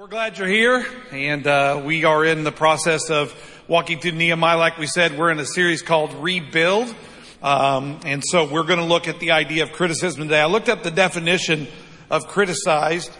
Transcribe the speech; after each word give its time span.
We're 0.00 0.06
glad 0.06 0.38
you're 0.38 0.48
here, 0.48 0.86
and 1.12 1.46
uh, 1.46 1.82
we 1.84 2.06
are 2.06 2.24
in 2.24 2.42
the 2.42 2.50
process 2.50 3.10
of 3.10 3.34
walking 3.68 4.00
through 4.00 4.12
Nehemiah. 4.12 4.56
Like 4.56 4.78
we 4.78 4.86
said, 4.86 5.18
we're 5.18 5.30
in 5.30 5.38
a 5.38 5.44
series 5.44 5.82
called 5.82 6.14
Rebuild, 6.14 6.94
um, 7.42 8.00
and 8.06 8.22
so 8.24 8.50
we're 8.50 8.62
going 8.62 8.78
to 8.78 8.86
look 8.86 9.08
at 9.08 9.20
the 9.20 9.32
idea 9.32 9.62
of 9.62 9.72
criticism 9.72 10.22
today. 10.22 10.40
I 10.40 10.46
looked 10.46 10.70
up 10.70 10.82
the 10.82 10.90
definition 10.90 11.68
of 12.10 12.26
criticized, 12.28 13.10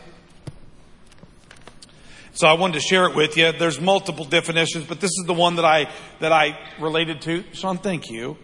so 2.33 2.47
I 2.47 2.55
wanted 2.55 2.77
to 2.77 2.81
share 2.81 3.05
it 3.11 3.15
with 3.15 3.37
you. 3.37 3.53
There's 3.53 3.79
multiple 3.79 4.25
definitions, 4.25 4.87
but 4.87 5.03
this 5.03 5.11
is 5.11 5.25
the 5.27 5.35
one 5.35 5.57
that 5.57 5.67
I 5.67 5.93
that 6.21 6.33
I 6.33 6.59
related 6.81 7.21
to. 7.23 7.45
Sean, 7.53 7.77
thank 7.77 8.11
you. 8.11 8.39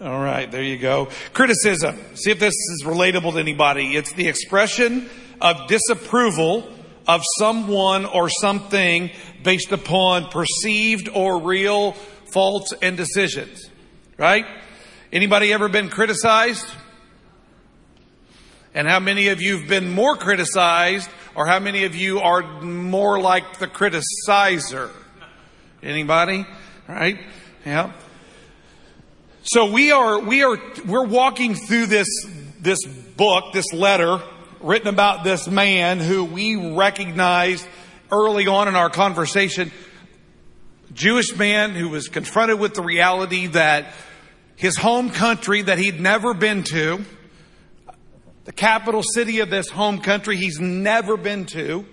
All 0.00 0.20
right, 0.20 0.50
there 0.50 0.64
you 0.64 0.78
go. 0.78 1.10
Criticism. 1.32 1.96
See 2.16 2.32
if 2.32 2.40
this 2.40 2.54
is 2.54 2.82
relatable 2.84 3.34
to 3.34 3.38
anybody. 3.38 3.94
It's 3.94 4.14
the 4.14 4.26
expression 4.26 5.08
of 5.40 5.68
disapproval 5.68 6.79
of 7.10 7.22
someone 7.38 8.04
or 8.06 8.28
something 8.28 9.10
based 9.42 9.72
upon 9.72 10.26
perceived 10.26 11.08
or 11.08 11.42
real 11.42 11.92
faults 12.32 12.72
and 12.80 12.96
decisions. 12.96 13.68
Right? 14.16 14.46
Anybody 15.12 15.52
ever 15.52 15.68
been 15.68 15.88
criticized? 15.88 16.66
And 18.74 18.86
how 18.86 19.00
many 19.00 19.28
of 19.28 19.42
you 19.42 19.58
have 19.58 19.68
been 19.68 19.90
more 19.90 20.14
criticized 20.14 21.10
or 21.34 21.46
how 21.46 21.58
many 21.58 21.82
of 21.82 21.96
you 21.96 22.20
are 22.20 22.62
more 22.62 23.18
like 23.18 23.58
the 23.58 23.66
criticizer? 23.66 24.90
Anybody? 25.82 26.46
Right? 26.86 27.18
Yeah. 27.66 27.92
So 29.42 29.72
we 29.72 29.90
are, 29.90 30.20
we 30.20 30.44
are, 30.44 30.60
we're 30.86 31.06
walking 31.06 31.56
through 31.56 31.86
this, 31.86 32.06
this 32.60 32.78
book, 32.84 33.52
this 33.52 33.72
letter 33.72 34.20
written 34.60 34.88
about 34.88 35.24
this 35.24 35.48
man 35.48 36.00
who 36.00 36.24
we 36.24 36.74
recognized 36.74 37.66
early 38.12 38.46
on 38.46 38.68
in 38.68 38.76
our 38.76 38.90
conversation. 38.90 39.72
Jewish 40.92 41.34
man 41.36 41.70
who 41.70 41.88
was 41.88 42.08
confronted 42.08 42.58
with 42.58 42.74
the 42.74 42.82
reality 42.82 43.46
that 43.48 43.94
his 44.56 44.76
home 44.76 45.10
country 45.10 45.62
that 45.62 45.78
he'd 45.78 46.00
never 46.00 46.34
been 46.34 46.62
to, 46.64 47.02
the 48.44 48.52
capital 48.52 49.02
city 49.02 49.40
of 49.40 49.48
this 49.48 49.70
home 49.70 50.00
country 50.00 50.36
he's 50.36 50.60
never 50.60 51.16
been 51.16 51.46
to, 51.46 51.86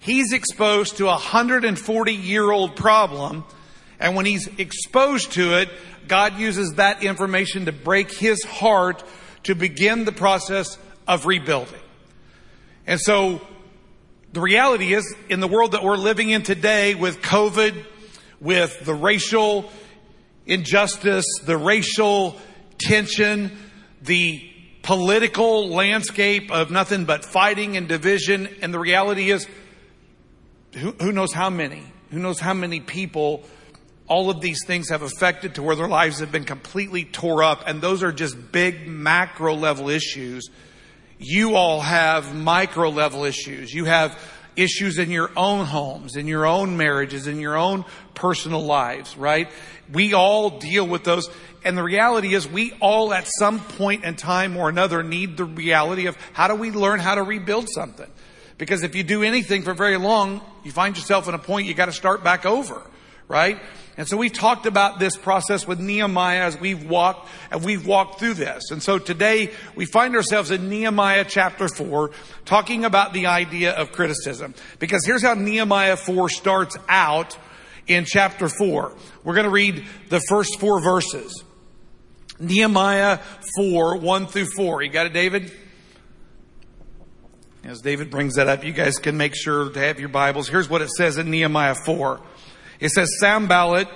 he's 0.00 0.32
exposed 0.32 0.96
to 0.96 1.04
a 1.04 1.10
140 1.10 2.12
year 2.12 2.50
old 2.50 2.74
problem. 2.74 3.44
And 4.00 4.16
when 4.16 4.26
he's 4.26 4.48
exposed 4.58 5.32
to 5.32 5.58
it, 5.58 5.68
God 6.08 6.38
uses 6.38 6.74
that 6.74 7.04
information 7.04 7.66
to 7.66 7.72
break 7.72 8.10
his 8.10 8.42
heart 8.42 9.04
to 9.44 9.54
begin 9.54 10.04
the 10.04 10.12
process 10.12 10.78
of 11.06 11.26
rebuilding. 11.26 11.80
And 12.88 12.98
so 12.98 13.42
the 14.32 14.40
reality 14.40 14.94
is 14.94 15.14
in 15.28 15.40
the 15.40 15.46
world 15.46 15.72
that 15.72 15.84
we're 15.84 15.98
living 15.98 16.30
in 16.30 16.42
today 16.42 16.94
with 16.94 17.20
COVID, 17.20 17.84
with 18.40 18.82
the 18.82 18.94
racial 18.94 19.70
injustice, 20.46 21.26
the 21.44 21.58
racial 21.58 22.40
tension, 22.78 23.56
the 24.00 24.42
political 24.80 25.68
landscape 25.68 26.50
of 26.50 26.70
nothing 26.70 27.04
but 27.04 27.26
fighting 27.26 27.76
and 27.76 27.88
division. 27.88 28.48
And 28.62 28.72
the 28.72 28.78
reality 28.78 29.30
is, 29.30 29.46
who, 30.72 30.92
who, 30.92 31.12
knows 31.12 31.34
how 31.34 31.50
many? 31.50 31.82
Who 32.10 32.20
knows 32.20 32.40
how 32.40 32.54
many 32.54 32.80
people 32.80 33.44
all 34.06 34.30
of 34.30 34.40
these 34.40 34.64
things 34.66 34.88
have 34.88 35.02
affected 35.02 35.56
to 35.56 35.62
where 35.62 35.76
their 35.76 35.88
lives 35.88 36.20
have 36.20 36.32
been 36.32 36.44
completely 36.44 37.04
tore 37.04 37.42
up. 37.42 37.64
And 37.66 37.82
those 37.82 38.02
are 38.02 38.12
just 38.12 38.50
big 38.50 38.88
macro 38.88 39.54
level 39.54 39.90
issues 39.90 40.48
you 41.18 41.56
all 41.56 41.80
have 41.80 42.34
micro 42.34 42.90
level 42.90 43.24
issues. 43.24 43.72
You 43.72 43.84
have 43.86 44.18
issues 44.56 44.98
in 44.98 45.10
your 45.10 45.30
own 45.36 45.64
homes, 45.64 46.16
in 46.16 46.26
your 46.26 46.44
own 46.44 46.76
marriages, 46.76 47.26
in 47.26 47.40
your 47.40 47.56
own 47.56 47.84
personal 48.14 48.62
lives, 48.62 49.16
right? 49.16 49.48
We 49.92 50.14
all 50.14 50.58
deal 50.58 50.86
with 50.86 51.04
those. 51.04 51.30
And 51.64 51.78
the 51.78 51.82
reality 51.82 52.34
is 52.34 52.48
we 52.48 52.72
all 52.80 53.12
at 53.12 53.26
some 53.38 53.60
point 53.60 54.04
in 54.04 54.16
time 54.16 54.56
or 54.56 54.68
another 54.68 55.02
need 55.02 55.36
the 55.36 55.44
reality 55.44 56.06
of 56.06 56.16
how 56.32 56.48
do 56.48 56.54
we 56.54 56.70
learn 56.70 56.98
how 56.98 57.14
to 57.14 57.22
rebuild 57.22 57.68
something? 57.68 58.10
Because 58.58 58.82
if 58.82 58.96
you 58.96 59.04
do 59.04 59.22
anything 59.22 59.62
for 59.62 59.74
very 59.74 59.96
long, 59.96 60.40
you 60.64 60.72
find 60.72 60.96
yourself 60.96 61.28
in 61.28 61.34
a 61.34 61.38
point 61.38 61.68
you 61.68 61.74
got 61.74 61.86
to 61.86 61.92
start 61.92 62.24
back 62.24 62.44
over, 62.44 62.82
right? 63.28 63.60
And 63.96 64.08
so 64.08 64.16
we've 64.16 64.32
talked 64.32 64.66
about 64.66 64.98
this 64.98 65.16
process 65.16 65.66
with 65.66 65.80
Nehemiah 65.80 66.42
as 66.42 66.58
we've 66.58 66.88
walked 66.88 67.28
and 67.50 67.64
we've 67.64 67.86
walked 67.86 68.18
through 68.18 68.34
this. 68.34 68.70
And 68.70 68.82
so 68.82 68.98
today 68.98 69.50
we 69.74 69.86
find 69.86 70.16
ourselves 70.16 70.50
in 70.50 70.68
Nehemiah 70.68 71.24
chapter 71.28 71.68
four 71.68 72.12
talking 72.44 72.84
about 72.84 73.12
the 73.12 73.26
idea 73.26 73.72
of 73.72 73.92
criticism. 73.92 74.54
Because 74.78 75.04
here's 75.04 75.22
how 75.22 75.34
Nehemiah 75.34 75.96
four 75.96 76.28
starts 76.28 76.76
out 76.88 77.36
in 77.86 78.04
chapter 78.04 78.48
four. 78.48 78.96
We're 79.24 79.34
going 79.34 79.44
to 79.44 79.50
read 79.50 79.84
the 80.08 80.20
first 80.28 80.58
four 80.58 80.80
verses. 80.80 81.44
Nehemiah 82.40 83.18
4, 83.56 83.96
1 83.96 84.26
through 84.26 84.46
4. 84.56 84.82
You 84.82 84.90
got 84.90 85.06
it, 85.06 85.12
David? 85.12 85.50
As 87.64 87.80
David 87.80 88.10
brings 88.10 88.36
that 88.36 88.48
up, 88.48 88.64
you 88.64 88.72
guys 88.72 88.98
can 88.98 89.16
make 89.16 89.34
sure 89.34 89.70
to 89.70 89.80
have 89.80 89.98
your 89.98 90.08
Bibles. 90.08 90.48
Here's 90.48 90.70
what 90.70 90.80
it 90.80 90.90
says 90.90 91.18
in 91.18 91.30
Nehemiah 91.30 91.74
4. 91.84 92.20
It 92.80 92.90
says 92.90 93.18
Sanballat 93.20 93.88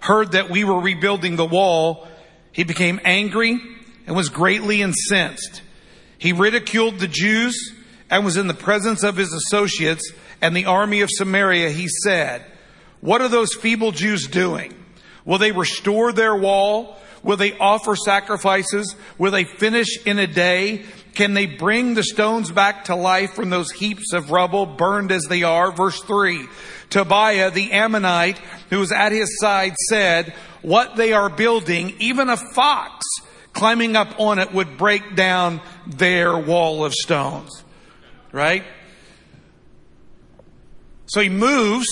heard 0.00 0.32
that 0.32 0.50
we 0.50 0.64
were 0.64 0.80
rebuilding 0.80 1.36
the 1.36 1.46
wall. 1.46 2.08
He 2.52 2.64
became 2.64 3.00
angry 3.04 3.60
and 4.06 4.14
was 4.14 4.28
greatly 4.28 4.82
incensed. 4.82 5.62
He 6.18 6.32
ridiculed 6.32 6.98
the 6.98 7.08
Jews 7.08 7.72
and 8.10 8.24
was 8.24 8.36
in 8.36 8.46
the 8.46 8.54
presence 8.54 9.02
of 9.02 9.16
his 9.16 9.32
associates 9.32 10.12
and 10.40 10.56
the 10.56 10.66
army 10.66 11.00
of 11.00 11.10
Samaria. 11.12 11.70
He 11.70 11.88
said, 11.88 12.44
what 13.00 13.20
are 13.20 13.28
those 13.28 13.54
feeble 13.54 13.92
Jews 13.92 14.26
doing? 14.26 14.74
Will 15.24 15.38
they 15.38 15.52
restore 15.52 16.12
their 16.12 16.34
wall? 16.34 16.98
Will 17.22 17.36
they 17.36 17.56
offer 17.58 17.96
sacrifices? 17.96 18.94
Will 19.18 19.30
they 19.30 19.44
finish 19.44 20.04
in 20.06 20.18
a 20.18 20.26
day? 20.26 20.84
Can 21.14 21.32
they 21.34 21.46
bring 21.46 21.94
the 21.94 22.02
stones 22.02 22.50
back 22.50 22.84
to 22.84 22.94
life 22.94 23.32
from 23.32 23.48
those 23.48 23.70
heaps 23.70 24.12
of 24.12 24.30
rubble 24.30 24.66
burned 24.66 25.12
as 25.12 25.24
they 25.24 25.42
are? 25.42 25.70
Verse 25.72 26.02
three. 26.02 26.46
Tobiah 26.90 27.50
the 27.50 27.72
Ammonite, 27.72 28.38
who 28.70 28.78
was 28.78 28.92
at 28.92 29.12
his 29.12 29.38
side, 29.40 29.74
said, 29.88 30.34
what 30.62 30.96
they 30.96 31.12
are 31.12 31.28
building, 31.28 31.94
even 31.98 32.28
a 32.28 32.36
fox 32.36 33.04
climbing 33.52 33.96
up 33.96 34.18
on 34.18 34.38
it 34.38 34.52
would 34.52 34.76
break 34.76 35.14
down 35.14 35.60
their 35.86 36.36
wall 36.36 36.84
of 36.84 36.92
stones. 36.92 37.62
Right? 38.32 38.64
So 41.06 41.20
he 41.20 41.28
moves 41.28 41.86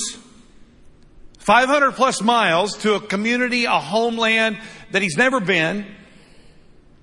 500 1.38 1.92
plus 1.92 2.22
miles 2.22 2.78
to 2.78 2.94
a 2.94 3.00
community, 3.00 3.64
a 3.64 3.78
homeland 3.78 4.58
that 4.91 5.02
he's 5.02 5.16
never 5.16 5.41
been, 5.41 5.86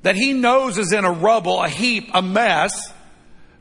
that 0.01 0.15
he 0.15 0.33
knows 0.33 0.77
is 0.77 0.91
in 0.91 1.05
a 1.05 1.11
rubble, 1.11 1.61
a 1.61 1.69
heap, 1.69 2.09
a 2.13 2.21
mess 2.21 2.93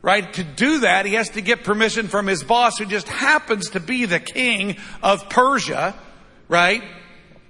right? 0.03 0.33
To 0.35 0.45
do 0.45 0.81
that, 0.81 1.07
he 1.07 1.15
has 1.15 1.31
to 1.31 1.41
get 1.41 1.65
permission 1.65 2.09
from 2.09 2.27
his 2.27 2.43
boss 2.43 2.79
who 2.79 2.87
just 2.87 3.09
happens 3.09 3.71
to 3.71 3.81
be 3.81 4.05
the 4.05 4.21
king 4.21 4.77
of 5.03 5.29
Persia, 5.29 5.95
right? 6.49 6.83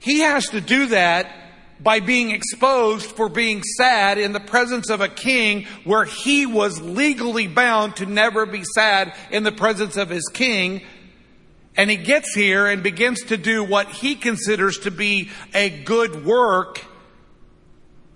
He 0.00 0.20
has 0.20 0.46
to 0.50 0.60
do 0.60 0.86
that 0.86 1.34
by 1.80 2.00
being 2.00 2.30
exposed 2.30 3.06
for 3.06 3.28
being 3.28 3.62
sad 3.62 4.18
in 4.18 4.32
the 4.32 4.40
presence 4.40 4.90
of 4.90 5.00
a 5.00 5.08
king 5.08 5.66
where 5.84 6.04
he 6.04 6.46
was 6.46 6.80
legally 6.80 7.46
bound 7.46 7.96
to 7.96 8.06
never 8.06 8.46
be 8.46 8.64
sad 8.74 9.14
in 9.30 9.44
the 9.44 9.52
presence 9.52 9.96
of 9.96 10.08
his 10.08 10.28
king. 10.32 10.82
And 11.76 11.88
he 11.88 11.96
gets 11.96 12.34
here 12.34 12.66
and 12.66 12.82
begins 12.82 13.22
to 13.24 13.36
do 13.36 13.62
what 13.62 13.88
he 13.88 14.16
considers 14.16 14.78
to 14.80 14.90
be 14.90 15.30
a 15.54 15.70
good 15.70 16.24
work 16.24 16.84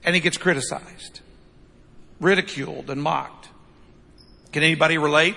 and 0.05 0.17
he 0.17 0.21
gets 0.21 0.37
criticized, 0.37 1.21
ridiculed 2.21 2.91
and 2.91 3.01
mocked. 3.01 3.42
Can 4.53 4.63
anybody 4.63 4.99
relate? 4.99 5.35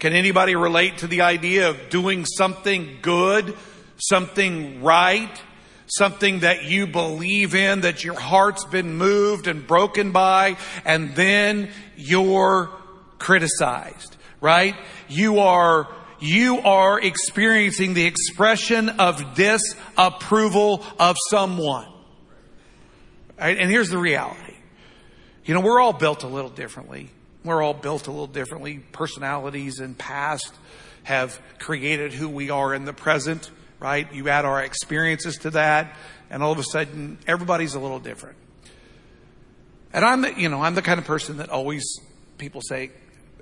Can 0.00 0.12
anybody 0.12 0.56
relate 0.56 0.98
to 0.98 1.06
the 1.06 1.22
idea 1.22 1.70
of 1.70 1.88
doing 1.88 2.24
something 2.24 2.98
good, 3.02 3.56
something 3.96 4.82
right, 4.82 5.40
something 5.86 6.40
that 6.40 6.64
you 6.64 6.86
believe 6.86 7.54
in, 7.54 7.82
that 7.82 8.02
your 8.02 8.18
heart's 8.18 8.64
been 8.64 8.96
moved 8.96 9.46
and 9.46 9.66
broken 9.66 10.10
by, 10.10 10.56
and 10.84 11.14
then 11.14 11.70
you're 11.96 12.70
criticized, 13.18 14.16
right? 14.40 14.74
You 15.08 15.40
are, 15.40 15.88
you 16.18 16.58
are 16.60 16.98
experiencing 17.00 17.94
the 17.94 18.06
expression 18.06 18.88
of 18.88 19.34
disapproval 19.34 20.84
of 20.98 21.16
someone. 21.28 21.88
Right? 23.38 23.58
And 23.58 23.70
here's 23.70 23.90
the 23.90 23.98
reality. 23.98 24.54
You 25.44 25.54
know, 25.54 25.60
we're 25.60 25.80
all 25.80 25.92
built 25.92 26.24
a 26.24 26.28
little 26.28 26.50
differently. 26.50 27.10
We're 27.44 27.62
all 27.62 27.74
built 27.74 28.06
a 28.06 28.10
little 28.10 28.26
differently. 28.26 28.78
Personalities 28.92 29.78
and 29.80 29.96
past 29.96 30.54
have 31.04 31.40
created 31.58 32.12
who 32.12 32.28
we 32.28 32.50
are 32.50 32.74
in 32.74 32.84
the 32.84 32.92
present, 32.92 33.50
right? 33.78 34.12
You 34.12 34.28
add 34.28 34.44
our 34.44 34.62
experiences 34.62 35.36
to 35.38 35.50
that, 35.50 35.96
and 36.28 36.42
all 36.42 36.52
of 36.52 36.58
a 36.58 36.62
sudden, 36.62 37.18
everybody's 37.26 37.74
a 37.74 37.80
little 37.80 37.98
different. 37.98 38.36
And 39.92 40.04
I'm, 40.04 40.22
the, 40.22 40.38
you 40.38 40.48
know, 40.48 40.62
I'm 40.62 40.74
the 40.74 40.82
kind 40.82 41.00
of 41.00 41.06
person 41.06 41.38
that 41.38 41.48
always 41.48 41.98
people 42.38 42.60
say, 42.60 42.90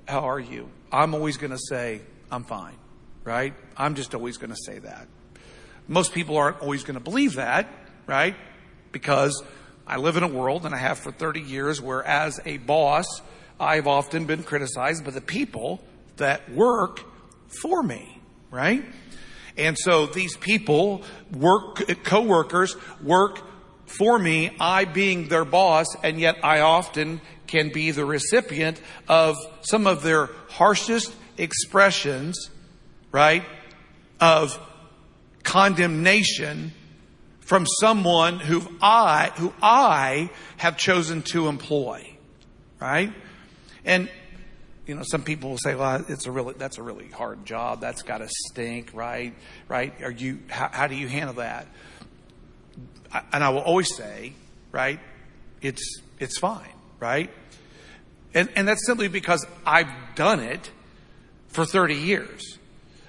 how 0.07 0.21
are 0.21 0.41
you? 0.41 0.71
I'm 0.91 1.15
always 1.15 1.37
going 1.37 1.51
to 1.51 1.59
say, 1.59 2.01
I'm 2.31 2.45
fine, 2.45 2.77
right? 3.25 3.55
I'm 3.77 3.95
just 3.95 4.15
always 4.15 4.39
going 4.39 4.51
to 4.51 4.57
say 4.57 4.79
that. 4.79 5.07
Most 5.87 6.13
people 6.13 6.37
aren't 6.37 6.61
always 6.61 6.85
going 6.85 6.99
to 6.99 7.05
believe 7.05 7.35
that, 7.35 7.69
right? 8.07 8.37
Because 8.93 9.43
I 9.87 9.97
live 9.97 10.17
in 10.17 10.23
a 10.23 10.29
world 10.29 10.65
and 10.65 10.75
I 10.75 10.79
have 10.79 10.99
for 10.99 11.11
30 11.11 11.41
years 11.41 11.81
where 11.81 12.03
as 12.03 12.41
a 12.47 12.59
boss, 12.59 13.21
I've 13.61 13.87
often 13.87 14.27
been 14.27 14.43
criticized 14.43 15.05
by 15.05 15.11
the 15.11 15.21
people 15.21 15.81
that 16.17 16.51
work 16.51 17.03
for 17.63 17.83
me, 17.83 18.21
right? 18.51 18.85
And 19.57 19.77
so 19.79 20.07
these 20.07 20.37
people 20.37 21.03
work, 21.33 21.83
co-workers 22.05 22.77
work 23.03 23.41
for 23.87 24.19
me, 24.19 24.55
I 24.61 24.85
being 24.85 25.29
their 25.29 25.45
boss, 25.45 25.87
and 26.03 26.21
yet 26.21 26.37
I 26.45 26.61
often 26.61 27.21
can 27.47 27.71
be 27.73 27.91
the 27.91 28.05
recipient 28.05 28.81
of 29.09 29.37
some 29.63 29.87
of 29.87 30.03
their 30.03 30.27
harshest 30.51 31.13
expressions, 31.39 32.51
right, 33.11 33.45
of 34.21 34.59
condemnation 35.43 36.73
from 37.41 37.67
someone 37.81 38.39
who 38.39 38.63
I, 38.83 39.33
who 39.37 39.55
I 39.63 40.29
have 40.59 40.77
chosen 40.77 41.23
to 41.23 41.49
employ, 41.49 42.15
right? 42.79 43.11
And, 43.89 44.09
you 44.87 44.95
know, 44.95 45.03
some 45.05 45.23
people 45.23 45.51
will 45.51 45.59
say, 45.59 45.75
well, 45.75 46.05
it's 46.09 46.27
a 46.27 46.31
really, 46.31 46.55
that's 46.57 46.79
a 46.79 46.83
really 46.83 47.09
hard 47.09 47.45
job. 47.45 47.81
That's 47.81 48.03
got 48.03 48.19
to 48.19 48.29
stink, 48.29 48.91
right? 48.95 49.35
Right? 49.67 50.01
Are 50.03 50.11
you, 50.13 50.39
how, 50.49 50.69
how 50.69 50.87
do 50.87 50.95
you 50.95 51.09
handle 51.09 51.35
that? 51.35 51.67
and 53.33 53.43
I 53.43 53.49
will 53.51 53.61
always 53.61 53.95
say, 53.97 54.33
right, 54.73 55.01
it's, 55.63 56.01
it's 56.19 56.39
fine, 56.39 56.73
right? 57.01 57.31
And, 58.35 58.49
and 58.55 58.69
that's 58.69 58.85
simply 58.87 59.09
because 59.09 59.47
I've 59.67 59.91
done 60.15 60.41
it 60.41 60.71
for 61.49 61.65
30 61.65 61.95
years. 61.95 62.59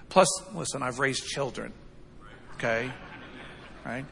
Plus, 0.07 0.27
listen, 0.55 0.81
I've 0.81 0.99
raised 0.99 1.25
children, 1.25 1.73
okay? 2.55 2.91
Right? 3.85 4.05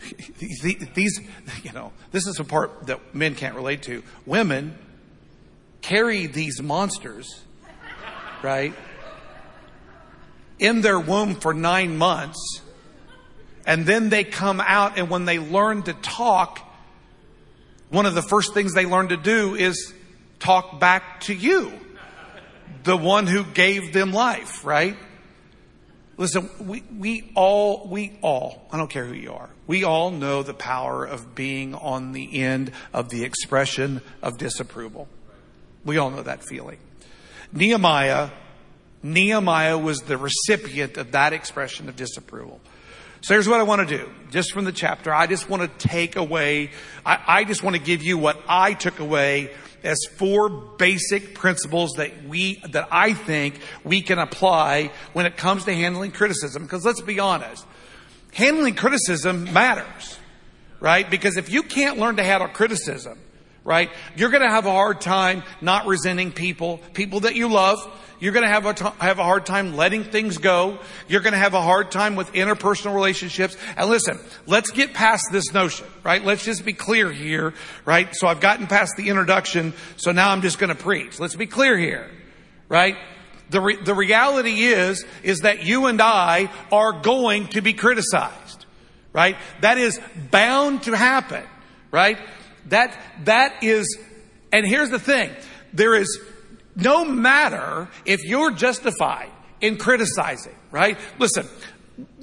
These, 0.38 1.20
you 1.62 1.72
know, 1.72 1.92
this 2.12 2.26
is 2.26 2.40
a 2.40 2.44
part 2.44 2.86
that 2.86 3.14
men 3.14 3.34
can't 3.34 3.54
relate 3.54 3.82
to. 3.82 4.02
Women 4.26 4.76
carry 5.82 6.26
these 6.26 6.62
monsters, 6.62 7.42
right, 8.42 8.74
in 10.58 10.80
their 10.80 10.98
womb 10.98 11.34
for 11.34 11.54
nine 11.54 11.96
months 11.96 12.62
and 13.68 13.84
then 13.84 14.08
they 14.08 14.24
come 14.24 14.62
out 14.62 14.98
and 14.98 15.10
when 15.10 15.26
they 15.26 15.38
learn 15.38 15.82
to 15.82 15.92
talk, 15.92 16.58
one 17.90 18.06
of 18.06 18.14
the 18.14 18.22
first 18.22 18.54
things 18.54 18.72
they 18.72 18.86
learn 18.86 19.08
to 19.08 19.16
do 19.18 19.54
is 19.54 19.92
talk 20.38 20.80
back 20.80 21.20
to 21.20 21.34
you, 21.34 21.70
the 22.84 22.96
one 22.96 23.26
who 23.26 23.44
gave 23.44 23.92
them 23.92 24.10
life, 24.10 24.64
right? 24.64 24.96
Listen, 26.16 26.48
we, 26.58 26.82
we 26.98 27.30
all, 27.34 27.86
we 27.86 28.18
all, 28.22 28.66
I 28.72 28.78
don't 28.78 28.88
care 28.88 29.04
who 29.04 29.12
you 29.12 29.34
are, 29.34 29.50
we 29.66 29.84
all 29.84 30.10
know 30.10 30.42
the 30.42 30.54
power 30.54 31.04
of 31.04 31.34
being 31.34 31.74
on 31.74 32.12
the 32.12 32.40
end 32.40 32.72
of 32.94 33.10
the 33.10 33.22
expression 33.22 34.00
of 34.22 34.38
disapproval. 34.38 35.08
We 35.88 35.96
all 35.96 36.10
know 36.10 36.22
that 36.22 36.44
feeling. 36.44 36.76
Nehemiah, 37.50 38.28
Nehemiah 39.02 39.78
was 39.78 40.00
the 40.02 40.18
recipient 40.18 40.98
of 40.98 41.12
that 41.12 41.32
expression 41.32 41.88
of 41.88 41.96
disapproval. 41.96 42.60
So 43.22 43.32
here's 43.32 43.48
what 43.48 43.58
I 43.58 43.62
want 43.62 43.88
to 43.88 43.96
do. 43.96 44.10
Just 44.30 44.52
from 44.52 44.66
the 44.66 44.72
chapter, 44.72 45.14
I 45.14 45.26
just 45.26 45.48
want 45.48 45.62
to 45.62 45.88
take 45.88 46.16
away, 46.16 46.72
I, 47.06 47.18
I, 47.26 47.44
just 47.44 47.62
want 47.62 47.74
to 47.74 47.80
give 47.80 48.02
you 48.02 48.18
what 48.18 48.38
I 48.46 48.74
took 48.74 48.98
away 48.98 49.50
as 49.82 49.98
four 50.16 50.50
basic 50.50 51.34
principles 51.34 51.92
that 51.92 52.24
we, 52.24 52.56
that 52.68 52.88
I 52.90 53.14
think 53.14 53.58
we 53.82 54.02
can 54.02 54.18
apply 54.18 54.90
when 55.14 55.24
it 55.24 55.38
comes 55.38 55.64
to 55.64 55.74
handling 55.74 56.12
criticism. 56.12 56.64
Because 56.64 56.84
let's 56.84 57.00
be 57.00 57.18
honest, 57.18 57.64
handling 58.34 58.74
criticism 58.74 59.54
matters, 59.54 60.18
right? 60.80 61.08
Because 61.08 61.38
if 61.38 61.48
you 61.48 61.62
can't 61.62 61.98
learn 61.98 62.16
to 62.16 62.22
handle 62.22 62.50
criticism, 62.50 63.18
right, 63.68 63.90
you're 64.16 64.30
going 64.30 64.42
to 64.42 64.48
have 64.48 64.64
a 64.64 64.72
hard 64.72 64.98
time 64.98 65.42
not 65.60 65.86
resenting 65.86 66.32
people, 66.32 66.78
people 66.94 67.20
that 67.20 67.36
you 67.36 67.48
love, 67.48 67.78
you're 68.18 68.32
going 68.32 68.46
to 68.46 68.50
have 68.50 68.64
a, 68.64 68.72
t- 68.72 68.96
have 68.98 69.18
a 69.18 69.22
hard 69.22 69.44
time 69.44 69.76
letting 69.76 70.04
things 70.04 70.38
go. 70.38 70.78
You're 71.06 71.20
going 71.20 71.34
to 71.34 71.38
have 71.38 71.52
a 71.52 71.60
hard 71.60 71.90
time 71.90 72.16
with 72.16 72.32
interpersonal 72.32 72.94
relationships. 72.94 73.58
And 73.76 73.90
listen, 73.90 74.18
let's 74.46 74.70
get 74.70 74.94
past 74.94 75.26
this 75.30 75.52
notion, 75.52 75.86
right? 76.02 76.24
Let's 76.24 76.46
just 76.46 76.64
be 76.64 76.72
clear 76.72 77.12
here, 77.12 77.52
right? 77.84 78.08
So 78.16 78.26
I've 78.26 78.40
gotten 78.40 78.68
past 78.68 78.94
the 78.96 79.10
introduction. 79.10 79.74
So 79.98 80.12
now 80.12 80.30
I'm 80.30 80.40
just 80.40 80.58
going 80.58 80.74
to 80.74 80.82
preach. 80.82 81.20
Let's 81.20 81.36
be 81.36 81.46
clear 81.46 81.76
here, 81.76 82.10
right? 82.70 82.96
The, 83.50 83.60
re- 83.60 83.82
the 83.82 83.94
reality 83.94 84.62
is, 84.62 85.04
is 85.22 85.40
that 85.40 85.64
you 85.64 85.88
and 85.88 86.00
I 86.00 86.50
are 86.72 87.02
going 87.02 87.48
to 87.48 87.60
be 87.60 87.74
criticized, 87.74 88.64
right? 89.12 89.36
That 89.60 89.76
is 89.76 90.00
bound 90.30 90.84
to 90.84 90.96
happen, 90.96 91.44
right? 91.90 92.18
That, 92.68 92.98
that 93.24 93.62
is, 93.62 93.98
and 94.52 94.66
here's 94.66 94.90
the 94.90 94.98
thing. 94.98 95.30
There 95.72 95.94
is, 95.94 96.20
no 96.76 97.04
matter 97.04 97.88
if 98.04 98.24
you're 98.24 98.52
justified 98.52 99.30
in 99.60 99.76
criticizing, 99.76 100.54
right? 100.70 100.98
Listen, 101.18 101.46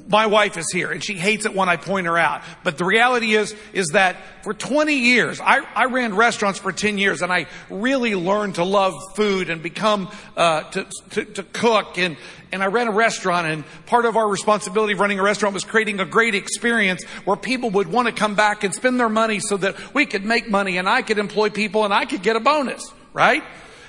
my 0.07 0.27
wife 0.27 0.57
is 0.57 0.71
here 0.71 0.91
and 0.91 1.03
she 1.03 1.15
hates 1.15 1.45
it 1.45 1.55
when 1.55 1.69
I 1.69 1.77
point 1.77 2.07
her 2.07 2.17
out. 2.17 2.43
But 2.63 2.77
the 2.77 2.85
reality 2.85 3.33
is, 3.33 3.55
is 3.73 3.87
that 3.89 4.17
for 4.43 4.53
20 4.53 4.93
years, 4.93 5.41
I, 5.41 5.61
I 5.75 5.85
ran 5.85 6.15
restaurants 6.15 6.59
for 6.59 6.71
10 6.71 6.97
years 6.97 7.21
and 7.21 7.31
I 7.31 7.47
really 7.69 8.15
learned 8.15 8.55
to 8.55 8.63
love 8.63 8.93
food 9.15 9.49
and 9.49 9.61
become, 9.63 10.11
uh, 10.37 10.63
to, 10.71 10.85
to, 11.11 11.25
to 11.25 11.43
cook 11.43 11.97
and, 11.97 12.17
and 12.51 12.61
I 12.61 12.67
ran 12.67 12.87
a 12.87 12.91
restaurant 12.91 13.47
and 13.47 13.63
part 13.87 14.05
of 14.05 14.15
our 14.15 14.27
responsibility 14.27 14.93
of 14.93 14.99
running 14.99 15.19
a 15.19 15.23
restaurant 15.23 15.53
was 15.53 15.63
creating 15.63 15.99
a 15.99 16.05
great 16.05 16.35
experience 16.35 17.03
where 17.25 17.37
people 17.37 17.71
would 17.71 17.87
want 17.87 18.07
to 18.07 18.13
come 18.13 18.35
back 18.35 18.63
and 18.63 18.73
spend 18.73 18.99
their 18.99 19.09
money 19.09 19.39
so 19.39 19.57
that 19.57 19.93
we 19.93 20.05
could 20.05 20.23
make 20.23 20.49
money 20.49 20.77
and 20.77 20.87
I 20.87 21.01
could 21.01 21.17
employ 21.17 21.49
people 21.49 21.83
and 21.83 21.93
I 21.93 22.05
could 22.05 22.21
get 22.21 22.35
a 22.35 22.39
bonus, 22.39 22.93
right? 23.13 23.43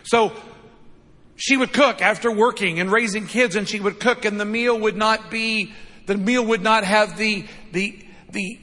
So 0.04 0.32
she 1.36 1.56
would 1.56 1.72
cook 1.72 2.00
after 2.00 2.30
working 2.30 2.80
and 2.80 2.90
raising 2.90 3.26
kids 3.26 3.56
and 3.56 3.68
she 3.68 3.78
would 3.78 4.00
cook 4.00 4.24
and 4.24 4.40
the 4.40 4.44
meal 4.46 4.78
would 4.80 4.96
not 4.96 5.30
be, 5.30 5.74
the 6.06 6.16
meal 6.16 6.44
would 6.46 6.62
not 6.62 6.84
have 6.84 7.18
the, 7.18 7.44
the, 7.72 7.98
the, 8.30 8.60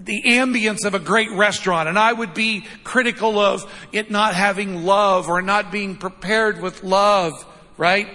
the 0.00 0.22
ambience 0.26 0.84
of 0.84 0.94
a 0.94 0.98
great 0.98 1.30
restaurant 1.32 1.88
and 1.88 1.98
I 1.98 2.12
would 2.12 2.34
be 2.34 2.64
critical 2.84 3.38
of 3.38 3.70
it 3.92 4.10
not 4.10 4.34
having 4.34 4.84
love 4.84 5.28
or 5.28 5.42
not 5.42 5.72
being 5.72 5.96
prepared 5.96 6.60
with 6.60 6.84
love, 6.84 7.32
right? 7.76 8.08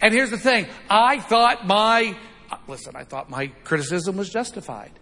And 0.00 0.14
here's 0.14 0.30
the 0.30 0.38
thing. 0.38 0.66
I 0.88 1.20
thought 1.20 1.66
my, 1.66 2.16
listen, 2.68 2.94
I 2.96 3.04
thought 3.04 3.30
my 3.30 3.48
criticism 3.64 4.16
was 4.16 4.30
justified. 4.30 4.92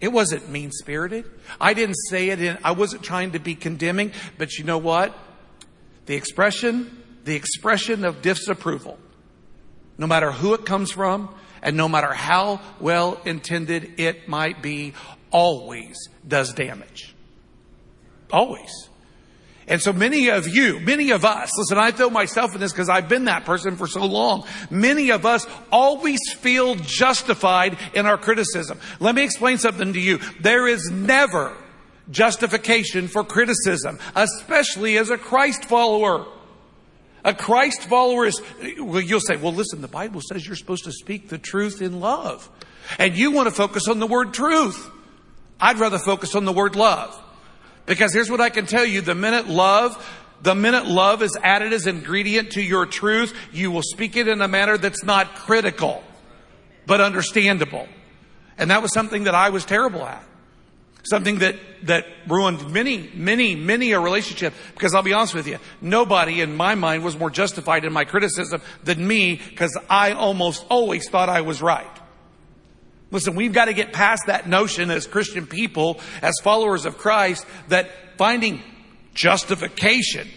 It 0.00 0.08
wasn't 0.08 0.48
mean 0.48 0.70
spirited. 0.70 1.24
I 1.60 1.74
didn't 1.74 1.96
say 2.08 2.28
it 2.28 2.40
in, 2.40 2.58
I 2.62 2.72
wasn't 2.72 3.02
trying 3.02 3.32
to 3.32 3.40
be 3.40 3.54
condemning, 3.54 4.12
but 4.36 4.56
you 4.56 4.64
know 4.64 4.78
what? 4.78 5.16
The 6.06 6.14
expression, 6.14 7.02
the 7.24 7.34
expression 7.34 8.04
of 8.04 8.22
disapproval, 8.22 8.98
no 9.98 10.06
matter 10.06 10.32
who 10.32 10.54
it 10.54 10.64
comes 10.64 10.90
from 10.90 11.28
and 11.60 11.76
no 11.76 11.88
matter 11.88 12.12
how 12.12 12.60
well 12.80 13.20
intended 13.24 14.00
it 14.00 14.28
might 14.28 14.62
be, 14.62 14.94
always 15.30 16.08
does 16.26 16.54
damage. 16.54 17.14
Always. 18.32 18.88
And 19.66 19.82
so 19.82 19.92
many 19.92 20.30
of 20.30 20.48
you, 20.48 20.80
many 20.80 21.10
of 21.10 21.26
us, 21.26 21.50
listen, 21.58 21.76
I 21.76 21.90
throw 21.90 22.08
myself 22.08 22.54
in 22.54 22.60
this 22.60 22.72
because 22.72 22.88
I've 22.88 23.08
been 23.08 23.26
that 23.26 23.44
person 23.44 23.76
for 23.76 23.86
so 23.86 24.04
long. 24.06 24.46
Many 24.70 25.10
of 25.10 25.26
us 25.26 25.46
always 25.70 26.20
feel 26.38 26.74
justified 26.76 27.76
in 27.92 28.06
our 28.06 28.16
criticism. 28.16 28.80
Let 28.98 29.14
me 29.14 29.24
explain 29.24 29.58
something 29.58 29.92
to 29.92 30.00
you. 30.00 30.20
There 30.40 30.66
is 30.66 30.90
never 30.90 31.54
justification 32.10 33.08
for 33.08 33.24
criticism, 33.24 33.98
especially 34.16 34.96
as 34.96 35.10
a 35.10 35.18
Christ 35.18 35.66
follower. 35.66 36.26
A 37.24 37.34
Christ 37.34 37.82
follower 37.82 38.26
is, 38.26 38.40
well, 38.78 39.00
you'll 39.00 39.20
say, 39.20 39.36
well, 39.36 39.52
listen, 39.52 39.80
the 39.80 39.88
Bible 39.88 40.20
says 40.20 40.46
you're 40.46 40.56
supposed 40.56 40.84
to 40.84 40.92
speak 40.92 41.28
the 41.28 41.38
truth 41.38 41.82
in 41.82 42.00
love. 42.00 42.48
And 42.98 43.16
you 43.16 43.30
want 43.32 43.48
to 43.48 43.54
focus 43.54 43.88
on 43.88 43.98
the 43.98 44.06
word 44.06 44.32
truth. 44.32 44.90
I'd 45.60 45.78
rather 45.78 45.98
focus 45.98 46.34
on 46.34 46.44
the 46.44 46.52
word 46.52 46.76
love. 46.76 47.20
Because 47.86 48.14
here's 48.14 48.30
what 48.30 48.40
I 48.40 48.50
can 48.50 48.66
tell 48.66 48.84
you. 48.84 49.00
The 49.00 49.14
minute 49.14 49.48
love, 49.48 49.96
the 50.42 50.54
minute 50.54 50.86
love 50.86 51.22
is 51.22 51.36
added 51.42 51.72
as 51.72 51.86
ingredient 51.86 52.52
to 52.52 52.62
your 52.62 52.86
truth, 52.86 53.34
you 53.52 53.70
will 53.70 53.82
speak 53.82 54.16
it 54.16 54.28
in 54.28 54.40
a 54.40 54.48
manner 54.48 54.78
that's 54.78 55.02
not 55.02 55.34
critical, 55.34 56.02
but 56.86 57.00
understandable. 57.00 57.88
And 58.56 58.70
that 58.70 58.82
was 58.82 58.92
something 58.92 59.24
that 59.24 59.34
I 59.34 59.50
was 59.50 59.64
terrible 59.64 60.04
at. 60.04 60.22
Something 61.04 61.38
that, 61.38 61.56
that 61.84 62.06
ruined 62.26 62.70
many, 62.70 63.10
many, 63.14 63.54
many 63.54 63.92
a 63.92 64.00
relationship. 64.00 64.52
Because 64.74 64.94
I'll 64.94 65.02
be 65.02 65.12
honest 65.12 65.34
with 65.34 65.46
you, 65.46 65.58
nobody 65.80 66.40
in 66.40 66.56
my 66.56 66.74
mind 66.74 67.04
was 67.04 67.16
more 67.16 67.30
justified 67.30 67.84
in 67.84 67.92
my 67.92 68.04
criticism 68.04 68.60
than 68.84 69.06
me 69.06 69.40
because 69.48 69.76
I 69.88 70.12
almost 70.12 70.66
always 70.68 71.08
thought 71.08 71.28
I 71.28 71.42
was 71.42 71.62
right. 71.62 71.86
Listen, 73.10 73.34
we've 73.34 73.52
got 73.52 73.66
to 73.66 73.72
get 73.72 73.92
past 73.92 74.24
that 74.26 74.48
notion 74.48 74.90
as 74.90 75.06
Christian 75.06 75.46
people, 75.46 75.98
as 76.20 76.34
followers 76.42 76.84
of 76.84 76.98
Christ, 76.98 77.46
that 77.68 77.88
finding 78.18 78.62
justification 79.14 80.28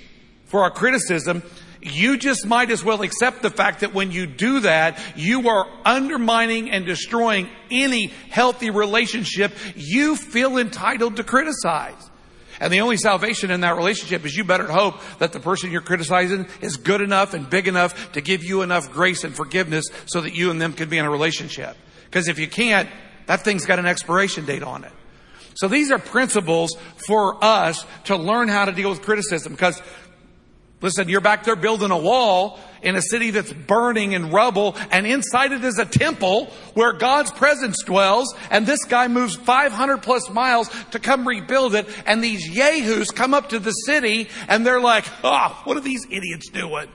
for 0.45 0.63
our 0.63 0.71
criticism, 0.71 1.43
you 1.81 2.17
just 2.17 2.45
might 2.45 2.69
as 2.69 2.83
well 2.83 3.01
accept 3.01 3.41
the 3.41 3.49
fact 3.49 3.79
that 3.79 3.93
when 3.93 4.11
you 4.11 4.27
do 4.27 4.61
that, 4.61 4.99
you 5.15 5.49
are 5.49 5.67
undermining 5.83 6.69
and 6.69 6.85
destroying 6.85 7.49
any 7.71 8.07
healthy 8.29 8.69
relationship 8.69 9.53
you 9.75 10.15
feel 10.15 10.57
entitled 10.57 11.15
to 11.15 11.23
criticize. 11.23 12.09
And 12.59 12.71
the 12.71 12.81
only 12.81 12.97
salvation 12.97 13.49
in 13.49 13.61
that 13.61 13.75
relationship 13.75 14.23
is 14.23 14.37
you 14.37 14.43
better 14.43 14.67
hope 14.67 15.01
that 15.17 15.33
the 15.33 15.39
person 15.39 15.71
you're 15.71 15.81
criticizing 15.81 16.45
is 16.61 16.77
good 16.77 17.01
enough 17.01 17.33
and 17.33 17.49
big 17.49 17.67
enough 17.67 18.11
to 18.11 18.21
give 18.21 18.43
you 18.43 18.61
enough 18.61 18.91
grace 18.91 19.23
and 19.23 19.35
forgiveness 19.35 19.85
so 20.05 20.21
that 20.21 20.35
you 20.35 20.51
and 20.51 20.61
them 20.61 20.73
can 20.73 20.87
be 20.87 20.99
in 20.99 21.05
a 21.05 21.09
relationship. 21.09 21.75
Because 22.05 22.27
if 22.27 22.37
you 22.37 22.47
can't, 22.47 22.87
that 23.25 23.41
thing's 23.41 23.65
got 23.65 23.79
an 23.79 23.87
expiration 23.87 24.45
date 24.45 24.61
on 24.61 24.83
it. 24.83 24.91
So 25.55 25.67
these 25.67 25.91
are 25.91 25.97
principles 25.97 26.75
for 27.07 27.43
us 27.43 27.85
to 28.05 28.15
learn 28.15 28.47
how 28.47 28.65
to 28.65 28.71
deal 28.71 28.91
with 28.91 29.01
criticism 29.01 29.53
because 29.53 29.81
Listen, 30.81 31.09
you're 31.09 31.21
back 31.21 31.43
there 31.43 31.55
building 31.55 31.91
a 31.91 31.97
wall 31.97 32.59
in 32.81 32.95
a 32.95 33.01
city 33.01 33.29
that's 33.29 33.53
burning 33.53 34.13
in 34.13 34.31
rubble, 34.31 34.75
and 34.89 35.05
inside 35.05 35.51
it 35.51 35.63
is 35.63 35.77
a 35.77 35.85
temple 35.85 36.47
where 36.73 36.93
God's 36.93 37.31
presence 37.31 37.83
dwells, 37.83 38.33
and 38.49 38.65
this 38.65 38.83
guy 38.85 39.07
moves 39.07 39.35
500 39.35 39.99
plus 39.99 40.29
miles 40.31 40.69
to 40.89 40.99
come 40.99 41.27
rebuild 41.27 41.75
it, 41.75 41.87
and 42.07 42.23
these 42.23 42.49
yahoos 42.49 43.11
come 43.11 43.35
up 43.35 43.49
to 43.49 43.59
the 43.59 43.71
city, 43.71 44.27
and 44.47 44.65
they're 44.65 44.81
like, 44.81 45.05
oh, 45.23 45.61
what 45.65 45.77
are 45.77 45.81
these 45.81 46.05
idiots 46.09 46.49
doing? 46.49 46.87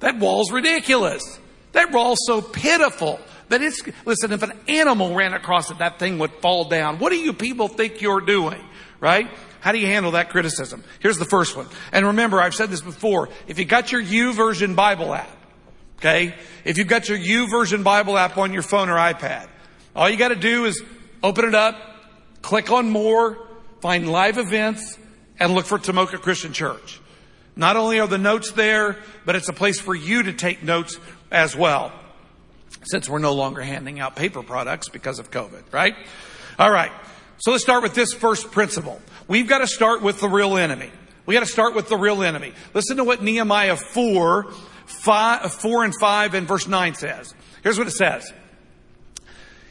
That 0.00 0.18
wall's 0.18 0.50
ridiculous. 0.50 1.38
That 1.72 1.92
wall's 1.92 2.18
so 2.26 2.42
pitiful 2.42 3.20
that 3.48 3.62
it's, 3.62 3.80
listen, 4.04 4.32
if 4.32 4.42
an 4.42 4.58
animal 4.66 5.14
ran 5.14 5.32
across 5.32 5.70
it, 5.70 5.78
that 5.78 5.98
thing 6.00 6.18
would 6.18 6.32
fall 6.42 6.64
down. 6.64 6.98
What 6.98 7.10
do 7.10 7.16
you 7.16 7.32
people 7.32 7.68
think 7.68 8.00
you're 8.00 8.20
doing? 8.20 8.60
Right? 8.98 9.28
How 9.66 9.72
do 9.72 9.78
you 9.78 9.88
handle 9.88 10.12
that 10.12 10.30
criticism? 10.30 10.84
Here's 11.00 11.18
the 11.18 11.24
first 11.24 11.56
one. 11.56 11.66
And 11.90 12.06
remember, 12.06 12.40
I've 12.40 12.54
said 12.54 12.70
this 12.70 12.82
before. 12.82 13.30
If 13.48 13.58
you 13.58 13.64
got 13.64 13.90
your 13.90 14.00
YouVersion 14.00 14.76
Bible 14.76 15.12
app, 15.12 15.28
okay? 15.98 16.36
If 16.64 16.78
you've 16.78 16.86
got 16.86 17.08
your 17.08 17.18
YouVersion 17.18 17.82
Bible 17.82 18.16
app 18.16 18.38
on 18.38 18.52
your 18.52 18.62
phone 18.62 18.88
or 18.88 18.94
iPad, 18.94 19.48
all 19.96 20.08
you 20.08 20.18
got 20.18 20.28
to 20.28 20.36
do 20.36 20.66
is 20.66 20.80
open 21.20 21.46
it 21.46 21.56
up, 21.56 21.76
click 22.42 22.70
on 22.70 22.90
more, 22.90 23.44
find 23.80 24.08
live 24.08 24.38
events, 24.38 25.00
and 25.40 25.52
look 25.52 25.66
for 25.66 25.80
Tomoka 25.80 26.20
Christian 26.20 26.52
Church. 26.52 27.00
Not 27.56 27.76
only 27.76 27.98
are 27.98 28.06
the 28.06 28.18
notes 28.18 28.52
there, 28.52 28.96
but 29.24 29.34
it's 29.34 29.48
a 29.48 29.52
place 29.52 29.80
for 29.80 29.96
you 29.96 30.22
to 30.22 30.32
take 30.32 30.62
notes 30.62 30.96
as 31.32 31.56
well. 31.56 31.90
Since 32.84 33.08
we're 33.08 33.18
no 33.18 33.32
longer 33.32 33.62
handing 33.62 33.98
out 33.98 34.14
paper 34.14 34.44
products 34.44 34.88
because 34.88 35.18
of 35.18 35.32
COVID, 35.32 35.72
right? 35.72 35.96
All 36.56 36.70
right. 36.70 36.92
So 37.38 37.50
let's 37.50 37.64
start 37.64 37.82
with 37.82 37.94
this 37.94 38.14
first 38.14 38.50
principle. 38.50 39.00
We've 39.28 39.48
got 39.48 39.58
to 39.58 39.66
start 39.66 40.02
with 40.02 40.20
the 40.20 40.28
real 40.28 40.56
enemy. 40.56 40.90
We 41.24 41.34
got 41.34 41.40
to 41.40 41.46
start 41.46 41.74
with 41.74 41.88
the 41.88 41.96
real 41.96 42.22
enemy. 42.22 42.52
Listen 42.74 42.98
to 42.98 43.04
what 43.04 43.22
Nehemiah 43.22 43.76
4, 43.76 44.52
5, 44.86 45.52
4 45.52 45.84
and 45.84 45.94
5 45.98 46.34
and 46.34 46.46
verse 46.46 46.68
9 46.68 46.94
says. 46.94 47.34
Here's 47.62 47.78
what 47.78 47.88
it 47.88 47.92
says. 47.92 48.32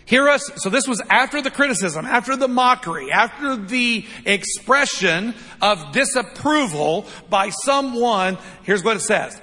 Hear 0.05 0.27
us. 0.29 0.51
So 0.57 0.69
this 0.69 0.87
was 0.87 1.01
after 1.09 1.41
the 1.41 1.49
criticism, 1.49 2.05
after 2.05 2.35
the 2.35 2.47
mockery, 2.47 3.11
after 3.11 3.55
the 3.55 4.05
expression 4.25 5.33
of 5.61 5.93
disapproval 5.93 7.07
by 7.29 7.49
someone. 7.49 8.37
Here's 8.63 8.83
what 8.83 8.97
it 8.97 9.01
says. 9.01 9.41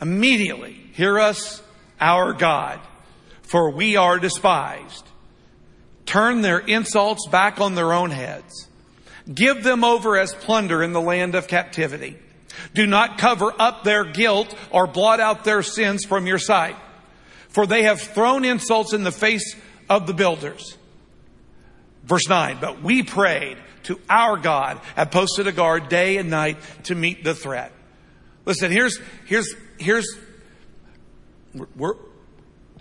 Immediately, 0.00 0.72
hear 0.94 1.20
us, 1.20 1.62
our 2.00 2.32
God, 2.32 2.80
for 3.42 3.70
we 3.70 3.96
are 3.96 4.18
despised 4.18 5.04
turn 6.12 6.42
their 6.42 6.58
insults 6.58 7.26
back 7.28 7.58
on 7.58 7.74
their 7.74 7.92
own 7.92 8.10
heads. 8.10 8.68
Give 9.32 9.62
them 9.62 9.84
over 9.84 10.16
as 10.18 10.34
plunder 10.34 10.82
in 10.82 10.92
the 10.92 11.00
land 11.00 11.34
of 11.34 11.46
captivity. 11.46 12.18
Do 12.74 12.86
not 12.86 13.18
cover 13.18 13.52
up 13.58 13.84
their 13.84 14.04
guilt 14.04 14.54
or 14.70 14.86
blot 14.86 15.20
out 15.20 15.44
their 15.44 15.62
sins 15.62 16.04
from 16.04 16.26
your 16.26 16.38
sight. 16.38 16.76
For 17.48 17.66
they 17.66 17.84
have 17.84 18.00
thrown 18.00 18.44
insults 18.44 18.92
in 18.92 19.04
the 19.04 19.12
face 19.12 19.56
of 19.88 20.06
the 20.06 20.14
builders. 20.14 20.76
Verse 22.04 22.28
9, 22.28 22.58
but 22.60 22.82
we 22.82 23.02
prayed 23.02 23.58
to 23.84 24.00
our 24.08 24.36
God 24.36 24.80
and 24.96 25.10
posted 25.10 25.46
a 25.46 25.52
guard 25.52 25.88
day 25.88 26.16
and 26.16 26.30
night 26.30 26.56
to 26.84 26.94
meet 26.94 27.22
the 27.22 27.34
threat. 27.34 27.72
Listen, 28.44 28.72
here's, 28.72 28.98
here's, 29.26 29.54
here's, 29.78 30.06
we're, 31.76 31.94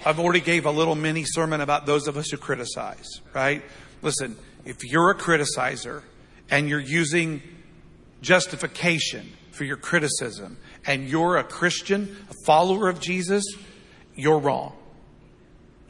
I've 0.04 0.20
already 0.20 0.40
gave 0.40 0.66
a 0.66 0.72
little 0.72 0.96
mini 0.96 1.24
sermon 1.26 1.62
about 1.62 1.86
those 1.86 2.08
of 2.08 2.18
us 2.18 2.30
who 2.32 2.38
criticize, 2.38 3.08
right? 3.34 3.64
Listen, 4.02 4.36
if 4.66 4.84
you're 4.84 5.12
a 5.12 5.16
criticizer 5.16 6.02
and 6.52 6.70
you're 6.70 6.80
using 6.80 7.42
justification 8.22 9.32
for 9.52 9.64
your 9.64 9.78
criticism 9.78 10.58
and 10.86 11.10
you're 11.10 11.38
a 11.38 11.44
Christian, 11.44 12.16
a 12.30 12.34
follower 12.46 12.90
of 12.90 13.00
Jesus, 13.00 13.44
you're 14.16 14.38
wrong. 14.38 14.76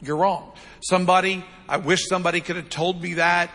You're 0.00 0.16
wrong. 0.16 0.52
Somebody, 0.80 1.44
I 1.68 1.76
wish 1.76 2.08
somebody 2.08 2.40
could 2.40 2.56
have 2.56 2.70
told 2.70 3.02
me 3.02 3.14
that 3.14 3.50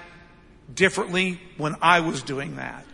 differently 0.72 1.42
when 1.58 1.76
I 1.82 2.02
was 2.02 2.22
doing 2.22 2.58
that, 2.58 2.86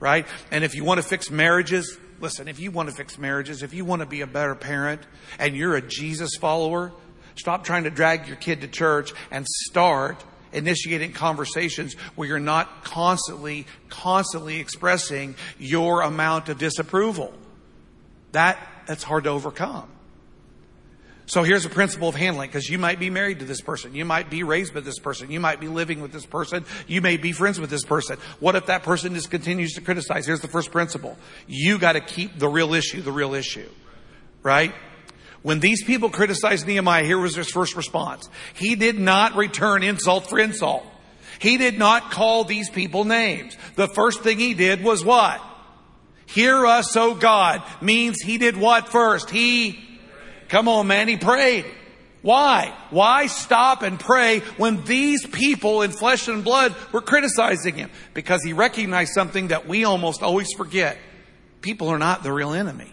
right? 0.00 0.26
And 0.50 0.64
if 0.64 0.74
you 0.74 0.84
want 0.84 1.00
to 1.00 1.06
fix 1.06 1.30
marriages, 1.30 1.96
listen, 2.20 2.48
if 2.48 2.60
you 2.60 2.70
want 2.70 2.90
to 2.90 2.94
fix 2.94 3.16
marriages, 3.16 3.62
if 3.62 3.72
you 3.72 3.86
want 3.86 4.00
to 4.00 4.06
be 4.06 4.20
a 4.20 4.26
better 4.26 4.54
parent 4.54 5.00
and 5.38 5.56
you're 5.56 5.76
a 5.76 5.82
Jesus 5.82 6.36
follower, 6.36 6.92
Stop 7.34 7.64
trying 7.64 7.84
to 7.84 7.90
drag 7.90 8.26
your 8.26 8.36
kid 8.36 8.60
to 8.60 8.68
church 8.68 9.12
and 9.30 9.46
start 9.46 10.22
initiating 10.52 11.12
conversations 11.12 11.94
where 12.14 12.28
you're 12.28 12.38
not 12.38 12.84
constantly, 12.84 13.66
constantly 13.88 14.60
expressing 14.60 15.34
your 15.58 16.02
amount 16.02 16.48
of 16.48 16.58
disapproval. 16.58 17.32
That, 18.32 18.58
that's 18.86 19.02
hard 19.02 19.24
to 19.24 19.30
overcome. 19.30 19.88
So 21.26 21.44
here's 21.44 21.64
a 21.64 21.70
principle 21.70 22.08
of 22.08 22.14
handling 22.14 22.50
because 22.50 22.68
you 22.68 22.78
might 22.78 22.98
be 22.98 23.08
married 23.08 23.38
to 23.38 23.44
this 23.44 23.60
person. 23.60 23.94
You 23.94 24.04
might 24.04 24.28
be 24.28 24.42
raised 24.42 24.74
by 24.74 24.80
this 24.80 24.98
person. 24.98 25.30
You 25.30 25.40
might 25.40 25.60
be 25.60 25.68
living 25.68 26.00
with 26.00 26.12
this 26.12 26.26
person. 26.26 26.64
You 26.86 27.00
may 27.00 27.16
be 27.16 27.32
friends 27.32 27.60
with 27.60 27.70
this 27.70 27.84
person. 27.84 28.18
What 28.40 28.56
if 28.56 28.66
that 28.66 28.82
person 28.82 29.14
just 29.14 29.30
continues 29.30 29.74
to 29.74 29.80
criticize? 29.80 30.26
Here's 30.26 30.40
the 30.40 30.48
first 30.48 30.72
principle. 30.72 31.16
You 31.46 31.78
got 31.78 31.92
to 31.92 32.00
keep 32.00 32.38
the 32.38 32.48
real 32.48 32.74
issue 32.74 33.02
the 33.02 33.12
real 33.12 33.34
issue. 33.34 33.68
Right? 34.42 34.74
When 35.42 35.60
these 35.60 35.82
people 35.82 36.08
criticized 36.08 36.66
Nehemiah, 36.66 37.04
here 37.04 37.18
was 37.18 37.34
his 37.34 37.50
first 37.50 37.76
response. 37.76 38.28
He 38.54 38.76
did 38.76 38.98
not 38.98 39.34
return 39.34 39.82
insult 39.82 40.28
for 40.28 40.38
insult. 40.38 40.86
He 41.40 41.56
did 41.56 41.78
not 41.78 42.12
call 42.12 42.44
these 42.44 42.70
people 42.70 43.04
names. 43.04 43.56
The 43.74 43.88
first 43.88 44.20
thing 44.20 44.38
he 44.38 44.54
did 44.54 44.84
was 44.84 45.04
what? 45.04 45.42
Hear 46.26 46.64
us, 46.64 46.96
O 46.96 47.14
God, 47.14 47.62
means 47.80 48.20
he 48.20 48.38
did 48.38 48.56
what 48.56 48.88
first? 48.88 49.28
He, 49.30 49.80
come 50.48 50.68
on 50.68 50.86
man, 50.86 51.08
he 51.08 51.16
prayed. 51.16 51.66
Why? 52.22 52.72
Why 52.90 53.26
stop 53.26 53.82
and 53.82 53.98
pray 53.98 54.38
when 54.56 54.84
these 54.84 55.26
people 55.26 55.82
in 55.82 55.90
flesh 55.90 56.28
and 56.28 56.44
blood 56.44 56.74
were 56.92 57.00
criticizing 57.00 57.74
him? 57.74 57.90
Because 58.14 58.44
he 58.44 58.52
recognized 58.52 59.12
something 59.12 59.48
that 59.48 59.66
we 59.66 59.84
almost 59.84 60.22
always 60.22 60.48
forget. 60.56 60.96
People 61.60 61.88
are 61.88 61.98
not 61.98 62.22
the 62.22 62.32
real 62.32 62.52
enemy. 62.52 62.91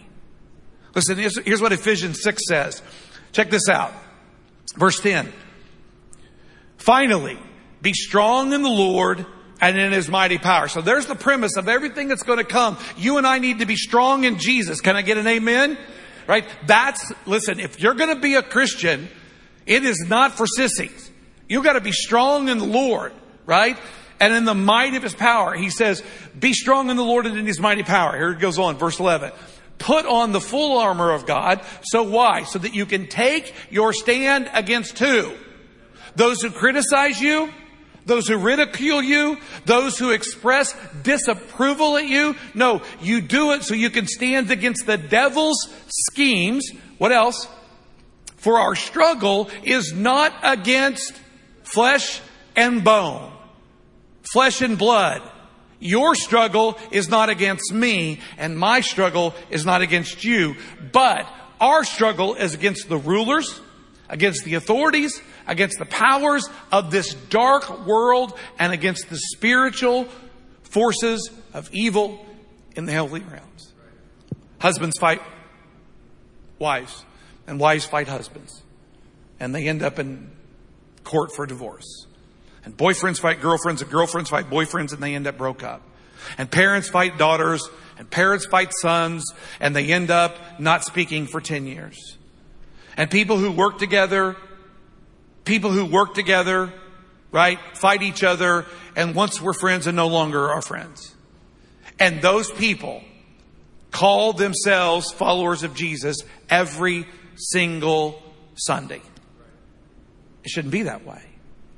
Listen, 0.94 1.18
here's, 1.18 1.62
what 1.62 1.72
Ephesians 1.72 2.22
6 2.22 2.42
says. 2.48 2.82
Check 3.32 3.50
this 3.50 3.68
out. 3.68 3.92
Verse 4.76 4.98
10. 5.00 5.32
Finally, 6.78 7.38
be 7.82 7.92
strong 7.92 8.52
in 8.52 8.62
the 8.62 8.68
Lord 8.68 9.24
and 9.60 9.78
in 9.78 9.92
his 9.92 10.08
mighty 10.08 10.38
power. 10.38 10.68
So 10.68 10.80
there's 10.80 11.06
the 11.06 11.14
premise 11.14 11.56
of 11.56 11.68
everything 11.68 12.08
that's 12.08 12.22
going 12.22 12.38
to 12.38 12.44
come. 12.44 12.78
You 12.96 13.18
and 13.18 13.26
I 13.26 13.38
need 13.38 13.60
to 13.60 13.66
be 13.66 13.76
strong 13.76 14.24
in 14.24 14.38
Jesus. 14.38 14.80
Can 14.80 14.96
I 14.96 15.02
get 15.02 15.18
an 15.18 15.26
amen? 15.26 15.78
Right? 16.26 16.44
That's, 16.66 17.12
listen, 17.26 17.60
if 17.60 17.80
you're 17.80 17.94
going 17.94 18.14
to 18.14 18.20
be 18.20 18.34
a 18.34 18.42
Christian, 18.42 19.08
it 19.66 19.84
is 19.84 20.06
not 20.08 20.36
for 20.36 20.46
sissies. 20.46 21.10
You've 21.48 21.64
got 21.64 21.74
to 21.74 21.80
be 21.80 21.92
strong 21.92 22.48
in 22.48 22.58
the 22.58 22.64
Lord, 22.64 23.12
right? 23.46 23.76
And 24.18 24.34
in 24.34 24.44
the 24.44 24.54
might 24.54 24.94
of 24.94 25.02
his 25.02 25.14
power. 25.14 25.54
He 25.54 25.70
says, 25.70 26.02
be 26.38 26.52
strong 26.52 26.90
in 26.90 26.96
the 26.96 27.04
Lord 27.04 27.26
and 27.26 27.36
in 27.36 27.46
his 27.46 27.60
mighty 27.60 27.82
power. 27.82 28.16
Here 28.16 28.30
it 28.32 28.40
goes 28.40 28.58
on, 28.58 28.76
verse 28.76 28.98
11 28.98 29.32
put 29.80 30.06
on 30.06 30.30
the 30.30 30.40
full 30.40 30.78
armor 30.78 31.10
of 31.10 31.26
God. 31.26 31.60
So 31.82 32.04
why? 32.04 32.44
So 32.44 32.60
that 32.60 32.74
you 32.74 32.86
can 32.86 33.08
take 33.08 33.52
your 33.70 33.92
stand 33.92 34.48
against 34.52 34.96
who? 35.00 35.32
Those 36.14 36.40
who 36.42 36.50
criticize 36.50 37.20
you, 37.20 37.50
those 38.06 38.28
who 38.28 38.36
ridicule 38.36 39.02
you, 39.02 39.38
those 39.64 39.98
who 39.98 40.10
express 40.10 40.76
disapproval 41.02 41.96
at 41.96 42.06
you. 42.06 42.36
No, 42.54 42.82
you 43.00 43.20
do 43.20 43.52
it 43.52 43.64
so 43.64 43.74
you 43.74 43.90
can 43.90 44.06
stand 44.06 44.50
against 44.50 44.86
the 44.86 44.98
devil's 44.98 45.68
schemes. 45.88 46.70
What 46.98 47.12
else? 47.12 47.48
For 48.36 48.58
our 48.58 48.74
struggle 48.74 49.50
is 49.62 49.92
not 49.92 50.32
against 50.42 51.12
flesh 51.62 52.20
and 52.56 52.82
bone, 52.84 53.32
flesh 54.22 54.60
and 54.60 54.78
blood 54.78 55.22
your 55.80 56.14
struggle 56.14 56.78
is 56.90 57.08
not 57.08 57.30
against 57.30 57.72
me, 57.72 58.20
and 58.38 58.56
my 58.56 58.80
struggle 58.80 59.34
is 59.50 59.64
not 59.64 59.80
against 59.80 60.22
you, 60.24 60.54
but 60.92 61.26
our 61.60 61.84
struggle 61.84 62.34
is 62.34 62.54
against 62.54 62.88
the 62.88 62.98
rulers, 62.98 63.60
against 64.08 64.44
the 64.44 64.54
authorities, 64.54 65.20
against 65.46 65.78
the 65.78 65.86
powers 65.86 66.48
of 66.70 66.90
this 66.90 67.14
dark 67.14 67.86
world, 67.86 68.38
and 68.58 68.72
against 68.72 69.08
the 69.08 69.16
spiritual 69.16 70.06
forces 70.62 71.30
of 71.52 71.68
evil 71.72 72.24
in 72.76 72.84
the 72.84 72.92
heavenly 72.92 73.20
realms. 73.20 73.72
Husbands 74.58 74.98
fight 74.98 75.22
wives, 76.58 77.04
and 77.46 77.58
wives 77.58 77.86
fight 77.86 78.06
husbands. 78.06 78.62
And 79.40 79.54
they 79.54 79.66
end 79.66 79.82
up 79.82 79.98
in 79.98 80.30
court 81.02 81.32
for 81.34 81.46
divorce. 81.46 82.06
And 82.64 82.76
boyfriends 82.76 83.20
fight 83.20 83.40
girlfriends, 83.40 83.82
and 83.82 83.90
girlfriends 83.90 84.30
fight 84.30 84.50
boyfriends, 84.50 84.92
and 84.92 85.02
they 85.02 85.14
end 85.14 85.26
up 85.26 85.38
broke 85.38 85.62
up. 85.62 85.82
And 86.36 86.50
parents 86.50 86.88
fight 86.88 87.18
daughters, 87.18 87.68
and 87.98 88.10
parents 88.10 88.46
fight 88.46 88.72
sons, 88.80 89.32
and 89.60 89.74
they 89.74 89.92
end 89.92 90.10
up 90.10 90.60
not 90.60 90.84
speaking 90.84 91.26
for 91.26 91.40
10 91.40 91.66
years. 91.66 92.18
And 92.96 93.10
people 93.10 93.38
who 93.38 93.50
work 93.50 93.78
together, 93.78 94.36
people 95.44 95.70
who 95.70 95.86
work 95.86 96.14
together, 96.14 96.72
right, 97.32 97.58
fight 97.74 98.02
each 98.02 98.22
other, 98.22 98.66
and 98.96 99.14
once 99.14 99.40
we're 99.40 99.54
friends 99.54 99.86
and 99.86 99.96
no 99.96 100.08
longer 100.08 100.50
are 100.50 100.62
friends. 100.62 101.14
And 101.98 102.20
those 102.22 102.50
people 102.50 103.02
call 103.90 104.32
themselves 104.32 105.10
followers 105.12 105.62
of 105.62 105.74
Jesus 105.74 106.18
every 106.48 107.06
single 107.36 108.22
Sunday. 108.54 109.02
It 110.44 110.50
shouldn't 110.50 110.72
be 110.72 110.82
that 110.82 111.04
way. 111.04 111.22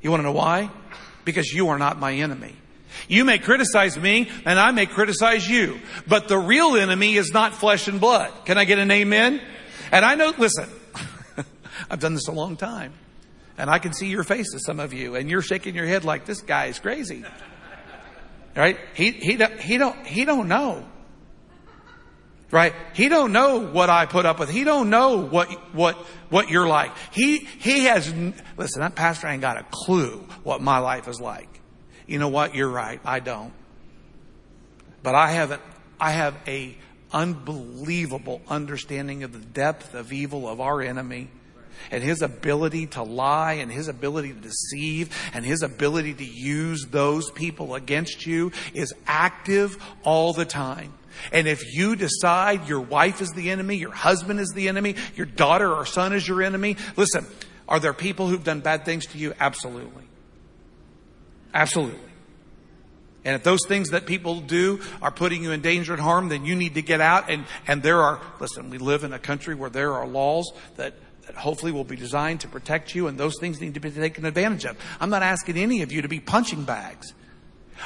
You 0.02 0.10
want 0.10 0.20
to 0.20 0.24
know 0.24 0.32
why? 0.32 0.70
Because 1.24 1.52
you 1.52 1.68
are 1.68 1.78
not 1.78 1.98
my 1.98 2.12
enemy. 2.12 2.54
You 3.08 3.24
may 3.24 3.38
criticize 3.38 3.96
me 3.96 4.28
and 4.44 4.58
I 4.58 4.70
may 4.70 4.86
criticize 4.86 5.48
you, 5.48 5.80
but 6.06 6.28
the 6.28 6.38
real 6.38 6.76
enemy 6.76 7.14
is 7.14 7.32
not 7.32 7.54
flesh 7.54 7.88
and 7.88 8.00
blood. 8.00 8.32
Can 8.44 8.58
I 8.58 8.64
get 8.64 8.78
an 8.78 8.90
amen? 8.90 9.40
And 9.90 10.04
I 10.04 10.14
know, 10.14 10.32
listen, 10.36 10.68
I've 11.90 12.00
done 12.00 12.14
this 12.14 12.28
a 12.28 12.32
long 12.32 12.56
time 12.56 12.92
and 13.56 13.70
I 13.70 13.78
can 13.78 13.92
see 13.92 14.08
your 14.08 14.24
faces, 14.24 14.64
some 14.64 14.80
of 14.80 14.92
you, 14.92 15.14
and 15.14 15.30
you're 15.30 15.42
shaking 15.42 15.74
your 15.74 15.86
head 15.86 16.04
like 16.04 16.26
this 16.26 16.42
guy 16.42 16.66
is 16.66 16.78
crazy. 16.78 17.24
Right? 18.54 18.78
He, 18.94 19.12
he, 19.12 19.36
he 19.60 19.78
don't, 19.78 20.06
he 20.06 20.24
don't 20.24 20.48
know. 20.48 20.84
Right? 22.52 22.74
He 22.92 23.08
don't 23.08 23.32
know 23.32 23.60
what 23.60 23.88
I 23.88 24.04
put 24.04 24.26
up 24.26 24.38
with. 24.38 24.50
He 24.50 24.62
don't 24.62 24.90
know 24.90 25.16
what, 25.16 25.50
what, 25.74 25.96
what 26.28 26.50
you're 26.50 26.68
like. 26.68 26.92
He, 27.10 27.38
he 27.38 27.84
has, 27.84 28.12
listen, 28.58 28.82
that 28.82 28.94
pastor 28.94 29.26
ain't 29.26 29.40
got 29.40 29.56
a 29.56 29.64
clue 29.70 30.28
what 30.44 30.60
my 30.60 30.78
life 30.78 31.08
is 31.08 31.18
like. 31.18 31.48
You 32.06 32.18
know 32.18 32.28
what? 32.28 32.54
You're 32.54 32.68
right. 32.68 33.00
I 33.06 33.20
don't. 33.20 33.54
But 35.02 35.14
I 35.14 35.30
have 35.30 35.50
an, 35.52 35.60
I 35.98 36.10
have 36.10 36.36
a 36.46 36.76
unbelievable 37.10 38.42
understanding 38.48 39.22
of 39.22 39.32
the 39.32 39.38
depth 39.38 39.94
of 39.94 40.12
evil 40.12 40.46
of 40.46 40.60
our 40.60 40.82
enemy 40.82 41.28
and 41.90 42.02
his 42.02 42.22
ability 42.22 42.86
to 42.86 43.02
lie 43.02 43.54
and 43.54 43.72
his 43.72 43.88
ability 43.88 44.32
to 44.32 44.40
deceive 44.40 45.16
and 45.32 45.44
his 45.44 45.62
ability 45.62 46.14
to 46.14 46.24
use 46.24 46.86
those 46.90 47.30
people 47.30 47.74
against 47.74 48.26
you 48.26 48.52
is 48.74 48.92
active 49.06 49.82
all 50.04 50.32
the 50.32 50.44
time. 50.44 50.92
And 51.32 51.46
if 51.46 51.74
you 51.74 51.96
decide 51.96 52.68
your 52.68 52.80
wife 52.80 53.20
is 53.20 53.30
the 53.30 53.50
enemy, 53.50 53.76
your 53.76 53.92
husband 53.92 54.40
is 54.40 54.50
the 54.54 54.68
enemy, 54.68 54.96
your 55.14 55.26
daughter 55.26 55.72
or 55.72 55.86
son 55.86 56.12
is 56.12 56.26
your 56.26 56.42
enemy, 56.42 56.76
listen, 56.96 57.26
are 57.68 57.80
there 57.80 57.92
people 57.92 58.28
who've 58.28 58.44
done 58.44 58.60
bad 58.60 58.84
things 58.84 59.06
to 59.06 59.18
you? 59.18 59.34
Absolutely. 59.38 60.04
Absolutely. 61.54 61.98
And 63.24 63.36
if 63.36 63.44
those 63.44 63.60
things 63.68 63.90
that 63.90 64.06
people 64.06 64.40
do 64.40 64.80
are 65.00 65.12
putting 65.12 65.44
you 65.44 65.52
in 65.52 65.60
danger 65.60 65.92
and 65.92 66.02
harm, 66.02 66.28
then 66.28 66.44
you 66.44 66.56
need 66.56 66.74
to 66.74 66.82
get 66.82 67.00
out. 67.00 67.30
And, 67.30 67.44
and 67.68 67.82
there 67.82 68.00
are, 68.02 68.20
listen, 68.40 68.68
we 68.68 68.78
live 68.78 69.04
in 69.04 69.12
a 69.12 69.18
country 69.18 69.54
where 69.54 69.70
there 69.70 69.92
are 69.92 70.06
laws 70.06 70.52
that, 70.76 70.94
that 71.26 71.36
hopefully 71.36 71.70
will 71.70 71.84
be 71.84 71.94
designed 71.94 72.40
to 72.40 72.48
protect 72.48 72.94
you, 72.94 73.06
and 73.06 73.16
those 73.16 73.38
things 73.38 73.60
need 73.60 73.74
to 73.74 73.80
be 73.80 73.90
taken 73.90 74.24
advantage 74.24 74.64
of. 74.64 74.76
I'm 75.00 75.10
not 75.10 75.22
asking 75.22 75.56
any 75.56 75.82
of 75.82 75.92
you 75.92 76.02
to 76.02 76.08
be 76.08 76.18
punching 76.18 76.64
bags. 76.64 77.14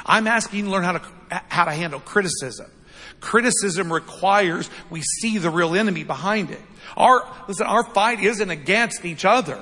I'm 0.05 0.25
asking 0.25 0.59
you 0.59 0.65
to 0.65 0.71
learn 0.71 0.83
how 0.83 0.93
to, 0.93 1.01
how 1.49 1.65
to 1.65 1.71
handle 1.71 1.99
criticism. 1.99 2.71
Criticism 3.19 3.91
requires 3.91 4.69
we 4.89 5.01
see 5.01 5.37
the 5.37 5.49
real 5.49 5.75
enemy 5.75 6.03
behind 6.03 6.51
it. 6.51 6.61
Our, 6.95 7.27
listen, 7.47 7.67
our 7.67 7.83
fight 7.83 8.21
isn't 8.21 8.49
against 8.49 9.05
each 9.05 9.25
other. 9.25 9.59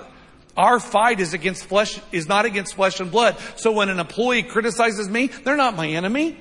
Our 0.58 0.80
fight 0.80 1.20
is 1.20 1.34
against 1.34 1.66
flesh, 1.66 2.00
is 2.12 2.28
not 2.28 2.46
against 2.46 2.76
flesh 2.76 3.00
and 3.00 3.12
blood. 3.12 3.38
So 3.58 3.72
when 3.72 3.90
an 3.90 4.00
employee 4.00 4.44
criticizes 4.44 5.10
me, 5.10 5.28
they're 5.28 5.58
not 5.58 5.76
my 5.76 5.88
enemy. 5.88 6.38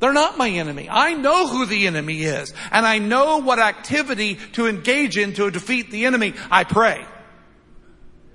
They're 0.00 0.12
not 0.12 0.36
my 0.36 0.48
enemy. 0.48 0.88
I 0.90 1.14
know 1.14 1.46
who 1.46 1.66
the 1.66 1.86
enemy 1.86 2.22
is 2.22 2.52
and 2.70 2.84
I 2.84 2.98
know 2.98 3.38
what 3.38 3.58
activity 3.58 4.38
to 4.52 4.66
engage 4.66 5.16
in 5.16 5.32
to 5.34 5.50
defeat 5.50 5.90
the 5.90 6.06
enemy. 6.06 6.34
I 6.50 6.64
pray. 6.64 7.04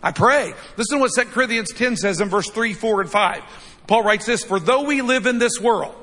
I 0.02 0.12
pray. 0.12 0.54
Listen 0.78 0.98
to 0.98 1.02
what 1.02 1.12
2 1.16 1.26
Corinthians 1.26 1.72
10 1.74 1.98
says 1.98 2.22
in 2.22 2.30
verse 2.30 2.50
3, 2.50 2.74
4, 2.74 3.02
and 3.02 3.10
5. 3.10 3.44
Paul 3.88 4.04
writes 4.04 4.26
this, 4.26 4.44
for 4.44 4.60
though 4.60 4.84
we 4.84 5.02
live 5.02 5.26
in 5.26 5.40
this 5.40 5.60
world, 5.60 5.96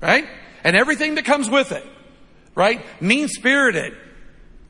right? 0.00 0.28
And 0.64 0.76
everything 0.76 1.16
that 1.16 1.24
comes 1.24 1.48
with 1.48 1.72
it, 1.72 1.84
right? 2.54 2.84
Mean 3.00 3.28
spirited, 3.28 3.94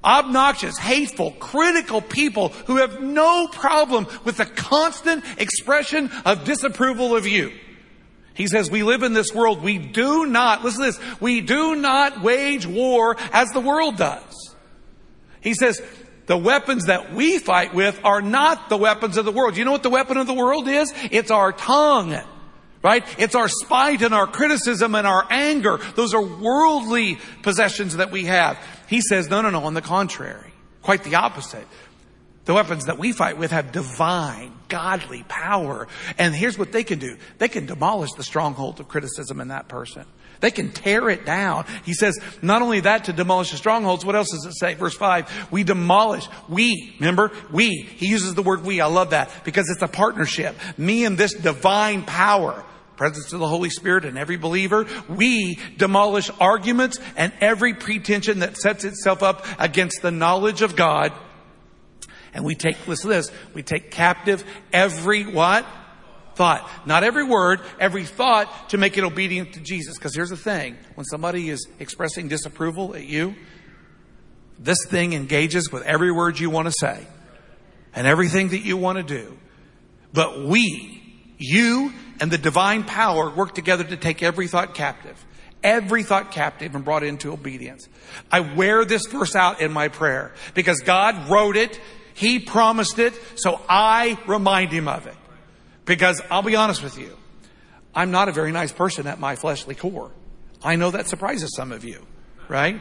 obnoxious, 0.04 0.78
hateful, 0.78 1.32
critical 1.32 2.00
people 2.00 2.48
who 2.48 2.76
have 2.76 3.00
no 3.00 3.48
problem 3.48 4.06
with 4.24 4.36
the 4.36 4.46
constant 4.46 5.24
expression 5.38 6.10
of 6.24 6.44
disapproval 6.44 7.16
of 7.16 7.26
you. 7.26 7.52
He 8.34 8.46
says, 8.46 8.70
we 8.70 8.82
live 8.82 9.02
in 9.02 9.12
this 9.12 9.34
world. 9.34 9.62
We 9.62 9.76
do 9.78 10.24
not, 10.24 10.64
listen 10.64 10.84
to 10.84 10.92
this, 10.92 11.20
we 11.20 11.40
do 11.42 11.76
not 11.76 12.22
wage 12.22 12.66
war 12.66 13.16
as 13.32 13.50
the 13.50 13.60
world 13.60 13.96
does. 13.96 14.54
He 15.42 15.54
says, 15.54 15.82
the 16.26 16.38
weapons 16.38 16.86
that 16.86 17.12
we 17.12 17.38
fight 17.38 17.74
with 17.74 18.00
are 18.04 18.22
not 18.22 18.68
the 18.68 18.76
weapons 18.76 19.16
of 19.16 19.24
the 19.24 19.32
world. 19.32 19.56
You 19.56 19.64
know 19.64 19.72
what 19.72 19.82
the 19.82 19.90
weapon 19.90 20.16
of 20.16 20.28
the 20.28 20.34
world 20.34 20.68
is? 20.68 20.92
It's 21.10 21.30
our 21.30 21.52
tongue. 21.52 22.16
Right? 22.82 23.04
It's 23.18 23.34
our 23.34 23.48
spite 23.48 24.00
and 24.00 24.14
our 24.14 24.26
criticism 24.26 24.94
and 24.94 25.06
our 25.06 25.26
anger. 25.28 25.80
Those 25.96 26.14
are 26.14 26.22
worldly 26.22 27.18
possessions 27.42 27.96
that 27.96 28.10
we 28.10 28.24
have. 28.24 28.58
He 28.88 29.02
says, 29.02 29.28
no, 29.28 29.42
no, 29.42 29.50
no, 29.50 29.64
on 29.64 29.74
the 29.74 29.82
contrary. 29.82 30.50
Quite 30.80 31.04
the 31.04 31.16
opposite. 31.16 31.66
The 32.46 32.54
weapons 32.54 32.86
that 32.86 32.98
we 32.98 33.12
fight 33.12 33.36
with 33.36 33.50
have 33.50 33.70
divine, 33.70 34.52
godly 34.68 35.24
power. 35.28 35.88
And 36.16 36.34
here's 36.34 36.58
what 36.58 36.72
they 36.72 36.82
can 36.82 36.98
do. 36.98 37.18
They 37.36 37.48
can 37.48 37.66
demolish 37.66 38.12
the 38.16 38.24
stronghold 38.24 38.80
of 38.80 38.88
criticism 38.88 39.40
in 39.40 39.48
that 39.48 39.68
person. 39.68 40.06
They 40.40 40.50
can 40.50 40.70
tear 40.70 41.08
it 41.10 41.26
down. 41.26 41.66
He 41.84 41.92
says, 41.92 42.18
not 42.42 42.62
only 42.62 42.80
that 42.80 43.04
to 43.04 43.12
demolish 43.12 43.50
the 43.50 43.58
strongholds, 43.58 44.04
what 44.04 44.16
else 44.16 44.30
does 44.30 44.46
it 44.46 44.58
say? 44.58 44.74
Verse 44.74 44.94
5, 44.94 45.48
we 45.50 45.64
demolish. 45.64 46.26
We, 46.48 46.94
remember? 46.98 47.30
We. 47.52 47.68
He 47.68 48.06
uses 48.06 48.34
the 48.34 48.42
word 48.42 48.64
we. 48.64 48.80
I 48.80 48.86
love 48.86 49.10
that 49.10 49.44
because 49.44 49.68
it's 49.70 49.82
a 49.82 49.88
partnership. 49.88 50.56
Me 50.78 51.04
and 51.04 51.18
this 51.18 51.34
divine 51.34 52.04
power 52.04 52.64
presence 52.96 53.32
of 53.32 53.40
the 53.40 53.48
Holy 53.48 53.70
Spirit 53.70 54.04
in 54.04 54.18
every 54.18 54.36
believer, 54.36 54.86
we 55.08 55.58
demolish 55.76 56.30
arguments 56.38 56.98
and 57.16 57.32
every 57.40 57.74
pretension 57.74 58.40
that 58.40 58.56
sets 58.56 58.84
itself 58.84 59.22
up 59.22 59.46
against 59.58 60.02
the 60.02 60.10
knowledge 60.10 60.62
of 60.62 60.76
God. 60.76 61.12
And 62.32 62.44
we 62.44 62.54
take, 62.54 62.86
listen 62.86 63.10
to 63.10 63.16
this, 63.16 63.32
we 63.54 63.62
take 63.62 63.90
captive 63.90 64.44
every 64.72 65.24
what? 65.24 65.66
Thought. 66.40 66.66
Not 66.86 67.04
every 67.04 67.24
word, 67.24 67.60
every 67.78 68.06
thought 68.06 68.70
to 68.70 68.78
make 68.78 68.96
it 68.96 69.04
obedient 69.04 69.52
to 69.52 69.60
Jesus. 69.60 69.98
Because 69.98 70.14
here's 70.14 70.30
the 70.30 70.38
thing, 70.38 70.74
when 70.94 71.04
somebody 71.04 71.50
is 71.50 71.68
expressing 71.78 72.28
disapproval 72.28 72.94
at 72.94 73.04
you, 73.04 73.34
this 74.58 74.78
thing 74.88 75.12
engages 75.12 75.70
with 75.70 75.82
every 75.82 76.10
word 76.10 76.40
you 76.40 76.48
want 76.48 76.66
to 76.66 76.72
say 76.80 77.06
and 77.94 78.06
everything 78.06 78.48
that 78.48 78.60
you 78.60 78.78
want 78.78 78.96
to 78.96 79.02
do. 79.02 79.36
But 80.14 80.46
we, 80.46 81.34
you 81.36 81.92
and 82.22 82.30
the 82.30 82.38
divine 82.38 82.84
power 82.84 83.28
work 83.28 83.54
together 83.54 83.84
to 83.84 83.98
take 83.98 84.22
every 84.22 84.48
thought 84.48 84.72
captive. 84.72 85.22
Every 85.62 86.04
thought 86.04 86.30
captive 86.30 86.74
and 86.74 86.82
brought 86.82 87.02
into 87.02 87.34
obedience. 87.34 87.86
I 88.32 88.40
wear 88.40 88.86
this 88.86 89.02
verse 89.08 89.36
out 89.36 89.60
in 89.60 89.72
my 89.72 89.88
prayer 89.88 90.32
because 90.54 90.80
God 90.80 91.28
wrote 91.28 91.58
it. 91.58 91.78
He 92.14 92.38
promised 92.38 92.98
it. 92.98 93.12
So 93.34 93.60
I 93.68 94.18
remind 94.26 94.72
him 94.72 94.88
of 94.88 95.06
it. 95.06 95.16
Because 95.90 96.22
I'll 96.30 96.42
be 96.42 96.54
honest 96.54 96.84
with 96.84 96.96
you. 96.98 97.16
I'm 97.92 98.12
not 98.12 98.28
a 98.28 98.32
very 98.32 98.52
nice 98.52 98.70
person 98.70 99.08
at 99.08 99.18
my 99.18 99.34
fleshly 99.34 99.74
core. 99.74 100.12
I 100.62 100.76
know 100.76 100.92
that 100.92 101.08
surprises 101.08 101.52
some 101.56 101.72
of 101.72 101.82
you, 101.82 102.06
right? 102.46 102.80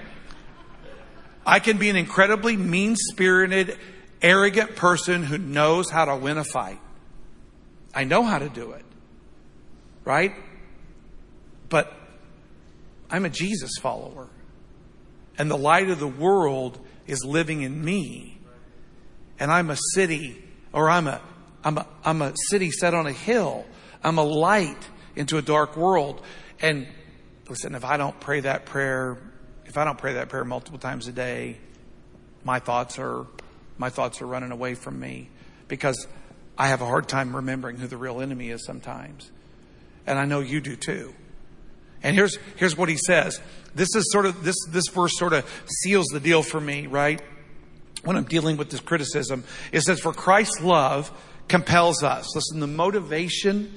I 1.43 1.57
can 1.57 1.79
be 1.79 1.89
an 1.89 1.95
incredibly 1.95 2.55
mean 2.55 2.95
spirited, 2.95 3.79
arrogant 4.21 4.75
person 4.75 5.23
who 5.23 5.39
knows 5.39 5.89
how 5.89 6.05
to 6.05 6.15
win 6.17 6.37
a 6.37 6.43
fight. 6.43 6.79
I 7.95 8.03
know 8.03 8.21
how 8.21 8.37
to 8.37 8.47
do 8.47 8.73
it. 8.73 8.85
Right? 10.05 10.35
But 11.67 11.91
I'm 13.09 13.25
a 13.25 13.29
Jesus 13.31 13.71
follower. 13.79 14.27
And 15.35 15.49
the 15.49 15.57
light 15.57 15.89
of 15.89 15.97
the 15.97 16.07
world 16.07 16.77
is 17.07 17.25
living 17.25 17.63
in 17.63 17.83
me. 17.83 18.37
And 19.39 19.49
I'm 19.49 19.71
a 19.71 19.77
city, 19.95 20.43
or 20.71 20.91
I'm 20.91 21.07
a, 21.07 21.19
I'm 21.63 21.77
a, 21.77 21.87
I'm 22.03 22.21
a 22.21 22.33
city 22.49 22.71
set 22.71 22.93
on 22.93 23.07
a 23.07 23.11
hill. 23.11 23.65
I'm 24.03 24.17
a 24.17 24.23
light 24.23 24.87
into 25.15 25.37
a 25.37 25.41
dark 25.41 25.75
world. 25.75 26.21
And 26.61 26.87
listen, 27.49 27.75
if 27.75 27.83
I 27.83 27.97
don't 27.97 28.19
pray 28.19 28.41
that 28.41 28.65
prayer, 28.65 29.17
if 29.65 29.77
I 29.77 29.83
don't 29.83 29.97
pray 29.97 30.13
that 30.13 30.29
prayer 30.29 30.45
multiple 30.45 30.79
times 30.79 31.07
a 31.07 31.11
day, 31.11 31.57
my 32.43 32.59
thoughts 32.59 32.97
are, 32.99 33.25
my 33.77 33.89
thoughts 33.89 34.21
are 34.21 34.27
running 34.27 34.51
away 34.51 34.75
from 34.75 34.99
me 34.99 35.29
because 35.67 36.07
I 36.57 36.67
have 36.67 36.81
a 36.81 36.85
hard 36.85 37.07
time 37.07 37.35
remembering 37.35 37.77
who 37.77 37.87
the 37.87 37.97
real 37.97 38.21
enemy 38.21 38.49
is 38.49 38.65
sometimes. 38.65 39.31
And 40.07 40.17
I 40.17 40.25
know 40.25 40.39
you 40.39 40.61
do 40.61 40.75
too. 40.75 41.13
And 42.01 42.15
here's, 42.15 42.37
here's 42.55 42.77
what 42.77 42.87
he 42.87 42.97
says. 42.97 43.39
This 43.75 43.93
is 43.95 44.09
sort 44.11 44.25
of, 44.25 44.43
this, 44.43 44.55
this 44.69 44.87
verse 44.87 45.17
sort 45.17 45.33
of 45.33 45.45
seals 45.83 46.07
the 46.07 46.19
deal 46.19 46.41
for 46.43 46.59
me, 46.59 46.87
right? 46.87 47.21
When 48.03 48.15
I'm 48.15 48.23
dealing 48.23 48.55
with 48.55 48.69
this 48.69 48.79
criticism. 48.79 49.43
It 49.73 49.81
says, 49.81 49.99
for 49.99 50.13
Christ's 50.13 50.61
love 50.61 51.11
compels 51.49 52.03
us. 52.03 52.33
Listen, 52.35 52.59
the 52.59 52.67
motivation 52.67 53.73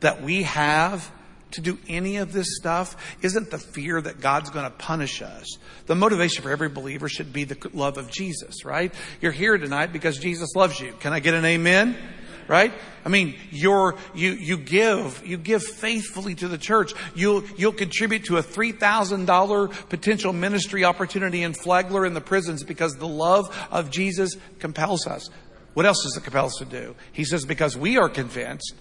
that 0.00 0.22
we 0.22 0.42
have 0.42 1.10
to 1.52 1.60
do 1.60 1.78
any 1.88 2.16
of 2.16 2.32
this 2.32 2.56
stuff 2.56 2.96
isn't 3.22 3.50
the 3.50 3.58
fear 3.58 4.00
that 4.00 4.20
God's 4.20 4.50
going 4.50 4.64
to 4.64 4.76
punish 4.76 5.22
us. 5.22 5.56
The 5.86 5.94
motivation 5.94 6.42
for 6.42 6.50
every 6.50 6.68
believer 6.68 7.08
should 7.08 7.32
be 7.32 7.44
the 7.44 7.70
love 7.72 7.96
of 7.96 8.10
Jesus, 8.10 8.64
right? 8.64 8.92
You're 9.20 9.32
here 9.32 9.56
tonight 9.56 9.92
because 9.92 10.18
Jesus 10.18 10.54
loves 10.56 10.80
you. 10.80 10.92
Can 11.00 11.12
I 11.12 11.20
get 11.20 11.34
an 11.34 11.44
amen? 11.44 11.96
right? 12.48 12.72
I 13.04 13.08
mean, 13.08 13.36
you're, 13.50 13.96
you, 14.14 14.32
you 14.32 14.56
give, 14.56 15.26
you 15.26 15.36
give 15.36 15.62
faithfully 15.62 16.34
to 16.36 16.48
the 16.48 16.58
church. 16.58 16.92
You'll, 17.14 17.44
you'll 17.56 17.72
contribute 17.72 18.24
to 18.24 18.38
a 18.38 18.42
$3,000 18.42 19.88
potential 19.88 20.32
ministry 20.32 20.84
opportunity 20.84 21.42
in 21.42 21.54
Flagler 21.54 22.04
in 22.04 22.14
the 22.14 22.20
prisons 22.20 22.62
because 22.62 22.96
the 22.96 23.08
love 23.08 23.54
of 23.70 23.90
Jesus 23.90 24.36
compels 24.58 25.06
us. 25.06 25.28
What 25.74 25.86
else 25.86 26.02
does 26.02 26.16
us 26.16 26.56
to 26.56 26.64
do? 26.64 26.94
He 27.12 27.24
says, 27.24 27.44
because 27.44 27.76
we 27.76 27.98
are 27.98 28.08
convinced 28.08 28.74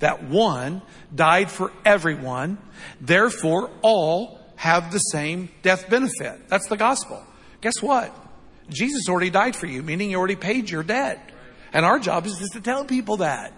that 0.00 0.24
one 0.24 0.82
died 1.14 1.50
for 1.50 1.72
everyone, 1.84 2.58
therefore 3.00 3.70
all 3.82 4.40
have 4.56 4.92
the 4.92 4.98
same 4.98 5.48
death 5.62 5.88
benefit. 5.88 6.48
That's 6.48 6.68
the 6.68 6.76
gospel. 6.76 7.22
Guess 7.60 7.80
what? 7.80 8.14
Jesus 8.68 9.08
already 9.08 9.30
died 9.30 9.54
for 9.54 9.66
you, 9.66 9.82
meaning 9.82 10.10
he 10.10 10.16
already 10.16 10.36
paid 10.36 10.68
your 10.68 10.82
debt. 10.82 11.30
And 11.72 11.84
our 11.84 11.98
job 11.98 12.26
is 12.26 12.38
just 12.38 12.52
to 12.54 12.60
tell 12.60 12.84
people 12.84 13.18
that. 13.18 13.52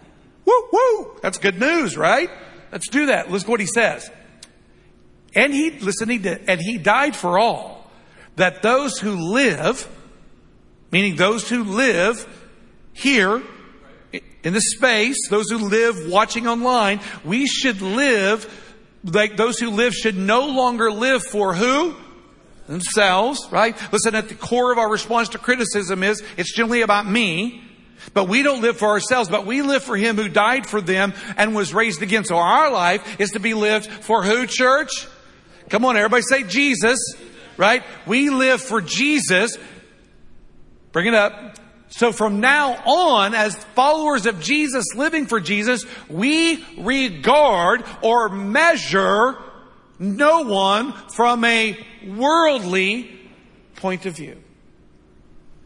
Woo, 0.45 0.69
woo. 0.73 1.19
That's 1.23 1.39
good 1.39 1.59
news, 1.59 1.97
right? 1.97 2.31
Let's 2.71 2.89
do 2.89 3.07
that. 3.07 3.31
Listen 3.31 3.47
to 3.47 3.51
what 3.51 3.61
he 3.61 3.67
says. 3.67 4.11
And 5.35 5.53
he, 5.53 5.71
listen, 5.71 6.09
he 6.09 6.19
did, 6.19 6.49
and 6.49 6.61
he 6.61 6.79
died 6.79 7.15
for 7.15 7.39
all, 7.39 7.91
that 8.37 8.63
those 8.63 8.99
who 8.99 9.33
live, 9.33 9.89
meaning 10.91 11.17
those 11.17 11.49
who 11.49 11.65
live 11.65 12.27
here 12.99 13.43
in 14.43 14.53
the 14.53 14.61
space, 14.61 15.17
those 15.31 15.51
who 15.51 15.59
live 15.59 16.11
watching 16.11 16.47
online, 16.47 17.01
we 17.25 17.47
should 17.47 17.81
live 17.81 18.65
like 19.05 19.37
those 19.37 19.59
who 19.59 19.71
live 19.71 19.95
should 19.95 20.17
no 20.17 20.47
longer 20.47 20.91
live 20.91 21.23
for 21.23 21.55
who? 21.55 21.95
Themselves, 22.67 23.41
right? 23.51 23.77
Listen, 23.93 24.15
at 24.15 24.29
the 24.29 24.35
core 24.35 24.73
of 24.73 24.79
our 24.79 24.91
response 24.91 25.31
to 25.31 25.39
criticism 25.39 26.03
is 26.03 26.23
it's 26.37 26.53
generally 26.55 26.83
about 26.83 27.07
me. 27.07 27.65
But 28.15 28.29
we 28.29 28.43
don't 28.43 28.63
live 28.63 28.79
for 28.79 28.89
ourselves, 28.89 29.29
but 29.29 29.45
we 29.45 29.63
live 29.63 29.83
for 29.83 29.97
Him 29.97 30.17
who 30.17 30.29
died 30.29 30.67
for 30.67 30.81
them 30.81 31.13
and 31.37 31.55
was 31.55 31.75
raised 31.75 32.01
again. 32.01 32.25
So 32.25 32.37
our 32.37 32.71
life 32.71 33.21
is 33.21 33.33
to 33.33 33.41
be 33.41 33.55
lived 33.55 33.87
for 33.87 34.23
who, 34.23 34.47
church? 34.47 35.07
Come 35.69 35.85
on, 35.85 35.97
everybody 35.97 36.23
say 36.23 36.45
Jesus, 36.45 36.99
right? 37.57 37.83
We 38.07 38.31
live 38.31 38.63
for 38.63 38.81
Jesus. 38.81 39.57
Bring 40.93 41.07
it 41.07 41.15
up. 41.15 41.59
So 41.91 42.13
from 42.13 42.41
now 42.41 42.75
on, 42.85 43.35
as 43.35 43.57
followers 43.57 44.27
of 44.27 44.41
Jesus, 44.41 44.85
living 44.95 45.27
for 45.27 45.41
Jesus, 45.41 45.85
we 46.09 46.65
regard 46.79 47.85
or 48.03 48.29
measure 48.29 49.37
no 49.99 50.43
one 50.43 50.93
from 51.15 51.45
a 51.45 51.79
worldly 52.07 53.11
point 53.77 54.07
of 54.07 54.15
view. 54.17 54.37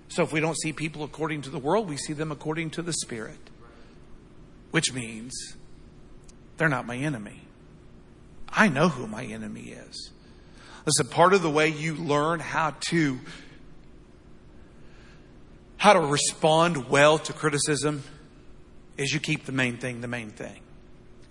So 0.09 0.23
if 0.23 0.33
we 0.33 0.41
don't 0.41 0.57
see 0.57 0.73
people 0.73 1.05
according 1.05 1.43
to 1.43 1.51
the 1.51 1.59
world, 1.59 1.89
we 1.89 1.97
see 1.97 2.13
them 2.13 2.31
according 2.31 2.71
to 2.71 2.83
the 2.83 2.93
Spirit, 2.93 3.51
which 4.71 4.93
means 4.93 5.57
they're 6.57 6.69
not 6.69 6.87
my 6.87 6.97
enemy. 6.97 7.41
I 8.49 8.69
know 8.69 8.89
who 8.89 9.07
my 9.07 9.25
enemy 9.25 9.71
is. 9.71 10.11
Listen, 10.85 11.07
part 11.09 11.33
of 11.33 11.43
the 11.43 11.51
way 11.51 11.69
you 11.69 11.95
learn 11.95 12.41
how 12.41 12.75
to 12.91 13.19
how 15.83 15.95
to 15.95 16.01
respond 16.01 16.89
well 16.89 17.19
to 17.19 17.33
criticism 17.33 18.05
is 18.97 19.13
you 19.13 19.19
keep 19.19 19.47
the 19.47 19.51
main 19.51 19.77
thing 19.79 20.01
the 20.01 20.07
main 20.07 20.31
thing. 20.31 20.61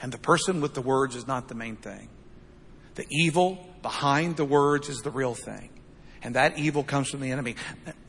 And 0.02 0.12
the 0.12 0.18
person 0.18 0.60
with 0.60 0.74
the 0.74 0.82
words 0.82 1.16
is 1.16 1.26
not 1.26 1.48
the 1.48 1.56
main 1.56 1.78
thing. 1.78 2.10
The 2.96 3.06
evil 3.10 3.66
behind 3.82 4.36
the 4.36 4.44
words 4.44 4.90
is 4.90 4.98
the 5.04 5.10
real 5.10 5.36
thing. 5.36 5.70
And 6.22 6.36
that 6.36 6.60
evil 6.60 6.84
comes 6.84 7.10
from 7.10 7.22
the 7.22 7.32
enemy. 7.32 7.56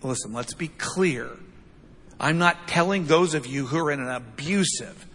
Listen, 0.02 0.32
let's 0.32 0.54
be 0.54 0.66
clear. 0.66 1.30
I'm 2.18 2.38
not 2.38 2.66
telling 2.66 3.06
those 3.06 3.34
of 3.34 3.46
you 3.46 3.66
who 3.66 3.78
are 3.78 3.92
in 3.92 4.00
an 4.00 4.08
abusive, 4.08 5.06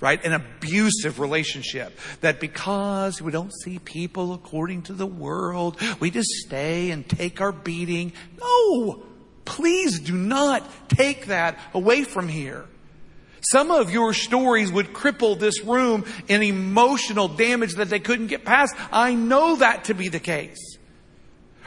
right, 0.00 0.24
an 0.24 0.32
abusive 0.32 1.20
relationship 1.20 1.98
that 2.22 2.40
because 2.40 3.20
we 3.20 3.30
don't 3.30 3.52
see 3.62 3.78
people 3.78 4.32
according 4.32 4.84
to 4.84 4.94
the 4.94 5.06
world, 5.06 5.78
we 6.00 6.10
just 6.10 6.30
stay 6.46 6.90
and 6.92 7.06
take 7.06 7.42
our 7.42 7.52
beating. 7.52 8.14
No! 8.40 9.11
Please 9.44 10.00
do 10.00 10.16
not 10.16 10.68
take 10.88 11.26
that 11.26 11.58
away 11.74 12.04
from 12.04 12.28
here. 12.28 12.66
Some 13.40 13.72
of 13.72 13.90
your 13.90 14.14
stories 14.14 14.70
would 14.70 14.92
cripple 14.92 15.38
this 15.38 15.62
room 15.64 16.04
in 16.28 16.42
emotional 16.42 17.26
damage 17.26 17.74
that 17.74 17.90
they 17.90 17.98
couldn't 17.98 18.28
get 18.28 18.44
past. 18.44 18.74
I 18.92 19.14
know 19.14 19.56
that 19.56 19.84
to 19.84 19.94
be 19.94 20.08
the 20.08 20.20
case. 20.20 20.78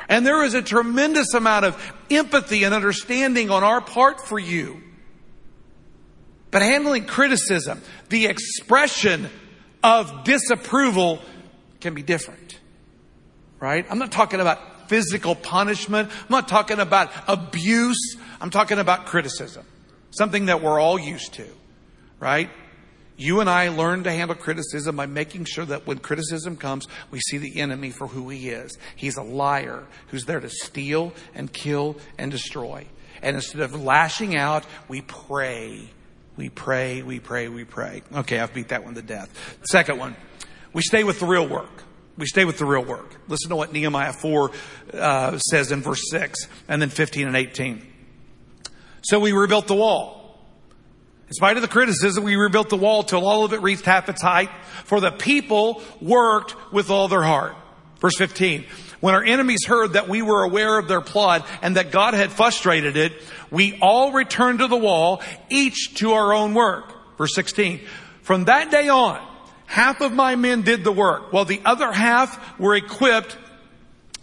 And 0.08 0.26
there 0.26 0.44
is 0.44 0.54
a 0.54 0.62
tremendous 0.62 1.34
amount 1.34 1.66
of 1.66 1.94
empathy 2.10 2.64
and 2.64 2.74
understanding 2.74 3.50
on 3.50 3.64
our 3.64 3.82
part 3.82 4.22
for 4.22 4.40
you. 4.40 4.82
But 6.52 6.62
handling 6.62 7.06
criticism, 7.06 7.82
the 8.10 8.28
expression 8.28 9.30
of 9.84 10.24
disapproval 10.24 11.22
can 11.82 11.94
be 11.94 12.04
different. 12.04 12.60
Right? 13.60 13.86
I'm 13.90 14.00
not 14.00 14.12
talking 14.12 14.40
about 14.40 14.60
physical 14.88 15.36
punishment. 15.36 16.10
I'm 16.12 16.26
not 16.30 16.48
talking 16.48 16.80
about 16.80 17.12
abuse. 17.28 18.18
I'm 18.42 18.50
talking 18.50 18.80
about 18.80 19.06
criticism. 19.06 19.66
Something 20.12 20.46
that 20.48 20.62
we're 20.62 20.80
all 20.80 21.00
used 21.00 21.34
to. 21.36 21.48
Right? 22.20 22.50
You 23.18 23.40
and 23.40 23.50
I 23.50 23.70
learn 23.70 24.04
to 24.04 24.12
handle 24.12 24.36
criticism 24.36 24.98
by 24.98 25.06
making 25.06 25.46
sure 25.46 25.64
that 25.66 25.88
when 25.88 26.00
criticism 26.00 26.58
comes, 26.58 26.88
we 27.12 27.20
see 27.20 27.38
the 27.38 27.62
enemy 27.62 27.92
for 27.92 28.08
who 28.08 28.30
he 28.30 28.50
is. 28.50 28.78
He's 28.96 29.16
a 29.16 29.24
liar 29.24 29.86
who's 30.08 30.26
there 30.26 30.42
to 30.42 30.50
steal 30.50 31.14
and 31.34 31.52
kill 31.52 31.96
and 32.18 32.30
destroy. 32.30 32.88
And 33.22 33.38
instead 33.38 33.62
of 33.62 33.82
lashing 33.82 34.36
out, 34.36 34.66
we 34.90 35.02
pray. 35.02 35.90
We 36.36 36.50
pray, 36.50 37.02
we 37.04 37.22
pray, 37.22 37.48
we 37.48 37.64
pray. 37.64 38.04
Okay, 38.14 38.40
I've 38.40 38.54
beat 38.54 38.68
that 38.70 38.84
one 38.84 38.96
to 38.96 39.02
death. 39.02 39.30
Second 39.72 39.98
one, 39.98 40.18
we 40.74 40.82
stay 40.82 41.06
with 41.06 41.22
the 41.22 41.26
real 41.26 41.48
work. 41.48 41.85
We 42.18 42.26
stay 42.26 42.46
with 42.46 42.58
the 42.58 42.66
real 42.66 42.84
work. 42.84 43.16
Listen 43.28 43.50
to 43.50 43.56
what 43.56 43.74
Nehemiah 43.74 44.14
4 44.14 44.52
uh, 44.94 45.38
says 45.38 45.72
in 45.72 45.82
verse 45.82 46.02
6 46.10 46.48
and 46.68 46.82
then 46.82 46.90
15 46.90 47.28
and 47.28 47.36
18. 47.36 47.86
So 49.02 49.20
we 49.20 49.34
rebuilt 49.34 49.68
the 49.68 49.76
wall 49.76 50.26
in 51.28 51.34
spite 51.34 51.56
of 51.56 51.64
the 51.64 51.68
criticism, 51.68 52.24
we 52.24 52.36
rebuilt 52.36 52.70
the 52.70 52.78
wall 52.78 53.02
till 53.02 53.26
all 53.26 53.46
of 53.46 53.54
it 53.54 53.62
reached 53.62 53.86
half 53.86 54.10
its 54.10 54.22
height, 54.22 54.50
for 54.84 55.00
the 55.00 55.12
people 55.12 55.82
worked 56.00 56.56
with 56.72 56.92
all 56.92 57.08
their 57.08 57.24
heart. 57.24 57.56
Verse 58.00 58.16
15. 58.18 58.66
When 59.00 59.16
our 59.16 59.24
enemies 59.24 59.66
heard 59.66 59.94
that 59.94 60.08
we 60.08 60.22
were 60.22 60.44
aware 60.44 60.78
of 60.78 60.88
their 60.88 61.02
plot 61.02 61.48
and 61.64 61.78
that 61.78 61.92
God 61.92 62.14
had 62.14 62.32
frustrated 62.32 62.96
it, 62.96 63.14
we 63.50 63.78
all 63.82 64.12
returned 64.12 64.60
to 64.60 64.68
the 64.68 64.78
wall, 64.78 65.22
each 65.50 65.96
to 65.96 66.14
our 66.14 66.32
own 66.32 66.54
work. 66.54 66.94
Verse 67.18 67.34
16. 67.34 67.82
From 68.22 68.46
that 68.46 68.70
day 68.70 68.88
on, 68.90 69.20
half 69.76 70.00
of 70.00 70.14
my 70.14 70.38
men 70.38 70.62
did 70.62 70.86
the 70.86 70.92
work, 70.92 71.34
while 71.34 71.44
the 71.44 71.62
other 71.66 71.92
half 71.92 72.58
were 72.58 72.76
equipped 72.76 73.38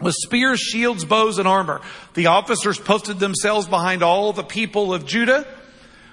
with 0.00 0.14
spears, 0.14 0.58
shields, 0.58 1.04
bows, 1.04 1.38
and 1.38 1.46
armor. 1.46 1.82
The 2.14 2.28
officers 2.28 2.78
posted 2.78 3.18
themselves 3.18 3.68
behind 3.68 4.02
all 4.02 4.32
the 4.32 4.42
people 4.42 4.94
of 4.94 5.04
Judah 5.04 5.46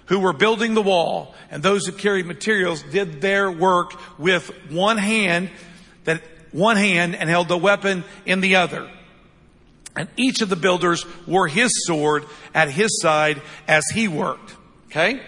who 0.07 0.19
were 0.19 0.33
building 0.33 0.73
the 0.73 0.81
wall 0.81 1.33
and 1.49 1.63
those 1.63 1.85
who 1.85 1.93
carried 1.93 2.25
materials 2.25 2.83
did 2.83 3.21
their 3.21 3.49
work 3.49 3.93
with 4.19 4.51
one 4.69 4.97
hand 4.97 5.49
that 6.03 6.21
one 6.51 6.75
hand 6.75 7.15
and 7.15 7.29
held 7.29 7.47
the 7.47 7.57
weapon 7.57 8.03
in 8.25 8.41
the 8.41 8.57
other. 8.57 8.91
And 9.95 10.09
each 10.17 10.41
of 10.41 10.49
the 10.49 10.57
builders 10.57 11.05
wore 11.25 11.47
his 11.47 11.71
sword 11.85 12.25
at 12.53 12.69
his 12.69 13.01
side 13.01 13.41
as 13.69 13.85
he 13.93 14.09
worked. 14.09 14.53
Okay? 14.87 15.21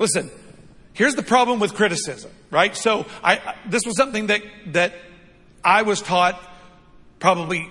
Listen, 0.00 0.32
here's 0.94 1.14
the 1.14 1.22
problem 1.22 1.60
with 1.60 1.74
criticism, 1.74 2.32
right? 2.50 2.76
So 2.76 3.06
I, 3.22 3.54
this 3.66 3.82
was 3.86 3.96
something 3.96 4.28
that, 4.28 4.42
that 4.68 4.94
I 5.64 5.82
was 5.82 6.00
taught 6.00 6.40
probably 7.18 7.68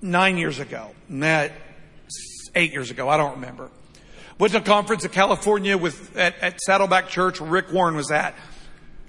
nine 0.00 0.36
years 0.36 0.58
ago, 0.58 0.94
not 1.08 1.50
eight 2.54 2.72
years 2.72 2.90
ago. 2.90 3.08
I 3.08 3.16
don't 3.16 3.34
remember. 3.34 3.70
Went 4.38 4.52
to 4.52 4.58
a 4.58 4.62
conference 4.62 5.04
in 5.04 5.10
California 5.10 5.78
with, 5.78 6.16
at, 6.16 6.38
at 6.40 6.60
Saddleback 6.60 7.08
Church 7.08 7.40
where 7.40 7.50
Rick 7.50 7.72
Warren 7.72 7.96
was 7.96 8.10
at. 8.10 8.34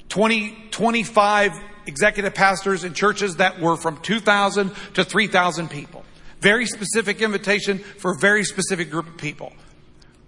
20, 0.09 0.69
25 0.71 1.51
executive 1.87 2.33
pastors 2.33 2.83
in 2.83 2.93
churches 2.93 3.37
that 3.37 3.59
were 3.59 3.75
from 3.75 3.97
2,000 4.01 4.71
to 4.93 5.03
3,000 5.03 5.69
people. 5.69 6.05
Very 6.41 6.65
specific 6.65 7.21
invitation 7.21 7.79
for 7.79 8.11
a 8.11 8.17
very 8.19 8.43
specific 8.43 8.91
group 8.91 9.07
of 9.07 9.17
people. 9.17 9.53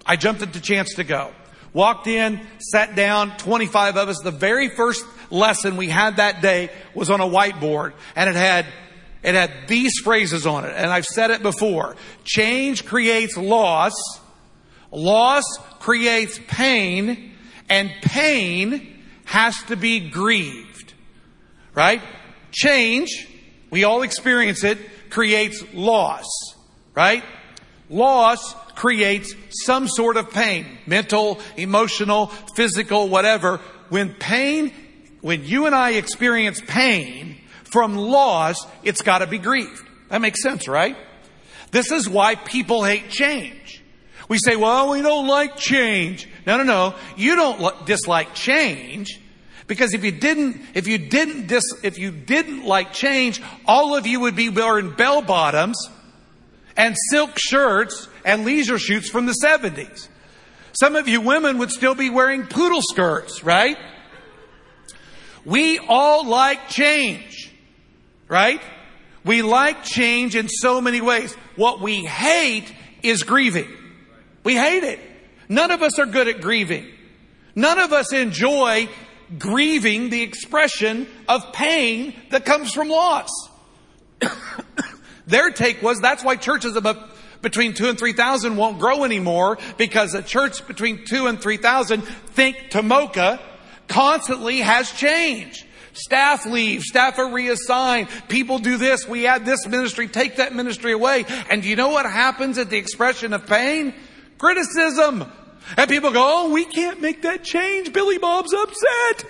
I 0.05 0.15
jumped 0.15 0.41
at 0.41 0.53
the 0.53 0.59
chance 0.59 0.95
to 0.95 1.03
go. 1.03 1.31
Walked 1.77 2.07
in, 2.07 2.41
sat 2.57 2.95
down, 2.95 3.37
25 3.37 3.97
of 3.97 4.09
us. 4.09 4.17
The 4.23 4.31
very 4.31 4.67
first 4.67 5.05
lesson 5.29 5.77
we 5.77 5.89
had 5.89 6.17
that 6.17 6.41
day 6.41 6.71
was 6.95 7.11
on 7.11 7.21
a 7.21 7.27
whiteboard 7.27 7.93
and 8.15 8.27
it 8.27 8.35
had 8.35 8.65
it 9.21 9.35
had 9.35 9.67
these 9.67 9.99
phrases 10.03 10.47
on 10.47 10.65
it, 10.65 10.73
and 10.75 10.89
I've 10.89 11.05
said 11.05 11.29
it 11.29 11.43
before. 11.43 11.95
Change 12.23 12.83
creates 12.83 13.37
loss, 13.37 13.93
loss 14.91 15.43
creates 15.77 16.39
pain, 16.47 17.35
and 17.69 17.91
pain 18.01 19.03
has 19.25 19.55
to 19.67 19.75
be 19.75 20.09
grieved. 20.09 20.95
Right? 21.75 22.01
Change, 22.51 23.27
we 23.69 23.83
all 23.83 24.01
experience 24.01 24.63
it, 24.63 24.79
creates 25.11 25.63
loss. 25.75 26.25
Right? 26.95 27.23
Loss 27.87 28.55
creates 28.77 29.33
some 29.65 29.87
sort 29.87 30.17
of 30.17 30.31
pain. 30.31 30.65
Mental, 30.85 31.39
emotional, 31.57 32.27
physical, 32.55 33.09
whatever. 33.09 33.57
When 33.89 34.13
pain, 34.13 34.71
when 35.21 35.43
you 35.43 35.65
and 35.65 35.75
I 35.75 35.91
experience 35.91 36.61
pain 36.61 37.41
from 37.63 37.95
loss, 37.95 38.55
it's 38.83 39.01
gotta 39.01 39.27
be 39.27 39.39
grieved. 39.39 39.83
That 40.09 40.21
makes 40.21 40.41
sense, 40.43 40.67
right? 40.67 40.95
This 41.71 41.91
is 41.91 42.07
why 42.07 42.35
people 42.35 42.83
hate 42.83 43.09
change. 43.09 43.83
We 44.29 44.37
say, 44.37 44.55
well, 44.55 44.91
we 44.91 45.01
don't 45.01 45.27
like 45.27 45.57
change. 45.57 46.29
No, 46.45 46.57
no, 46.57 46.63
no. 46.63 46.95
You 47.15 47.35
don't 47.35 47.85
dislike 47.85 48.33
change. 48.35 49.19
Because 49.65 49.93
if 49.93 50.03
you 50.03 50.11
didn't, 50.11 50.61
if 50.75 50.87
you 50.87 50.97
didn't 50.97 51.47
dis, 51.47 51.63
if 51.83 51.97
you 51.97 52.11
didn't 52.11 52.63
like 52.63 52.93
change, 52.93 53.41
all 53.65 53.95
of 53.95 54.05
you 54.05 54.21
would 54.21 54.35
be 54.35 54.49
wearing 54.49 54.91
bell 54.91 55.21
bottoms 55.21 55.77
and 56.77 56.95
silk 57.09 57.31
shirts 57.37 58.07
and 58.27 58.43
leisure 58.43 58.77
shoots 58.77 59.09
from 59.09 59.25
the 59.25 59.33
70s. 59.41 60.09
Some 60.73 60.95
of 60.95 61.07
you 61.07 61.21
women 61.21 61.57
would 61.59 61.71
still 61.71 61.95
be 61.95 62.11
wearing 62.11 62.45
poodle 62.45 62.81
skirts, 62.83 63.41
right? 63.43 63.77
We 65.45 65.79
all 65.79 66.27
like 66.27 66.67
change, 66.67 67.51
right? 68.27 68.61
We 69.23 69.41
like 69.41 69.83
change 69.83 70.35
in 70.35 70.49
so 70.49 70.81
many 70.81 70.99
ways. 70.99 71.33
What 71.55 71.79
we 71.79 72.03
hate 72.03 72.71
is 73.01 73.23
grieving. 73.23 73.69
We 74.43 74.55
hate 74.55 74.83
it. 74.83 74.99
None 75.47 75.71
of 75.71 75.81
us 75.81 75.97
are 75.97 76.05
good 76.05 76.27
at 76.27 76.41
grieving. 76.41 76.85
None 77.55 77.79
of 77.79 77.93
us 77.93 78.11
enjoy 78.11 78.89
grieving 79.39 80.09
the 80.09 80.21
expression 80.21 81.07
of 81.29 81.53
pain 81.53 82.13
that 82.31 82.43
comes 82.43 82.73
from 82.73 82.89
loss. 82.89 83.29
Their 85.27 85.51
take 85.51 85.81
was 85.81 85.99
that's 86.01 86.25
why 86.25 86.35
churches 86.35 86.75
above 86.75 87.16
between 87.41 87.73
two 87.73 87.89
and 87.89 87.97
three 87.97 88.13
thousand 88.13 88.57
won't 88.57 88.79
grow 88.79 89.03
anymore 89.03 89.57
because 89.77 90.13
a 90.13 90.21
church 90.21 90.65
between 90.67 91.05
two 91.05 91.27
and 91.27 91.39
three 91.39 91.57
thousand, 91.57 92.01
think 92.01 92.69
Tomoka, 92.69 93.39
constantly 93.87 94.59
has 94.59 94.91
change. 94.91 95.65
Staff 95.93 96.45
leave, 96.45 96.83
staff 96.83 97.17
are 97.17 97.31
reassigned, 97.31 98.07
people 98.27 98.59
do 98.59 98.77
this, 98.77 99.07
we 99.07 99.25
add 99.25 99.45
this 99.45 99.65
ministry, 99.65 100.07
take 100.07 100.35
that 100.35 100.53
ministry 100.53 100.91
away. 100.91 101.25
And 101.49 101.65
you 101.65 101.75
know 101.75 101.89
what 101.89 102.05
happens 102.05 102.59
at 102.59 102.69
the 102.69 102.77
expression 102.77 103.33
of 103.33 103.47
pain? 103.47 103.95
Criticism. 104.37 105.25
And 105.75 105.89
people 105.89 106.11
go, 106.11 106.21
oh, 106.23 106.53
we 106.53 106.65
can't 106.65 107.01
make 107.01 107.23
that 107.23 107.43
change. 107.43 107.91
Billy 107.93 108.19
Bob's 108.19 108.53
upset. 108.53 109.25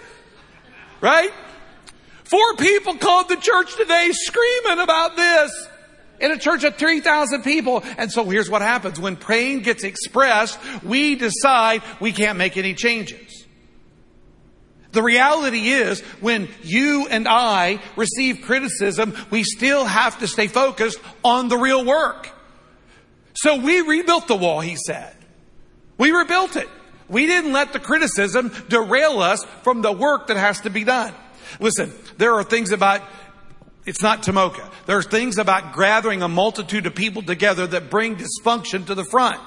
Right? 1.00 1.32
Four 2.26 2.56
people 2.58 2.96
called 2.96 3.30
the 3.30 3.38
church 3.38 3.78
today 3.78 4.10
screaming 4.12 4.80
about 4.80 5.15
this 5.15 5.70
in 6.19 6.32
a 6.32 6.38
church 6.38 6.63
of 6.63 6.75
3,000 6.75 7.43
people. 7.43 7.84
And 7.97 8.12
so 8.12 8.23
here's 8.25 8.49
what 8.49 8.62
happens. 8.62 8.99
When 8.99 9.15
pain 9.15 9.62
gets 9.62 9.84
expressed, 9.84 10.60
we 10.84 11.15
decide 11.15 11.82
we 11.99 12.12
can't 12.12 12.38
make 12.38 12.58
any 12.58 12.73
changes. 12.73 13.45
The 14.91 15.03
reality 15.03 15.69
is 15.69 16.01
when 16.21 16.47
you 16.63 17.08
and 17.10 17.27
I 17.27 17.80
receive 17.95 18.41
criticism, 18.41 19.13
we 19.30 19.43
still 19.43 19.86
have 19.86 20.19
to 20.19 20.27
stay 20.27 20.47
focused 20.47 20.99
on 21.23 21.49
the 21.49 21.58
real 21.58 21.86
work. 21.86 22.32
So 23.36 23.58
we 23.58 23.82
rebuilt 23.82 24.27
the 24.27 24.36
wall, 24.36 24.62
he 24.62 24.75
said. 24.75 25.15
We 25.97 26.12
rebuilt 26.12 26.56
it. 26.56 26.69
We 27.10 27.27
didn't 27.27 27.53
let 27.53 27.73
the 27.73 27.80
criticism 27.80 28.51
derail 28.69 29.19
us 29.19 29.45
from 29.62 29.82
the 29.82 29.91
work 29.91 30.27
that 30.27 30.38
has 30.38 30.62
to 30.62 30.69
be 30.69 30.84
done. 30.84 31.13
Listen, 31.60 31.93
there 32.17 32.34
are 32.34 32.43
things 32.43 32.71
about 32.71 33.01
it's 33.88 34.02
not 34.02 34.21
Tomoka. 34.21 34.69
There 34.86 34.97
are 34.97 35.04
things 35.04 35.38
about 35.38 35.76
gathering 35.76 36.21
a 36.21 36.28
multitude 36.28 36.86
of 36.86 36.93
people 36.93 37.21
together 37.21 37.65
that 37.67 37.89
bring 37.89 38.17
dysfunction 38.17 38.86
to 38.88 38.95
the 38.95 39.06
front. 39.06 39.39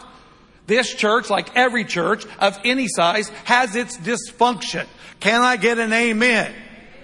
This 0.66 0.94
church, 0.94 1.28
like 1.28 1.54
every 1.56 1.84
church 1.84 2.24
of 2.38 2.58
any 2.64 2.88
size, 2.88 3.28
has 3.44 3.76
its 3.76 3.98
dysfunction. 3.98 4.86
Can 5.20 5.42
I 5.42 5.58
get 5.58 5.78
an 5.78 5.92
amen? 5.92 6.54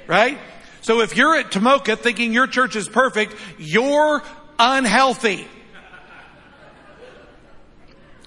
Right? 0.07 0.39
So 0.81 1.01
if 1.01 1.15
you're 1.15 1.37
at 1.37 1.51
Tomoka 1.51 1.99
thinking 1.99 2.33
your 2.33 2.47
church 2.47 2.75
is 2.75 2.89
perfect, 2.89 3.35
you're 3.59 4.23
unhealthy. 4.59 5.47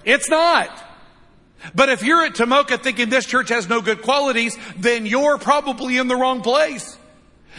It's 0.04 0.28
not. 0.28 0.70
But 1.74 1.88
if 1.88 2.04
you're 2.04 2.24
at 2.24 2.34
Tomoka 2.34 2.80
thinking 2.80 3.08
this 3.08 3.26
church 3.26 3.48
has 3.48 3.68
no 3.68 3.80
good 3.80 4.02
qualities, 4.02 4.56
then 4.76 5.04
you're 5.04 5.38
probably 5.38 5.96
in 5.96 6.06
the 6.06 6.16
wrong 6.16 6.42
place. 6.42 6.96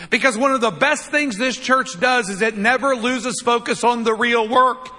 Because 0.10 0.38
one 0.38 0.52
of 0.52 0.62
the 0.62 0.72
best 0.72 1.10
things 1.12 1.38
this 1.38 1.58
church 1.58 2.00
does 2.00 2.30
is 2.30 2.42
it 2.42 2.58
never 2.58 2.96
loses 2.96 3.42
focus 3.42 3.84
on 3.84 4.04
the 4.04 4.14
real 4.14 4.48
work. 4.48 4.90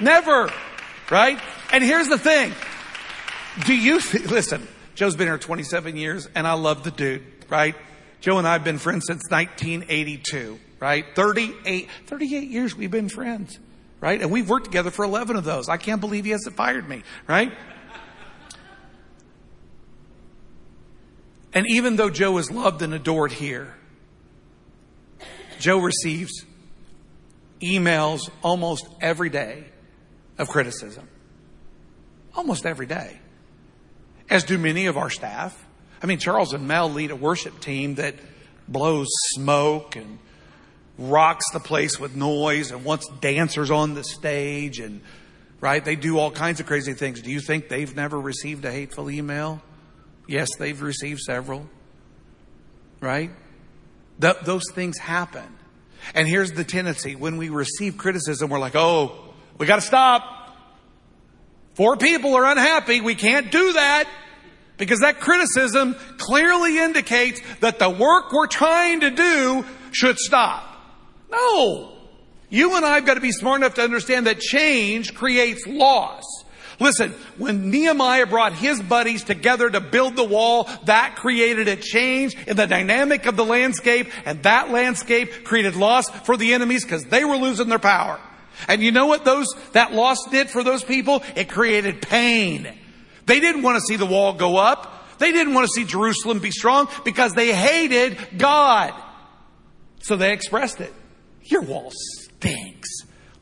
Never. 0.00 0.50
Right? 1.10 1.38
And 1.72 1.84
here's 1.84 2.08
the 2.08 2.18
thing. 2.18 2.52
Do 3.66 3.74
you, 3.74 4.00
th- 4.00 4.26
listen, 4.30 4.66
Joe's 4.94 5.16
been 5.16 5.28
here 5.28 5.38
27 5.38 5.96
years 5.96 6.28
and 6.34 6.46
I 6.46 6.54
love 6.54 6.84
the 6.84 6.90
dude, 6.90 7.22
right? 7.48 7.74
Joe 8.20 8.38
and 8.38 8.48
I 8.48 8.54
have 8.54 8.64
been 8.64 8.78
friends 8.78 9.04
since 9.06 9.22
1982, 9.30 10.58
right? 10.80 11.04
38, 11.14 11.88
38 12.06 12.48
years 12.48 12.74
we've 12.74 12.90
been 12.90 13.08
friends, 13.08 13.58
right? 14.00 14.20
And 14.20 14.30
we've 14.30 14.48
worked 14.48 14.64
together 14.66 14.90
for 14.90 15.04
11 15.04 15.36
of 15.36 15.44
those. 15.44 15.68
I 15.68 15.76
can't 15.76 16.00
believe 16.00 16.24
he 16.24 16.30
hasn't 16.30 16.56
fired 16.56 16.88
me, 16.88 17.02
right? 17.28 17.52
And 21.52 21.66
even 21.68 21.96
though 21.96 22.10
Joe 22.10 22.36
is 22.38 22.50
loved 22.50 22.82
and 22.82 22.92
adored 22.92 23.32
here, 23.32 23.74
Joe 25.64 25.78
receives 25.78 26.44
emails 27.62 28.28
almost 28.42 28.86
every 29.00 29.30
day 29.30 29.64
of 30.36 30.46
criticism. 30.46 31.08
Almost 32.36 32.66
every 32.66 32.84
day. 32.84 33.18
As 34.28 34.44
do 34.44 34.58
many 34.58 34.84
of 34.88 34.98
our 34.98 35.08
staff. 35.08 35.58
I 36.02 36.06
mean, 36.06 36.18
Charles 36.18 36.52
and 36.52 36.68
Mel 36.68 36.90
lead 36.90 37.10
a 37.12 37.16
worship 37.16 37.60
team 37.60 37.94
that 37.94 38.14
blows 38.68 39.06
smoke 39.32 39.96
and 39.96 40.18
rocks 40.98 41.46
the 41.54 41.60
place 41.60 41.98
with 41.98 42.14
noise 42.14 42.70
and 42.70 42.84
wants 42.84 43.08
dancers 43.22 43.70
on 43.70 43.94
the 43.94 44.04
stage 44.04 44.80
and, 44.80 45.00
right? 45.62 45.82
They 45.82 45.96
do 45.96 46.18
all 46.18 46.30
kinds 46.30 46.60
of 46.60 46.66
crazy 46.66 46.92
things. 46.92 47.22
Do 47.22 47.30
you 47.30 47.40
think 47.40 47.70
they've 47.70 47.96
never 47.96 48.20
received 48.20 48.66
a 48.66 48.70
hateful 48.70 49.10
email? 49.10 49.62
Yes, 50.28 50.56
they've 50.56 50.82
received 50.82 51.20
several. 51.20 51.66
Right? 53.00 53.30
Th- 54.20 54.36
those 54.44 54.64
things 54.72 54.98
happen. 54.98 55.46
And 56.14 56.28
here's 56.28 56.52
the 56.52 56.64
tendency. 56.64 57.16
When 57.16 57.36
we 57.36 57.48
receive 57.48 57.96
criticism, 57.96 58.50
we're 58.50 58.58
like, 58.58 58.76
oh, 58.76 59.34
we 59.58 59.66
gotta 59.66 59.82
stop. 59.82 60.56
Four 61.74 61.96
people 61.96 62.34
are 62.34 62.44
unhappy. 62.44 63.00
We 63.00 63.14
can't 63.14 63.50
do 63.50 63.72
that. 63.72 64.08
Because 64.76 65.00
that 65.00 65.20
criticism 65.20 65.94
clearly 66.18 66.78
indicates 66.78 67.40
that 67.60 67.78
the 67.78 67.88
work 67.88 68.32
we're 68.32 68.48
trying 68.48 69.00
to 69.00 69.10
do 69.10 69.64
should 69.92 70.18
stop. 70.18 70.64
No. 71.30 71.92
You 72.48 72.76
and 72.76 72.84
I 72.84 72.96
have 72.96 73.06
got 73.06 73.14
to 73.14 73.20
be 73.20 73.32
smart 73.32 73.60
enough 73.60 73.74
to 73.74 73.82
understand 73.82 74.26
that 74.26 74.40
change 74.40 75.14
creates 75.14 75.66
loss. 75.66 76.22
Listen, 76.84 77.12
when 77.38 77.70
Nehemiah 77.70 78.26
brought 78.26 78.52
his 78.52 78.82
buddies 78.82 79.24
together 79.24 79.70
to 79.70 79.80
build 79.80 80.16
the 80.16 80.24
wall, 80.24 80.68
that 80.84 81.16
created 81.16 81.66
a 81.66 81.76
change 81.76 82.36
in 82.46 82.58
the 82.58 82.66
dynamic 82.66 83.24
of 83.24 83.38
the 83.38 83.44
landscape, 83.44 84.10
and 84.26 84.42
that 84.42 84.70
landscape 84.70 85.44
created 85.44 85.76
loss 85.76 86.10
for 86.10 86.36
the 86.36 86.52
enemies 86.52 86.84
because 86.84 87.04
they 87.04 87.24
were 87.24 87.38
losing 87.38 87.70
their 87.70 87.78
power. 87.78 88.20
And 88.68 88.82
you 88.82 88.92
know 88.92 89.06
what 89.06 89.24
those, 89.24 89.46
that 89.72 89.94
loss 89.94 90.26
did 90.30 90.50
for 90.50 90.62
those 90.62 90.84
people? 90.84 91.22
It 91.34 91.48
created 91.48 92.02
pain. 92.02 92.70
They 93.24 93.40
didn't 93.40 93.62
want 93.62 93.76
to 93.76 93.80
see 93.88 93.96
the 93.96 94.04
wall 94.04 94.34
go 94.34 94.58
up. 94.58 95.18
They 95.18 95.32
didn't 95.32 95.54
want 95.54 95.66
to 95.66 95.72
see 95.72 95.86
Jerusalem 95.86 96.40
be 96.40 96.50
strong 96.50 96.88
because 97.02 97.32
they 97.32 97.54
hated 97.54 98.18
God. 98.36 98.92
So 100.02 100.16
they 100.16 100.34
expressed 100.34 100.82
it. 100.82 100.92
Your 101.44 101.62
wall 101.62 101.90
stinks. 101.94 102.90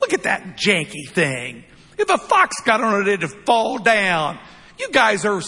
Look 0.00 0.12
at 0.12 0.22
that 0.22 0.56
janky 0.56 1.08
thing. 1.08 1.64
If 2.02 2.10
a 2.10 2.18
fox 2.18 2.56
got 2.64 2.80
on 2.80 3.02
it, 3.02 3.08
it'd 3.08 3.30
fall 3.46 3.78
down. 3.78 4.36
You 4.76 4.90
guys 4.90 5.24
are 5.24 5.40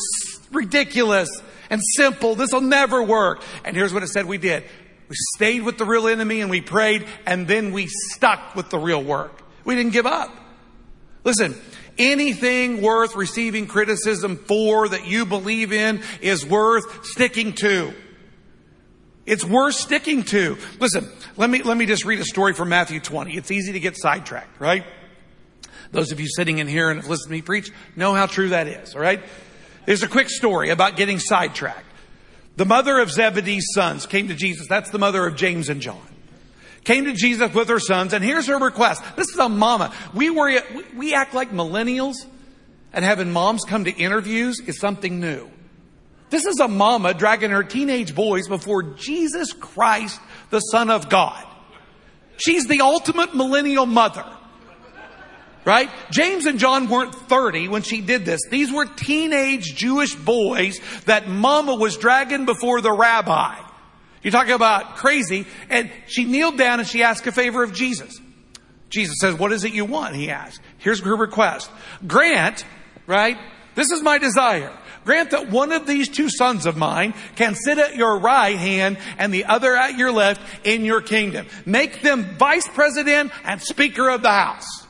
ridiculous 0.52 1.28
and 1.68 1.80
simple. 1.96 2.36
This 2.36 2.52
will 2.52 2.60
never 2.60 3.02
work. 3.02 3.42
And 3.64 3.74
here's 3.76 3.92
what 3.92 4.04
it 4.04 4.08
said 4.08 4.26
we 4.26 4.38
did. 4.38 4.62
We 5.08 5.16
stayed 5.34 5.62
with 5.62 5.78
the 5.78 5.84
real 5.84 6.06
enemy 6.06 6.40
and 6.40 6.50
we 6.50 6.60
prayed 6.60 7.06
and 7.26 7.48
then 7.48 7.72
we 7.72 7.88
stuck 7.88 8.54
with 8.54 8.70
the 8.70 8.78
real 8.78 9.02
work. 9.02 9.42
We 9.64 9.74
didn't 9.74 9.92
give 9.92 10.06
up. 10.06 10.30
Listen, 11.24 11.56
anything 11.98 12.80
worth 12.80 13.16
receiving 13.16 13.66
criticism 13.66 14.36
for 14.36 14.88
that 14.88 15.08
you 15.08 15.26
believe 15.26 15.72
in 15.72 16.02
is 16.20 16.46
worth 16.46 17.04
sticking 17.04 17.52
to. 17.54 17.92
It's 19.26 19.44
worth 19.44 19.74
sticking 19.74 20.22
to. 20.24 20.56
Listen, 20.78 21.08
let 21.36 21.50
me, 21.50 21.62
let 21.62 21.76
me 21.76 21.86
just 21.86 22.04
read 22.04 22.20
a 22.20 22.24
story 22.24 22.52
from 22.52 22.68
Matthew 22.68 23.00
20. 23.00 23.36
It's 23.36 23.50
easy 23.50 23.72
to 23.72 23.80
get 23.80 23.96
sidetracked, 23.96 24.60
right? 24.60 24.84
Those 25.94 26.10
of 26.10 26.18
you 26.18 26.26
sitting 26.26 26.58
in 26.58 26.66
here 26.66 26.90
and 26.90 27.00
have 27.00 27.08
listened 27.08 27.28
to 27.28 27.32
me 27.32 27.40
preach 27.40 27.70
know 27.94 28.14
how 28.14 28.26
true 28.26 28.48
that 28.48 28.66
is, 28.66 28.96
all 28.96 29.00
right? 29.00 29.22
There's 29.86 30.02
a 30.02 30.08
quick 30.08 30.28
story 30.28 30.70
about 30.70 30.96
getting 30.96 31.20
sidetracked. 31.20 31.86
The 32.56 32.64
mother 32.64 32.98
of 32.98 33.12
Zebedee's 33.12 33.68
sons 33.74 34.04
came 34.04 34.26
to 34.28 34.34
Jesus. 34.34 34.66
That's 34.68 34.90
the 34.90 34.98
mother 34.98 35.24
of 35.24 35.36
James 35.36 35.68
and 35.68 35.80
John. 35.80 36.02
Came 36.82 37.04
to 37.04 37.12
Jesus 37.12 37.54
with 37.54 37.68
her 37.68 37.78
sons, 37.78 38.12
and 38.12 38.24
here's 38.24 38.46
her 38.48 38.58
request. 38.58 39.02
This 39.14 39.28
is 39.28 39.38
a 39.38 39.48
mama. 39.48 39.94
We 40.12 40.30
worry, 40.30 40.58
we 40.96 41.14
act 41.14 41.32
like 41.32 41.50
millennials, 41.50 42.16
and 42.92 43.04
having 43.04 43.30
moms 43.30 43.62
come 43.64 43.84
to 43.84 43.92
interviews 43.92 44.60
is 44.60 44.80
something 44.80 45.20
new. 45.20 45.48
This 46.30 46.44
is 46.44 46.58
a 46.58 46.66
mama 46.66 47.14
dragging 47.14 47.50
her 47.50 47.62
teenage 47.62 48.16
boys 48.16 48.48
before 48.48 48.82
Jesus 48.82 49.52
Christ, 49.52 50.20
the 50.50 50.58
Son 50.58 50.90
of 50.90 51.08
God. 51.08 51.46
She's 52.36 52.66
the 52.66 52.80
ultimate 52.80 53.34
millennial 53.34 53.86
mother. 53.86 54.26
Right? 55.64 55.88
James 56.10 56.44
and 56.44 56.58
John 56.58 56.88
weren't 56.88 57.14
30 57.14 57.68
when 57.68 57.82
she 57.82 58.02
did 58.02 58.26
this. 58.26 58.40
These 58.50 58.70
were 58.70 58.84
teenage 58.84 59.74
Jewish 59.74 60.14
boys 60.14 60.78
that 61.06 61.26
mama 61.26 61.74
was 61.74 61.96
dragging 61.96 62.44
before 62.44 62.82
the 62.82 62.92
rabbi. 62.92 63.58
You 64.22 64.30
talk 64.30 64.48
about 64.48 64.96
crazy. 64.96 65.46
And 65.70 65.90
she 66.06 66.24
kneeled 66.24 66.58
down 66.58 66.80
and 66.80 66.88
she 66.88 67.02
asked 67.02 67.26
a 67.26 67.32
favor 67.32 67.62
of 67.62 67.72
Jesus. 67.72 68.20
Jesus 68.90 69.16
says, 69.20 69.34
what 69.34 69.52
is 69.52 69.64
it 69.64 69.72
you 69.72 69.84
want? 69.84 70.14
He 70.14 70.30
asked. 70.30 70.60
Here's 70.78 71.00
her 71.00 71.16
request. 71.16 71.70
Grant, 72.06 72.64
right? 73.06 73.38
This 73.74 73.90
is 73.90 74.02
my 74.02 74.18
desire. 74.18 74.72
Grant 75.04 75.32
that 75.32 75.50
one 75.50 75.72
of 75.72 75.86
these 75.86 76.08
two 76.08 76.30
sons 76.30 76.64
of 76.64 76.76
mine 76.76 77.12
can 77.36 77.54
sit 77.54 77.78
at 77.78 77.96
your 77.96 78.18
right 78.18 78.56
hand 78.56 78.98
and 79.18 79.32
the 79.32 79.44
other 79.44 79.76
at 79.76 79.98
your 79.98 80.12
left 80.12 80.40
in 80.64 80.84
your 80.84 81.02
kingdom. 81.02 81.46
Make 81.66 82.00
them 82.00 82.36
vice 82.38 82.66
president 82.68 83.32
and 83.44 83.60
speaker 83.60 84.08
of 84.08 84.22
the 84.22 84.30
house. 84.30 84.83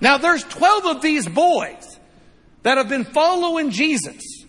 Now 0.00 0.18
there's 0.18 0.44
12 0.44 0.86
of 0.96 1.02
these 1.02 1.26
boys 1.26 1.98
that 2.62 2.78
have 2.78 2.88
been 2.88 3.04
following 3.04 3.70
Jesus. 3.70 4.44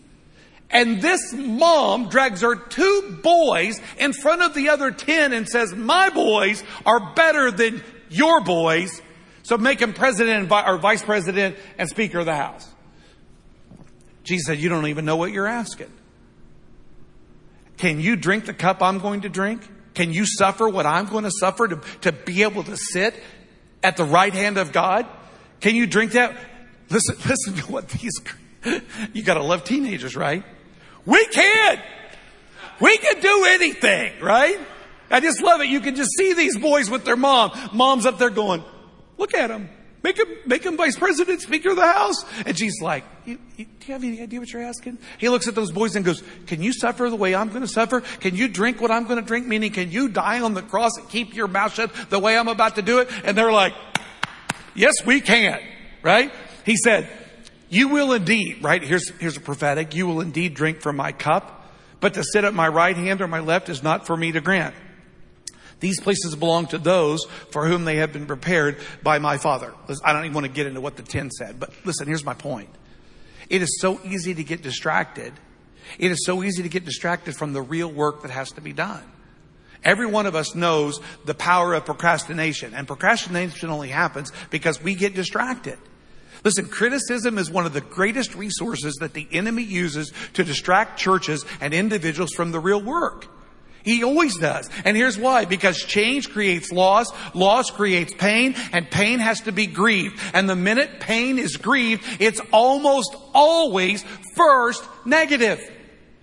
And 0.69 1.01
this 1.01 1.33
mom 1.33 2.09
drags 2.09 2.41
her 2.41 2.55
two 2.55 3.19
boys 3.23 3.79
in 3.97 4.11
front 4.11 4.41
of 4.41 4.53
the 4.53 4.69
other 4.69 4.91
10 4.91 5.31
and 5.31 5.47
says, 5.47 5.73
my 5.73 6.09
boys 6.09 6.63
are 6.85 7.13
better 7.13 7.51
than 7.51 7.81
your 8.09 8.41
boys. 8.41 9.01
So 9.43 9.57
make 9.57 9.81
him 9.81 9.93
president 9.93 10.51
or 10.51 10.77
vice 10.77 11.03
president 11.03 11.55
and 11.77 11.87
speaker 11.87 12.19
of 12.19 12.25
the 12.25 12.35
house. 12.35 12.67
Jesus 14.23 14.47
said, 14.47 14.59
you 14.59 14.67
don't 14.67 14.87
even 14.87 15.05
know 15.05 15.15
what 15.15 15.31
you're 15.31 15.47
asking. 15.47 15.91
Can 17.77 18.01
you 18.01 18.17
drink 18.17 18.45
the 18.45 18.53
cup 18.53 18.81
I'm 18.81 18.99
going 18.99 19.21
to 19.21 19.29
drink? 19.29 19.61
Can 19.93 20.11
you 20.11 20.25
suffer 20.25 20.67
what 20.67 20.85
I'm 20.85 21.05
going 21.05 21.23
to 21.23 21.31
suffer 21.31 21.67
to, 21.67 21.81
to 22.01 22.11
be 22.11 22.43
able 22.43 22.63
to 22.63 22.75
sit 22.75 23.15
at 23.81 23.95
the 23.95 24.03
right 24.03 24.33
hand 24.33 24.57
of 24.57 24.73
God? 24.73 25.07
Can 25.59 25.75
you 25.75 25.87
drink 25.87 26.13
that? 26.13 26.35
Listen, 26.89 27.15
listen 27.27 27.53
to 27.55 27.71
what 27.71 27.89
these, 27.89 28.13
you 29.13 29.23
gotta 29.23 29.43
love 29.43 29.63
teenagers, 29.63 30.15
right? 30.15 30.43
We 31.05 31.25
can! 31.27 31.79
We 32.79 32.97
can 32.97 33.19
do 33.21 33.45
anything, 33.49 34.13
right? 34.21 34.59
I 35.09 35.19
just 35.19 35.41
love 35.41 35.61
it. 35.61 35.67
You 35.67 35.79
can 35.79 35.95
just 35.95 36.11
see 36.17 36.33
these 36.33 36.57
boys 36.57 36.89
with 36.89 37.05
their 37.05 37.15
mom. 37.15 37.51
Mom's 37.73 38.05
up 38.05 38.19
there 38.19 38.29
going, 38.29 38.63
look 39.17 39.33
at 39.33 39.49
him. 39.49 39.69
Make 40.03 40.19
him, 40.19 40.27
make 40.45 40.63
him 40.63 40.77
vice 40.77 40.97
president, 40.97 41.41
speaker 41.41 41.71
of 41.71 41.75
the 41.75 41.85
house. 41.85 42.23
And 42.45 42.57
she's 42.57 42.81
like, 42.81 43.03
you, 43.25 43.39
you, 43.57 43.65
do 43.65 43.87
you 43.87 43.93
have 43.93 44.03
any 44.03 44.21
idea 44.21 44.39
what 44.39 44.53
you're 44.53 44.61
asking? 44.61 44.99
He 45.17 45.27
looks 45.27 45.47
at 45.47 45.55
those 45.55 45.71
boys 45.71 45.95
and 45.95 46.05
goes, 46.05 46.23
can 46.45 46.61
you 46.61 46.71
suffer 46.71 47.09
the 47.09 47.15
way 47.15 47.33
I'm 47.33 47.49
going 47.49 47.61
to 47.61 47.67
suffer? 47.67 48.01
Can 48.01 48.35
you 48.35 48.47
drink 48.47 48.79
what 48.79 48.91
I'm 48.91 49.05
going 49.05 49.19
to 49.19 49.25
drink? 49.25 49.47
Meaning, 49.47 49.71
can 49.71 49.91
you 49.91 50.07
die 50.07 50.39
on 50.39 50.53
the 50.53 50.61
cross 50.61 50.91
and 50.97 51.09
keep 51.09 51.35
your 51.35 51.47
mouth 51.47 51.73
shut 51.73 51.91
the 52.09 52.19
way 52.19 52.37
I'm 52.37 52.47
about 52.47 52.75
to 52.75 52.81
do 52.81 52.99
it? 52.99 53.09
And 53.23 53.37
they're 53.37 53.51
like, 53.51 53.73
yes, 54.77 54.93
we 55.05 55.19
can, 55.19 55.59
right? 56.01 56.31
He 56.65 56.77
said, 56.77 57.09
you 57.69 57.89
will 57.89 58.13
indeed, 58.13 58.63
right? 58.63 58.81
Here's, 58.81 59.09
here's 59.19 59.35
a 59.35 59.41
prophetic. 59.41 59.93
You 59.93 60.07
will 60.07 60.21
indeed 60.21 60.53
drink 60.53 60.81
from 60.81 60.95
my 60.95 61.11
cup, 61.11 61.69
but 61.99 62.13
to 62.13 62.23
sit 62.23 62.45
at 62.45 62.53
my 62.53 62.67
right 62.67 62.95
hand 62.95 63.21
or 63.21 63.27
my 63.27 63.39
left 63.39 63.67
is 63.67 63.83
not 63.83 64.05
for 64.07 64.15
me 64.15 64.31
to 64.31 64.41
grant. 64.41 64.73
These 65.79 65.99
places 65.99 66.35
belong 66.35 66.67
to 66.67 66.77
those 66.77 67.25
for 67.51 67.67
whom 67.67 67.85
they 67.85 67.97
have 67.97 68.11
been 68.11 68.25
prepared 68.25 68.77
by 69.03 69.19
my 69.19 69.37
Father. 69.37 69.73
I 70.03 70.13
don't 70.13 70.23
even 70.23 70.33
want 70.33 70.45
to 70.45 70.51
get 70.51 70.65
into 70.65 70.81
what 70.81 70.95
the 70.95 71.03
10 71.03 71.29
said, 71.31 71.59
but 71.59 71.71
listen, 71.85 72.07
here's 72.07 72.25
my 72.25 72.33
point. 72.33 72.69
It 73.49 73.61
is 73.61 73.79
so 73.79 73.99
easy 74.03 74.33
to 74.33 74.43
get 74.43 74.61
distracted. 74.61 75.33
It 75.99 76.11
is 76.11 76.25
so 76.25 76.43
easy 76.43 76.63
to 76.63 76.69
get 76.69 76.85
distracted 76.85 77.35
from 77.35 77.53
the 77.53 77.61
real 77.61 77.91
work 77.91 78.23
that 78.23 78.31
has 78.31 78.51
to 78.53 78.61
be 78.61 78.73
done. 78.73 79.03
Every 79.83 80.05
one 80.05 80.25
of 80.25 80.35
us 80.35 80.55
knows 80.55 80.99
the 81.25 81.33
power 81.33 81.73
of 81.73 81.85
procrastination, 81.85 82.73
and 82.73 82.87
procrastination 82.87 83.69
only 83.69 83.89
happens 83.89 84.31
because 84.49 84.81
we 84.81 84.95
get 84.95 85.13
distracted. 85.13 85.77
Listen, 86.43 86.67
criticism 86.67 87.37
is 87.37 87.49
one 87.49 87.65
of 87.65 87.73
the 87.73 87.81
greatest 87.81 88.35
resources 88.35 88.95
that 88.99 89.13
the 89.13 89.27
enemy 89.31 89.63
uses 89.63 90.11
to 90.33 90.43
distract 90.43 90.99
churches 90.99 91.45
and 91.61 91.73
individuals 91.73 92.31
from 92.33 92.51
the 92.51 92.59
real 92.59 92.81
work. 92.81 93.27
He 93.83 94.03
always 94.03 94.37
does. 94.37 94.69
And 94.83 94.97
here's 94.97 95.17
why. 95.17 95.45
Because 95.45 95.77
change 95.77 96.29
creates 96.29 96.73
loss, 96.73 97.09
loss 97.33 97.71
creates 97.71 98.13
pain, 98.13 98.53
and 98.73 98.89
pain 98.91 99.19
has 99.19 99.41
to 99.41 99.53
be 99.53 99.65
grieved. 99.65 100.19
And 100.33 100.49
the 100.49 100.57
minute 100.57 100.99
pain 100.99 101.39
is 101.39 101.55
grieved, 101.55 102.03
it's 102.19 102.41
almost 102.51 103.15
always 103.33 104.03
first 104.35 104.83
negative. 105.05 105.59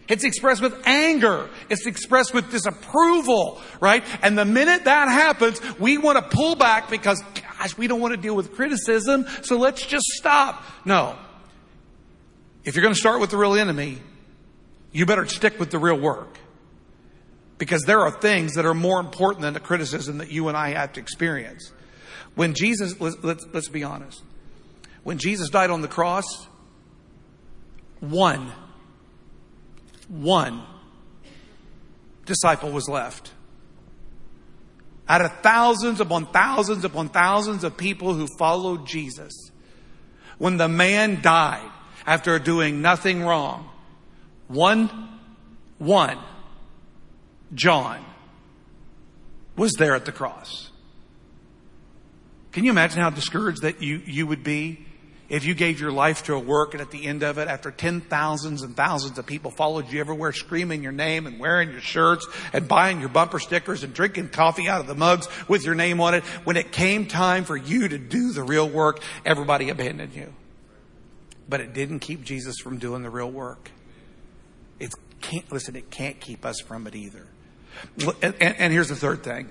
It's 0.09 0.25
expressed 0.25 0.61
with 0.61 0.87
anger. 0.87 1.49
It's 1.71 1.87
expressed 1.87 2.35
with 2.35 2.51
disapproval, 2.51 3.61
right? 3.81 4.05
And 4.23 4.37
the 4.37 4.45
minute 4.45 4.85
that 4.85 5.09
happens, 5.09 5.61
we 5.79 5.97
want 5.97 6.19
to 6.19 6.37
pull 6.37 6.57
back 6.57 6.91
because, 6.91 7.23
gosh, 7.35 7.77
we 7.79 7.87
don't 7.87 8.01
want 8.01 8.13
to 8.13 8.21
deal 8.21 8.37
with 8.37 8.55
criticism, 8.55 9.27
so 9.43 9.57
let's 9.57 9.85
just 9.87 10.05
stop. 10.09 10.63
No. 10.85 11.17
If 12.65 12.75
you're 12.75 12.83
going 12.83 12.95
to 12.95 13.01
start 13.01 13.21
with 13.21 13.31
the 13.31 13.39
real 13.39 13.55
enemy, 13.55 13.99
you 14.93 15.07
better 15.07 15.27
stick 15.27 15.59
with 15.59 15.71
the 15.71 15.79
real 15.79 15.99
work. 15.99 16.39
Because 17.57 17.83
there 17.83 18.01
are 18.01 18.11
things 18.11 18.55
that 18.55 18.67
are 18.67 18.75
more 18.75 19.01
important 19.01 19.43
than 19.43 19.55
the 19.55 19.61
criticism 19.61 20.19
that 20.19 20.31
you 20.31 20.49
and 20.49 20.57
I 20.57 20.71
have 20.71 20.93
to 20.95 21.01
experience. 21.01 21.73
When 22.35 22.53
Jesus, 22.53 23.01
let's, 23.01 23.17
let's, 23.23 23.47
let's 23.53 23.69
be 23.69 23.85
honest. 23.85 24.23
When 25.03 25.19
Jesus 25.19 25.51
died 25.51 25.71
on 25.71 25.83
the 25.83 25.89
cross, 25.89 26.25
one 28.01 28.53
one 30.09 30.63
disciple 32.27 32.71
was 32.71 32.89
left. 32.89 33.33
Out 35.09 35.23
of 35.23 35.41
thousands 35.43 36.01
upon 36.01 36.27
thousands 36.27 36.85
upon 36.85 37.11
thousands 37.11 37.65
of 37.65 37.77
people 37.77 38.15
who 38.15 38.27
followed 38.39 38.87
Jesus, 38.87 39.33
when 40.39 40.57
the 40.57 40.69
man 40.69 41.21
died 41.21 41.71
after 42.07 42.39
doing 42.39 42.81
nothing 42.81 43.23
wrong, 43.23 43.69
one, 44.49 45.09
one, 45.79 46.19
John, 47.53 48.05
was 49.57 49.73
there 49.75 49.95
at 49.95 50.05
the 50.05 50.13
cross. 50.13 50.71
Can 52.53 52.65
you 52.65 52.71
imagine 52.71 53.01
how 53.01 53.11
discouraged 53.11 53.63
that 53.63 53.83
you, 53.83 54.01
you 54.07 54.27
would 54.27 54.45
be 54.45 54.87
if 55.29 55.45
you 55.45 55.55
gave 55.55 55.81
your 55.81 55.93
life 55.93 56.25
to 56.25 56.35
a 56.35 56.39
work 56.39 56.75
and 56.75 56.81
at 56.81 56.91
the 56.91 57.07
end 57.07 57.23
of 57.23 57.39
it, 57.39 57.49
after 57.49 57.71
ten 57.71 58.01
thousands 58.01 58.63
and 58.63 58.77
thousands 58.77 59.19
of 59.19 59.27
people 59.27 59.51
followed 59.51 59.91
you 59.91 60.01
everywhere, 60.01 60.33
screaming 60.33 60.83
your 60.83 60.93
name 60.93 61.27
and 61.27 61.41
wearing 61.41 61.71
your 61.71 61.81
shirts 61.81 62.27
and 62.53 62.69
buying 62.69 63.01
your 63.01 63.09
bumper 63.09 63.39
stickers 63.39 63.83
and 63.83 63.95
drinking 63.95 64.29
coffee 64.29 64.69
out 64.69 64.81
of 64.81 64.87
the 64.87 64.95
mugs 64.95 65.29
with 65.49 65.65
your 65.65 65.75
name 65.75 66.01
on 66.01 66.15
it, 66.15 66.25
when 66.45 66.57
it 66.57 66.73
came 66.73 67.07
time 67.07 67.45
for 67.45 67.57
you 67.57 67.89
to 67.89 67.99
do 67.99 68.33
the 68.33 68.43
real 68.43 68.69
work, 68.69 69.01
everybody 69.25 69.71
abandoned 69.71 70.15
you. 70.15 70.33
But 71.49 71.61
it 71.61 71.73
didn't 71.75 72.01
keep 72.01 72.23
Jesus 72.23 72.57
from 72.59 72.79
doing 72.79 73.03
the 73.03 73.11
real 73.11 73.31
work. 73.31 73.71
It 74.79 74.95
can't, 75.21 75.51
listen, 75.51 75.77
it 75.77 75.91
can't 75.91 76.21
keep 76.21 76.45
us 76.45 76.61
from 76.61 76.87
it 76.87 76.95
either. 76.95 77.27
And, 78.23 78.35
and, 78.41 78.73
here's 78.73 78.89
the 78.89 78.97
third 78.97 79.25
thing. 79.25 79.49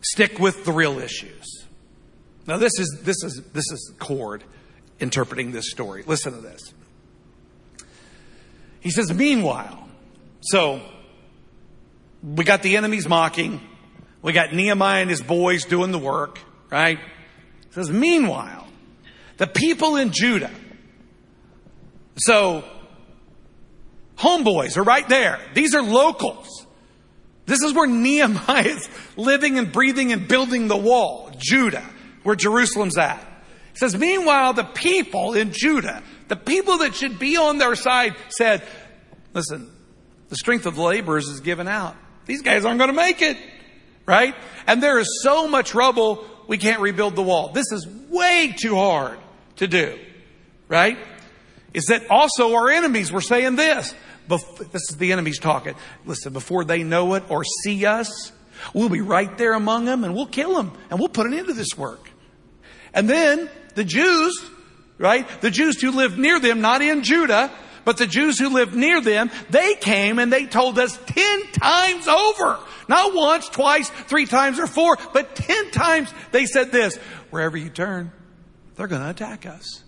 Stick 0.00 0.38
with 0.38 0.64
the 0.64 0.72
real 0.72 0.98
issues. 0.98 1.65
Now 2.46 2.58
this 2.58 2.78
is, 2.78 3.00
this 3.02 3.22
is, 3.24 3.42
this 3.52 3.70
is 3.72 3.92
Cord 3.98 4.44
interpreting 5.00 5.52
this 5.52 5.70
story. 5.70 6.04
Listen 6.06 6.32
to 6.32 6.40
this. 6.40 6.72
He 8.80 8.90
says, 8.90 9.12
meanwhile, 9.12 9.88
so 10.40 10.80
we 12.22 12.44
got 12.44 12.62
the 12.62 12.76
enemies 12.76 13.08
mocking. 13.08 13.60
We 14.22 14.32
got 14.32 14.52
Nehemiah 14.52 15.02
and 15.02 15.10
his 15.10 15.20
boys 15.20 15.64
doing 15.64 15.90
the 15.90 15.98
work, 15.98 16.38
right? 16.70 16.98
He 16.98 17.72
says, 17.72 17.90
meanwhile, 17.90 18.66
the 19.38 19.46
people 19.46 19.96
in 19.96 20.12
Judah. 20.12 20.52
So, 22.16 22.64
homeboys 24.16 24.76
are 24.76 24.82
right 24.82 25.06
there. 25.08 25.40
These 25.54 25.74
are 25.74 25.82
locals. 25.82 26.66
This 27.44 27.60
is 27.62 27.74
where 27.74 27.86
Nehemiah 27.88 28.68
is 28.68 28.88
living 29.16 29.58
and 29.58 29.72
breathing 29.72 30.12
and 30.12 30.28
building 30.28 30.68
the 30.68 30.76
wall. 30.76 31.32
Judah 31.38 31.84
where 32.26 32.34
Jerusalem's 32.34 32.98
at. 32.98 33.20
It 33.70 33.78
says, 33.78 33.96
meanwhile, 33.96 34.52
the 34.52 34.64
people 34.64 35.34
in 35.34 35.52
Judah, 35.52 36.02
the 36.26 36.34
people 36.34 36.78
that 36.78 36.96
should 36.96 37.20
be 37.20 37.36
on 37.36 37.58
their 37.58 37.76
side 37.76 38.16
said, 38.30 38.64
listen, 39.32 39.70
The 40.28 40.34
strength 40.36 40.66
of 40.66 40.74
the 40.74 40.82
laborers 40.82 41.28
is 41.28 41.38
given 41.38 41.68
out. 41.68 41.94
These 42.24 42.42
guys 42.42 42.64
aren't 42.64 42.78
going 42.78 42.90
to 42.90 42.96
make 42.96 43.22
it. 43.22 43.36
Right? 44.06 44.34
And 44.66 44.82
there 44.82 44.98
is 44.98 45.20
so 45.22 45.46
much 45.46 45.72
rubble, 45.72 46.24
we 46.48 46.58
can't 46.58 46.80
rebuild 46.80 47.14
the 47.14 47.22
wall. 47.22 47.50
This 47.52 47.70
is 47.70 47.86
way 48.08 48.54
too 48.56 48.74
hard 48.74 49.18
to 49.56 49.68
do. 49.68 49.96
Right? 50.68 50.98
Is 51.74 51.84
that 51.86 52.10
also 52.10 52.54
our 52.54 52.70
enemies 52.70 53.12
were 53.12 53.20
saying 53.20 53.54
this. 53.54 53.94
Bef- 54.28 54.72
this 54.72 54.82
is 54.90 54.96
the 54.96 55.12
enemies 55.12 55.38
talking. 55.38 55.76
Listen, 56.04 56.32
before 56.32 56.64
they 56.64 56.82
know 56.82 57.14
it 57.14 57.22
or 57.28 57.44
see 57.62 57.86
us, 57.86 58.32
we'll 58.74 58.88
be 58.88 59.00
right 59.00 59.38
there 59.38 59.52
among 59.52 59.84
them 59.84 60.02
and 60.02 60.12
we'll 60.12 60.26
kill 60.26 60.56
them 60.56 60.72
and 60.90 60.98
we'll 60.98 61.08
put 61.08 61.26
an 61.26 61.34
end 61.34 61.46
to 61.46 61.54
this 61.54 61.78
work. 61.78 62.10
And 62.96 63.08
then 63.08 63.50
the 63.74 63.84
Jews, 63.84 64.50
right? 64.98 65.28
The 65.42 65.50
Jews 65.50 65.80
who 65.80 65.92
lived 65.92 66.18
near 66.18 66.40
them, 66.40 66.62
not 66.62 66.80
in 66.80 67.04
Judah, 67.04 67.52
but 67.84 67.98
the 67.98 68.06
Jews 68.06 68.38
who 68.40 68.48
lived 68.48 68.74
near 68.74 69.00
them, 69.00 69.30
they 69.50 69.74
came 69.74 70.18
and 70.18 70.32
they 70.32 70.46
told 70.46 70.78
us 70.78 70.98
ten 71.06 71.42
times 71.52 72.08
over. 72.08 72.58
Not 72.88 73.14
once, 73.14 73.48
twice, 73.48 73.90
three 73.90 74.26
times, 74.26 74.58
or 74.58 74.66
four, 74.66 74.96
but 75.12 75.36
ten 75.36 75.70
times 75.70 76.12
they 76.32 76.46
said 76.46 76.72
this. 76.72 76.96
Wherever 77.30 77.56
you 77.56 77.68
turn, 77.68 78.10
they're 78.74 78.88
going 78.88 79.02
to 79.02 79.10
attack 79.10 79.44
us. 79.44 79.84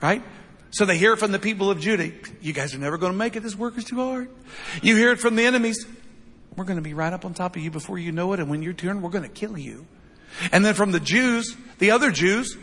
Right? 0.00 0.22
So 0.70 0.84
they 0.84 0.98
hear 0.98 1.16
from 1.16 1.32
the 1.32 1.38
people 1.38 1.70
of 1.70 1.80
Judah. 1.80 2.12
You 2.42 2.52
guys 2.52 2.74
are 2.74 2.78
never 2.78 2.98
going 2.98 3.12
to 3.12 3.18
make 3.18 3.36
it. 3.36 3.42
This 3.42 3.56
work 3.56 3.78
is 3.78 3.84
too 3.84 3.96
hard. 3.96 4.28
You 4.82 4.96
hear 4.96 5.12
it 5.12 5.18
from 5.18 5.34
the 5.34 5.46
enemies. 5.46 5.86
We're 6.56 6.64
going 6.64 6.76
to 6.76 6.82
be 6.82 6.92
right 6.92 7.12
up 7.12 7.24
on 7.24 7.32
top 7.32 7.56
of 7.56 7.62
you 7.62 7.70
before 7.70 7.98
you 7.98 8.12
know 8.12 8.34
it. 8.34 8.40
And 8.40 8.50
when 8.50 8.62
you 8.62 8.74
turn, 8.74 9.00
we're 9.00 9.10
going 9.10 9.24
to 9.24 9.30
kill 9.30 9.56
you. 9.56 9.86
And 10.52 10.64
then 10.64 10.74
from 10.74 10.92
the 10.92 11.00
Jews, 11.00 11.56
the 11.78 11.90
other 11.92 12.10
Jews 12.10 12.56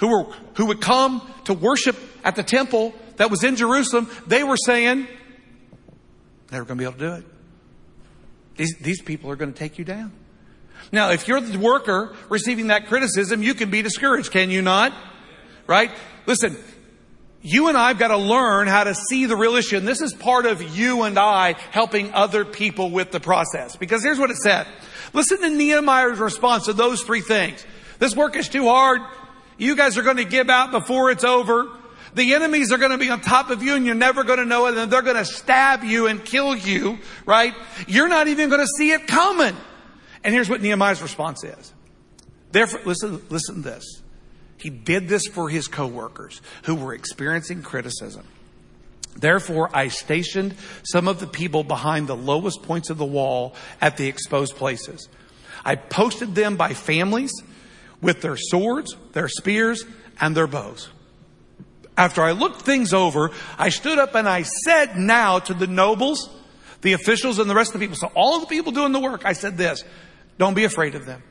who 0.00 0.08
were, 0.08 0.24
who 0.56 0.66
would 0.66 0.80
come 0.80 1.28
to 1.44 1.54
worship 1.54 1.96
at 2.24 2.36
the 2.36 2.42
temple 2.42 2.94
that 3.16 3.30
was 3.30 3.44
in 3.44 3.56
Jerusalem, 3.56 4.10
they 4.26 4.44
were 4.44 4.56
saying, 4.56 5.06
never 6.50 6.64
going 6.64 6.78
to 6.78 6.82
be 6.82 6.84
able 6.84 6.92
to 6.94 6.98
do 6.98 7.12
it. 7.14 7.24
These, 8.56 8.76
these 8.80 9.02
people 9.02 9.30
are 9.30 9.36
going 9.36 9.52
to 9.52 9.58
take 9.58 9.78
you 9.78 9.84
down. 9.84 10.12
Now, 10.92 11.10
if 11.10 11.26
you're 11.26 11.40
the 11.40 11.58
worker 11.58 12.14
receiving 12.28 12.68
that 12.68 12.86
criticism, 12.86 13.42
you 13.42 13.54
can 13.54 13.70
be 13.70 13.82
discouraged, 13.82 14.30
can 14.30 14.50
you 14.50 14.62
not? 14.62 14.92
Right? 15.66 15.90
Listen, 16.26 16.56
you 17.42 17.68
and 17.68 17.76
I 17.76 17.88
have 17.88 17.98
got 17.98 18.08
to 18.08 18.16
learn 18.16 18.68
how 18.68 18.84
to 18.84 18.94
see 18.94 19.26
the 19.26 19.36
real 19.36 19.56
issue. 19.56 19.76
And 19.76 19.86
this 19.86 20.00
is 20.00 20.12
part 20.14 20.46
of 20.46 20.76
you 20.76 21.02
and 21.02 21.18
I 21.18 21.54
helping 21.70 22.12
other 22.12 22.44
people 22.44 22.90
with 22.90 23.10
the 23.10 23.20
process. 23.20 23.76
Because 23.76 24.02
here's 24.02 24.18
what 24.18 24.30
it 24.30 24.36
said. 24.36 24.66
Listen 25.16 25.40
to 25.40 25.48
Nehemiah's 25.48 26.18
response 26.18 26.66
to 26.66 26.74
those 26.74 27.02
three 27.02 27.22
things. 27.22 27.64
This 27.98 28.14
work 28.14 28.36
is 28.36 28.50
too 28.50 28.64
hard. 28.64 29.00
You 29.56 29.74
guys 29.74 29.96
are 29.96 30.02
going 30.02 30.18
to 30.18 30.26
give 30.26 30.50
out 30.50 30.72
before 30.72 31.10
it's 31.10 31.24
over. 31.24 31.70
The 32.12 32.34
enemies 32.34 32.70
are 32.70 32.76
going 32.76 32.90
to 32.90 32.98
be 32.98 33.08
on 33.08 33.22
top 33.22 33.48
of 33.48 33.62
you 33.62 33.76
and 33.76 33.86
you're 33.86 33.94
never 33.94 34.24
going 34.24 34.40
to 34.40 34.44
know 34.44 34.66
it 34.66 34.76
and 34.76 34.92
they're 34.92 35.00
going 35.00 35.16
to 35.16 35.24
stab 35.24 35.84
you 35.84 36.06
and 36.06 36.22
kill 36.22 36.54
you, 36.54 36.98
right? 37.24 37.54
You're 37.88 38.08
not 38.08 38.28
even 38.28 38.50
going 38.50 38.60
to 38.60 38.68
see 38.76 38.92
it 38.92 39.06
coming. 39.06 39.56
And 40.22 40.34
here's 40.34 40.50
what 40.50 40.60
Nehemiah's 40.60 41.00
response 41.00 41.44
is. 41.44 41.72
Therefore, 42.52 42.80
listen, 42.84 43.22
listen 43.30 43.54
to 43.54 43.60
this. 43.62 44.02
He 44.58 44.68
did 44.68 45.08
this 45.08 45.26
for 45.28 45.48
his 45.48 45.66
coworkers 45.66 46.42
who 46.64 46.74
were 46.74 46.92
experiencing 46.92 47.62
criticism. 47.62 48.26
Therefore, 49.18 49.70
I 49.72 49.88
stationed 49.88 50.54
some 50.82 51.08
of 51.08 51.20
the 51.20 51.26
people 51.26 51.64
behind 51.64 52.06
the 52.06 52.16
lowest 52.16 52.62
points 52.62 52.90
of 52.90 52.98
the 52.98 53.04
wall 53.04 53.54
at 53.80 53.96
the 53.96 54.06
exposed 54.06 54.56
places. 54.56 55.08
I 55.64 55.76
posted 55.76 56.34
them 56.34 56.56
by 56.56 56.74
families 56.74 57.32
with 58.00 58.20
their 58.20 58.36
swords, 58.36 58.94
their 59.12 59.28
spears, 59.28 59.84
and 60.20 60.36
their 60.36 60.46
bows. 60.46 60.88
After 61.96 62.22
I 62.22 62.32
looked 62.32 62.62
things 62.62 62.92
over, 62.92 63.30
I 63.58 63.70
stood 63.70 63.98
up 63.98 64.14
and 64.14 64.28
I 64.28 64.42
said 64.42 64.96
now 64.96 65.38
to 65.40 65.54
the 65.54 65.66
nobles, 65.66 66.28
the 66.82 66.92
officials, 66.92 67.38
and 67.38 67.48
the 67.48 67.54
rest 67.54 67.74
of 67.74 67.80
the 67.80 67.84
people, 67.84 67.96
so 67.96 68.12
all 68.14 68.36
of 68.36 68.42
the 68.42 68.46
people 68.48 68.70
doing 68.70 68.92
the 68.92 69.00
work, 69.00 69.24
I 69.24 69.32
said 69.32 69.56
this, 69.56 69.82
don't 70.38 70.54
be 70.54 70.64
afraid 70.64 70.94
of 70.94 71.06
them. 71.06 71.22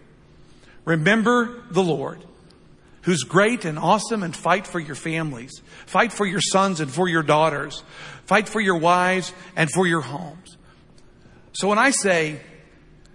Remember 0.85 1.63
the 1.69 1.83
Lord 1.83 2.23
who's 3.05 3.23
great 3.23 3.65
and 3.65 3.77
awesome 3.77 4.23
and 4.23 4.35
fight 4.35 4.65
for 4.65 4.79
your 4.79 4.95
families. 4.95 5.61
Fight 5.85 6.11
for 6.11 6.25
your 6.25 6.41
sons 6.41 6.79
and 6.79 6.91
for 6.91 7.07
your 7.07 7.21
daughters. 7.21 7.83
Fight 8.25 8.49
for 8.49 8.59
your 8.59 8.77
wives 8.77 9.31
and 9.55 9.69
for 9.71 9.85
your 9.85 10.01
homes. 10.01 10.57
So 11.53 11.67
when 11.67 11.77
I 11.77 11.91
say, 11.91 12.39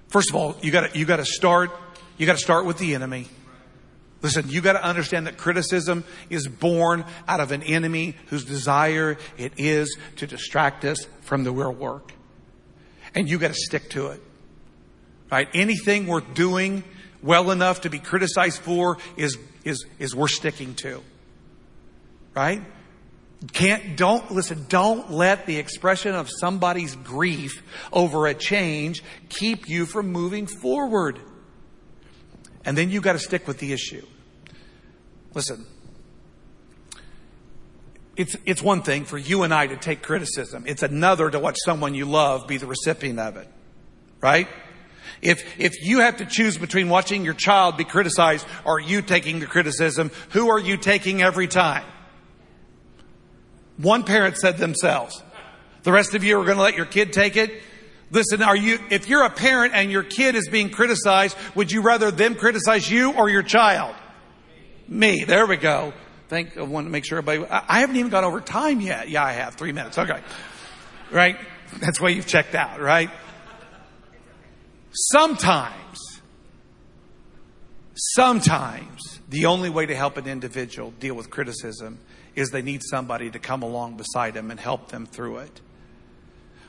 first 0.08 0.30
of 0.30 0.36
all, 0.36 0.56
you 0.62 0.70
gotta, 0.70 0.96
you 0.96 1.04
gotta 1.04 1.24
start, 1.24 1.72
you 2.16 2.24
gotta 2.24 2.38
start 2.38 2.66
with 2.66 2.78
the 2.78 2.94
enemy. 2.94 3.26
Listen, 4.22 4.48
you 4.48 4.60
gotta 4.60 4.82
understand 4.82 5.26
that 5.26 5.36
criticism 5.36 6.04
is 6.30 6.46
born 6.46 7.04
out 7.26 7.40
of 7.40 7.50
an 7.50 7.64
enemy 7.64 8.14
whose 8.26 8.44
desire 8.44 9.18
it 9.36 9.54
is 9.56 9.98
to 10.16 10.26
distract 10.26 10.84
us 10.84 11.04
from 11.22 11.42
the 11.42 11.50
real 11.50 11.72
work. 11.72 12.12
And 13.12 13.28
you 13.28 13.38
gotta 13.38 13.54
stick 13.54 13.90
to 13.90 14.08
it. 14.08 14.22
Right? 15.32 15.48
Anything 15.52 16.06
worth 16.06 16.32
doing 16.34 16.84
well 17.22 17.50
enough 17.50 17.80
to 17.80 17.90
be 17.90 17.98
criticized 17.98 18.60
for 18.60 18.98
is 19.16 19.36
is, 19.64 19.86
is 19.98 20.14
we're 20.14 20.28
sticking 20.28 20.74
to. 20.76 21.02
Right? 22.34 22.62
Can't, 23.52 23.96
don't, 23.96 24.30
listen, 24.30 24.66
don't 24.68 25.10
let 25.10 25.46
the 25.46 25.56
expression 25.56 26.14
of 26.14 26.28
somebody's 26.30 26.94
grief 26.94 27.62
over 27.92 28.26
a 28.26 28.34
change 28.34 29.02
keep 29.28 29.68
you 29.68 29.86
from 29.86 30.12
moving 30.12 30.46
forward. 30.46 31.18
And 32.64 32.76
then 32.76 32.90
you 32.90 33.00
got 33.00 33.14
to 33.14 33.18
stick 33.18 33.48
with 33.48 33.58
the 33.58 33.72
issue. 33.72 34.04
Listen, 35.32 35.64
it's, 38.16 38.36
it's 38.44 38.62
one 38.62 38.82
thing 38.82 39.06
for 39.06 39.16
you 39.16 39.44
and 39.44 39.54
I 39.54 39.66
to 39.68 39.76
take 39.76 40.02
criticism. 40.02 40.64
It's 40.66 40.82
another 40.82 41.30
to 41.30 41.38
watch 41.38 41.56
someone 41.64 41.94
you 41.94 42.04
love 42.04 42.46
be 42.46 42.58
the 42.58 42.66
recipient 42.66 43.18
of 43.18 43.36
it. 43.38 43.48
Right? 44.20 44.48
If, 45.22 45.58
if 45.58 45.84
you 45.84 46.00
have 46.00 46.16
to 46.18 46.26
choose 46.26 46.56
between 46.56 46.88
watching 46.88 47.24
your 47.24 47.34
child 47.34 47.76
be 47.76 47.84
criticized 47.84 48.46
or 48.64 48.80
you 48.80 49.02
taking 49.02 49.40
the 49.40 49.46
criticism, 49.46 50.10
who 50.30 50.48
are 50.48 50.58
you 50.58 50.76
taking 50.76 51.22
every 51.22 51.46
time? 51.46 51.84
One 53.76 54.04
parent 54.04 54.36
said 54.36 54.58
themselves. 54.58 55.22
The 55.82 55.92
rest 55.92 56.14
of 56.14 56.24
you 56.24 56.38
are 56.40 56.44
going 56.44 56.56
to 56.56 56.62
let 56.62 56.76
your 56.76 56.86
kid 56.86 57.12
take 57.12 57.36
it? 57.36 57.62
Listen, 58.10 58.42
are 58.42 58.56
you, 58.56 58.78
if 58.90 59.08
you're 59.08 59.22
a 59.22 59.30
parent 59.30 59.74
and 59.74 59.90
your 59.90 60.02
kid 60.02 60.34
is 60.34 60.48
being 60.48 60.70
criticized, 60.70 61.36
would 61.54 61.70
you 61.70 61.82
rather 61.82 62.10
them 62.10 62.34
criticize 62.34 62.90
you 62.90 63.12
or 63.12 63.28
your 63.28 63.42
child? 63.42 63.94
Me. 64.88 65.24
There 65.24 65.46
we 65.46 65.56
go. 65.56 65.92
Think 66.28 66.56
I 66.56 66.62
want 66.62 66.86
to 66.86 66.90
make 66.90 67.04
sure 67.04 67.18
everybody, 67.18 67.48
I 67.50 67.80
haven't 67.80 67.96
even 67.96 68.10
gone 68.10 68.24
over 68.24 68.40
time 68.40 68.80
yet. 68.80 69.08
Yeah, 69.08 69.24
I 69.24 69.32
have. 69.32 69.54
Three 69.54 69.72
minutes. 69.72 69.96
Okay. 69.96 70.20
Right? 71.10 71.38
That's 71.78 72.00
why 72.00 72.08
you've 72.08 72.26
checked 72.26 72.54
out, 72.54 72.80
right? 72.80 73.10
Sometimes, 74.92 76.20
sometimes 77.94 79.20
the 79.28 79.46
only 79.46 79.70
way 79.70 79.86
to 79.86 79.94
help 79.94 80.16
an 80.16 80.26
individual 80.26 80.90
deal 80.98 81.14
with 81.14 81.30
criticism 81.30 81.98
is 82.34 82.50
they 82.50 82.62
need 82.62 82.82
somebody 82.82 83.30
to 83.30 83.38
come 83.38 83.62
along 83.62 83.96
beside 83.96 84.34
them 84.34 84.50
and 84.50 84.58
help 84.58 84.88
them 84.88 85.06
through 85.06 85.38
it. 85.38 85.60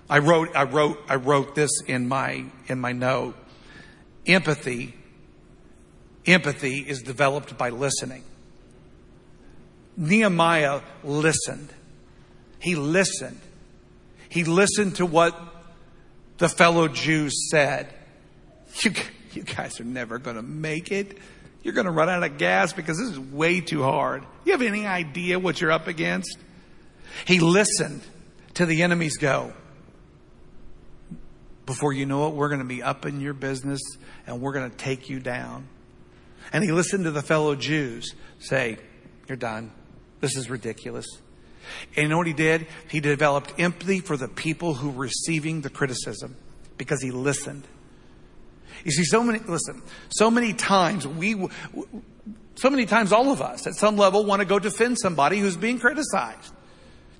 I 0.09 0.19
wrote, 0.19 0.49
I 0.55 0.63
wrote, 0.63 0.99
I 1.07 1.15
wrote 1.15 1.55
this 1.55 1.71
in 1.87 2.07
my, 2.07 2.45
in 2.67 2.79
my 2.79 2.91
note. 2.91 3.35
Empathy, 4.27 4.93
empathy 6.27 6.79
is 6.79 7.01
developed 7.01 7.57
by 7.57 7.69
listening. 7.69 8.23
Nehemiah 9.97 10.81
listened. 11.03 11.69
He 12.59 12.75
listened. 12.75 13.39
He 14.29 14.43
listened 14.43 14.97
to 14.97 15.05
what 15.05 15.39
the 16.37 16.49
fellow 16.49 16.87
Jews 16.87 17.49
said. 17.49 17.91
You, 18.83 18.93
you 19.33 19.43
guys 19.43 19.79
are 19.79 19.85
never 19.85 20.17
going 20.17 20.35
to 20.35 20.41
make 20.41 20.91
it. 20.91 21.17
You're 21.63 21.73
going 21.73 21.85
to 21.85 21.91
run 21.91 22.09
out 22.09 22.23
of 22.23 22.37
gas 22.37 22.73
because 22.73 22.97
this 22.97 23.09
is 23.09 23.19
way 23.19 23.61
too 23.61 23.83
hard. 23.83 24.23
You 24.45 24.53
have 24.53 24.61
any 24.61 24.85
idea 24.85 25.39
what 25.39 25.61
you're 25.61 25.71
up 25.71 25.87
against? 25.87 26.37
He 27.25 27.39
listened 27.39 28.01
to 28.55 28.65
the 28.65 28.83
enemies 28.83 29.17
go. 29.17 29.53
Before 31.65 31.93
you 31.93 32.05
know 32.05 32.27
it, 32.27 32.33
we're 32.33 32.49
going 32.49 32.61
to 32.61 32.65
be 32.65 32.81
up 32.81 33.05
in 33.05 33.21
your 33.21 33.33
business 33.33 33.81
and 34.25 34.41
we're 34.41 34.53
going 34.53 34.69
to 34.69 34.77
take 34.77 35.09
you 35.09 35.19
down. 35.19 35.67
And 36.51 36.63
he 36.63 36.71
listened 36.71 37.05
to 37.05 37.11
the 37.11 37.21
fellow 37.21 37.55
Jews 37.55 38.13
say, 38.39 38.77
You're 39.27 39.37
done. 39.37 39.71
This 40.19 40.35
is 40.35 40.49
ridiculous. 40.49 41.05
And 41.95 42.03
you 42.03 42.09
know 42.09 42.17
what 42.17 42.27
he 42.27 42.33
did? 42.33 42.67
He 42.89 42.99
developed 42.99 43.59
empathy 43.59 43.99
for 43.99 44.17
the 44.17 44.27
people 44.27 44.73
who 44.73 44.89
were 44.89 45.03
receiving 45.03 45.61
the 45.61 45.69
criticism 45.69 46.35
because 46.77 47.01
he 47.01 47.11
listened. 47.11 47.63
You 48.83 48.91
see, 48.91 49.03
so 49.03 49.23
many, 49.23 49.39
listen, 49.39 49.81
so 50.09 50.31
many 50.31 50.53
times 50.53 51.07
we, 51.07 51.47
so 52.55 52.69
many 52.69 52.85
times 52.85 53.11
all 53.11 53.31
of 53.31 53.41
us 53.41 53.67
at 53.67 53.75
some 53.75 53.97
level 53.97 54.25
want 54.25 54.41
to 54.41 54.45
go 54.45 54.59
defend 54.59 54.99
somebody 54.99 55.39
who's 55.39 55.57
being 55.57 55.79
criticized. 55.79 56.53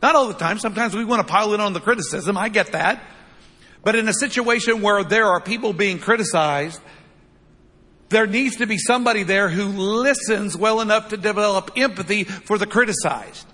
Not 0.01 0.16
all 0.16 0.28
the 0.28 0.34
time. 0.34 0.57
Sometimes 0.57 0.95
we 0.95 1.05
want 1.05 1.26
to 1.26 1.32
pile 1.32 1.53
in 1.53 1.59
on 1.59 1.74
the 1.74 1.80
criticism. 1.80 2.38
I 2.38 2.49
get 2.49 2.72
that. 2.72 3.03
But 3.84 3.95
in 3.95 4.07
a 4.07 4.14
situation 4.14 4.82
where 4.82 5.03
there 5.03 5.28
are 5.28 5.41
people 5.41 5.74
being 5.74 5.99
criticized, 5.99 6.82
there 8.09 8.28
needs 8.28 8.57
to 8.57 8.68
be 8.68 8.78
somebody 8.78 9.24
there 9.24 9.49
who 9.49 9.66
listens 9.66 10.57
well 10.57 10.82
enough 10.82 11.09
to 11.09 11.18
develop 11.18 11.72
empathy 11.78 12.24
for 12.24 12.57
the 12.57 12.68
criticized. 12.68 13.47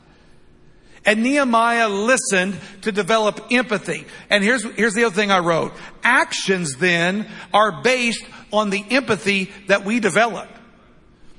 And 1.08 1.24
Nehemiah 1.24 1.88
listened 1.88 2.60
to 2.82 2.92
develop 2.92 3.48
empathy. 3.50 4.06
And 4.30 4.44
here's, 4.44 4.64
here's 4.76 4.94
the 4.94 5.06
other 5.06 5.16
thing 5.16 5.32
I 5.32 5.40
wrote. 5.40 5.72
Actions 6.04 6.76
then 6.76 7.28
are 7.54 7.82
based 7.82 8.26
on 8.52 8.70
the 8.70 8.84
empathy 8.92 9.50
that 9.68 9.86
we 9.86 10.02
develop. 10.02 10.50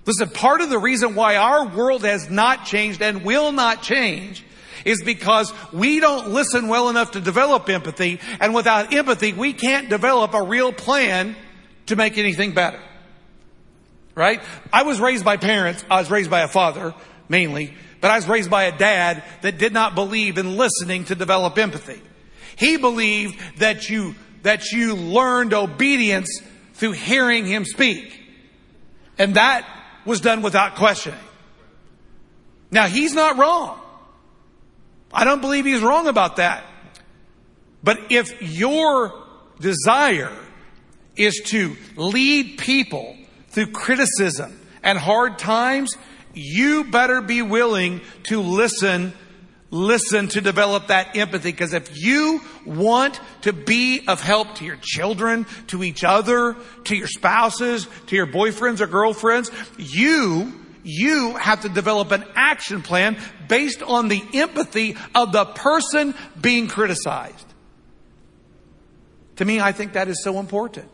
Listen, 0.06 0.30
part 0.30 0.62
of 0.62 0.70
the 0.70 0.78
reason 0.78 1.14
why 1.14 1.36
our 1.36 1.68
world 1.68 2.02
has 2.02 2.30
not 2.30 2.64
changed 2.64 3.02
and 3.02 3.26
will 3.26 3.52
not 3.52 3.82
change 3.82 4.42
is 4.86 5.02
because 5.04 5.52
we 5.70 6.00
don't 6.00 6.28
listen 6.30 6.68
well 6.68 6.88
enough 6.88 7.10
to 7.10 7.20
develop 7.20 7.68
empathy. 7.68 8.20
And 8.40 8.54
without 8.54 8.94
empathy, 8.94 9.34
we 9.34 9.52
can't 9.52 9.90
develop 9.90 10.32
a 10.32 10.42
real 10.42 10.72
plan 10.72 11.36
to 11.86 11.96
make 11.96 12.16
anything 12.16 12.54
better. 12.54 12.80
Right? 14.14 14.40
I 14.72 14.84
was 14.84 14.98
raised 14.98 15.26
by 15.26 15.36
parents. 15.36 15.84
I 15.90 15.98
was 15.98 16.10
raised 16.10 16.30
by 16.30 16.40
a 16.40 16.48
father, 16.48 16.94
mainly, 17.28 17.74
but 18.01 18.11
I 18.11 18.16
was 18.16 18.28
raised 18.28 18.51
by 18.51 18.64
a 18.64 18.76
dad 18.76 19.22
that 19.42 19.59
did 19.59 19.72
not 19.72 19.94
believe 19.94 20.38
in 20.38 20.57
listening 20.57 21.05
to 21.07 21.14
develop 21.14 21.59
empathy. 21.59 22.01
He 22.57 22.76
believed 22.76 23.38
that 23.59 23.88
you, 23.88 24.14
that 24.42 24.72
you 24.72 24.94
learned 24.94 25.55
obedience 25.55 26.42
through 26.74 26.92
hearing 26.92 27.46
him 27.46 27.64
speak. 27.64 28.20
And 29.18 29.34
that 29.34 29.66
was 30.05 30.20
done 30.20 30.42
without 30.42 30.76
questioning. 30.76 31.18
Now 32.70 32.86
he's 32.86 33.14
not 33.14 33.38
wrong. 33.38 33.80
I 35.12 35.24
don't 35.24 35.40
believe 35.40 35.64
he's 35.64 35.82
wrong 35.82 36.07
about 36.07 36.36
that. 36.36 36.64
But 37.82 37.99
if 38.11 38.42
your 38.42 39.14
desire 39.61 40.36
is 41.16 41.40
to 41.46 41.76
lead 41.96 42.59
people 42.59 43.16
through 43.49 43.72
criticism 43.72 44.61
and 44.82 44.99
hard 44.99 45.38
times, 45.38 45.96
you 46.34 46.84
better 46.84 47.20
be 47.20 47.42
willing 47.42 48.00
to 48.24 48.40
listen, 48.40 49.12
listen 49.70 50.28
to 50.28 50.40
develop 50.40 50.88
that 50.88 51.16
empathy. 51.16 51.50
Because 51.50 51.72
if 51.72 51.96
you 51.96 52.40
want 52.64 53.20
to 53.42 53.52
be 53.52 54.04
of 54.06 54.20
help 54.20 54.56
to 54.56 54.64
your 54.64 54.78
children, 54.80 55.46
to 55.68 55.82
each 55.82 56.04
other, 56.04 56.56
to 56.84 56.96
your 56.96 57.08
spouses, 57.08 57.88
to 58.06 58.16
your 58.16 58.26
boyfriends 58.26 58.80
or 58.80 58.86
girlfriends, 58.86 59.50
you 59.76 60.52
you 60.84 61.36
have 61.36 61.62
to 61.62 61.68
develop 61.68 62.12
an 62.12 62.24
action 62.34 62.80
plan 62.80 63.18
based 63.46 63.82
on 63.82 64.08
the 64.08 64.22
empathy 64.32 64.96
of 65.14 65.32
the 65.32 65.44
person 65.44 66.14
being 66.40 66.66
criticized. 66.66 67.46
To 69.36 69.44
me, 69.44 69.60
I 69.60 69.72
think 69.72 69.92
that 69.92 70.08
is 70.08 70.22
so 70.24 70.38
important. 70.38 70.90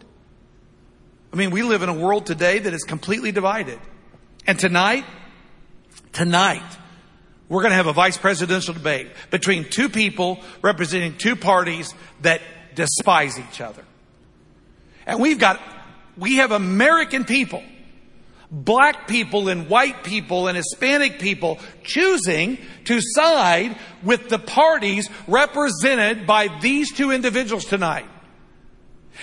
I 1.32 1.36
mean, 1.36 1.50
we 1.50 1.62
live 1.62 1.82
in 1.82 1.88
a 1.88 1.94
world 1.94 2.26
today 2.26 2.58
that 2.58 2.74
is 2.74 2.82
completely 2.84 3.32
divided. 3.32 3.78
And 4.46 4.58
tonight, 4.58 5.04
tonight, 6.14 6.62
we're 7.48 7.60
going 7.60 7.72
to 7.72 7.76
have 7.76 7.86
a 7.86 7.92
vice 7.92 8.16
presidential 8.16 8.72
debate 8.72 9.08
between 9.30 9.64
two 9.64 9.88
people 9.88 10.40
representing 10.62 11.16
two 11.16 11.36
parties 11.36 11.92
that 12.22 12.40
despise 12.74 13.38
each 13.38 13.60
other. 13.60 13.84
And 15.06 15.20
we've 15.20 15.38
got, 15.38 15.60
we 16.16 16.36
have 16.36 16.50
American 16.50 17.24
people 17.24 17.62
black 18.54 19.08
people 19.08 19.48
and 19.48 19.68
white 19.68 20.04
people 20.04 20.46
and 20.46 20.56
Hispanic 20.56 21.18
people 21.18 21.58
choosing 21.82 22.58
to 22.84 23.00
side 23.00 23.76
with 24.02 24.28
the 24.28 24.38
parties 24.38 25.08
represented 25.26 26.26
by 26.26 26.48
these 26.60 26.92
two 26.92 27.10
individuals 27.10 27.64
tonight. 27.64 28.06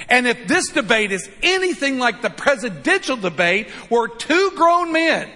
And 0.10 0.28
if 0.28 0.48
this 0.48 0.70
debate 0.70 1.12
is 1.12 1.30
anything 1.42 1.98
like 1.98 2.22
the 2.22 2.30
presidential 2.30 3.18
debate 3.18 3.70
where 3.90 4.08
two 4.08 4.52
grown 4.56 4.92
men, 4.92 5.30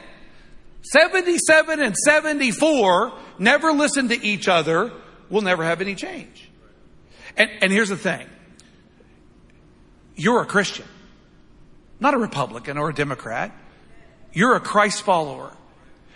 77 0.91 1.81
and 1.81 1.95
74, 1.95 3.13
never 3.39 3.71
listen 3.71 4.09
to 4.09 4.25
each 4.25 4.47
other, 4.47 4.91
we'll 5.29 5.41
never 5.41 5.63
have 5.63 5.81
any 5.81 5.95
change. 5.95 6.49
And, 7.37 7.49
and 7.61 7.71
here's 7.71 7.89
the 7.89 7.97
thing. 7.97 8.27
You're 10.15 10.41
a 10.41 10.45
Christian, 10.45 10.85
not 11.99 12.13
a 12.13 12.17
Republican 12.17 12.77
or 12.77 12.89
a 12.89 12.93
Democrat. 12.93 13.51
You're 14.31 14.55
a 14.55 14.59
Christ 14.59 15.01
follower. 15.03 15.55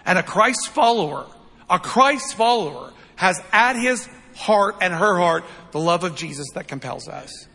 And 0.06 0.18
a 0.18 0.24
Christ 0.24 0.70
follower, 0.70 1.26
a 1.70 1.80
Christ 1.80 2.36
follower 2.36 2.94
has 3.16 3.42
at 3.52 3.76
his 3.76 4.08
heart 4.36 4.78
and 4.82 4.94
her 4.94 5.18
heart 5.18 5.44
the 5.72 5.80
love 5.80 6.04
of 6.04 6.16
Jesus 6.16 6.48
that 6.56 6.68
compels 6.68 7.08
us. 7.08 7.48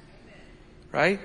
Right? 0.93 1.21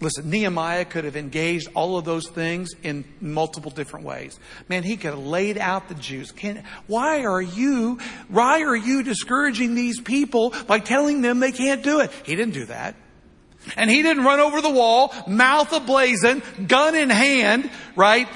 Listen, 0.00 0.30
Nehemiah 0.30 0.84
could 0.84 1.04
have 1.04 1.16
engaged 1.16 1.68
all 1.74 1.98
of 1.98 2.04
those 2.04 2.28
things 2.28 2.70
in 2.84 3.04
multiple 3.20 3.72
different 3.72 4.06
ways. 4.06 4.38
Man, 4.68 4.84
he 4.84 4.96
could 4.96 5.10
have 5.10 5.18
laid 5.18 5.58
out 5.58 5.88
the 5.88 5.96
Jews. 5.96 6.30
Can, 6.30 6.62
why 6.86 7.24
are 7.24 7.42
you, 7.42 7.98
why 8.28 8.62
are 8.62 8.76
you 8.76 9.02
discouraging 9.02 9.74
these 9.74 10.00
people 10.00 10.54
by 10.68 10.78
telling 10.78 11.20
them 11.20 11.40
they 11.40 11.50
can't 11.50 11.82
do 11.82 11.98
it? 12.00 12.12
He 12.24 12.36
didn't 12.36 12.54
do 12.54 12.66
that. 12.66 12.94
And 13.76 13.90
he 13.90 14.02
didn't 14.02 14.24
run 14.24 14.38
over 14.38 14.60
the 14.60 14.70
wall, 14.70 15.12
mouth 15.26 15.70
ablazing, 15.70 16.68
gun 16.68 16.94
in 16.94 17.10
hand, 17.10 17.68
right? 17.96 18.28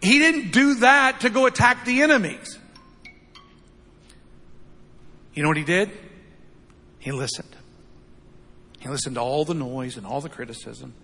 He 0.00 0.20
didn't 0.20 0.52
do 0.52 0.74
that 0.76 1.22
to 1.22 1.30
go 1.30 1.46
attack 1.46 1.84
the 1.84 2.02
enemies. 2.02 2.56
You 5.34 5.42
know 5.42 5.48
what 5.48 5.58
he 5.58 5.64
did? 5.64 5.90
He 7.00 7.10
listened. 7.10 7.56
He 8.80 8.88
listened 8.88 9.14
to 9.16 9.20
all 9.20 9.44
the 9.44 9.54
noise 9.54 9.96
and 9.96 10.06
all 10.06 10.20
the 10.20 10.28
criticism 10.28 10.94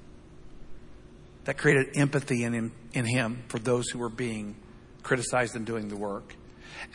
that 1.44 1.56
created 1.58 1.96
empathy 1.96 2.42
in 2.42 2.52
him, 2.52 2.72
in 2.92 3.04
him 3.04 3.44
for 3.48 3.58
those 3.58 3.88
who 3.88 4.00
were 4.00 4.08
being 4.08 4.56
criticized 5.02 5.54
and 5.54 5.64
doing 5.64 5.88
the 5.88 5.96
work. 5.96 6.34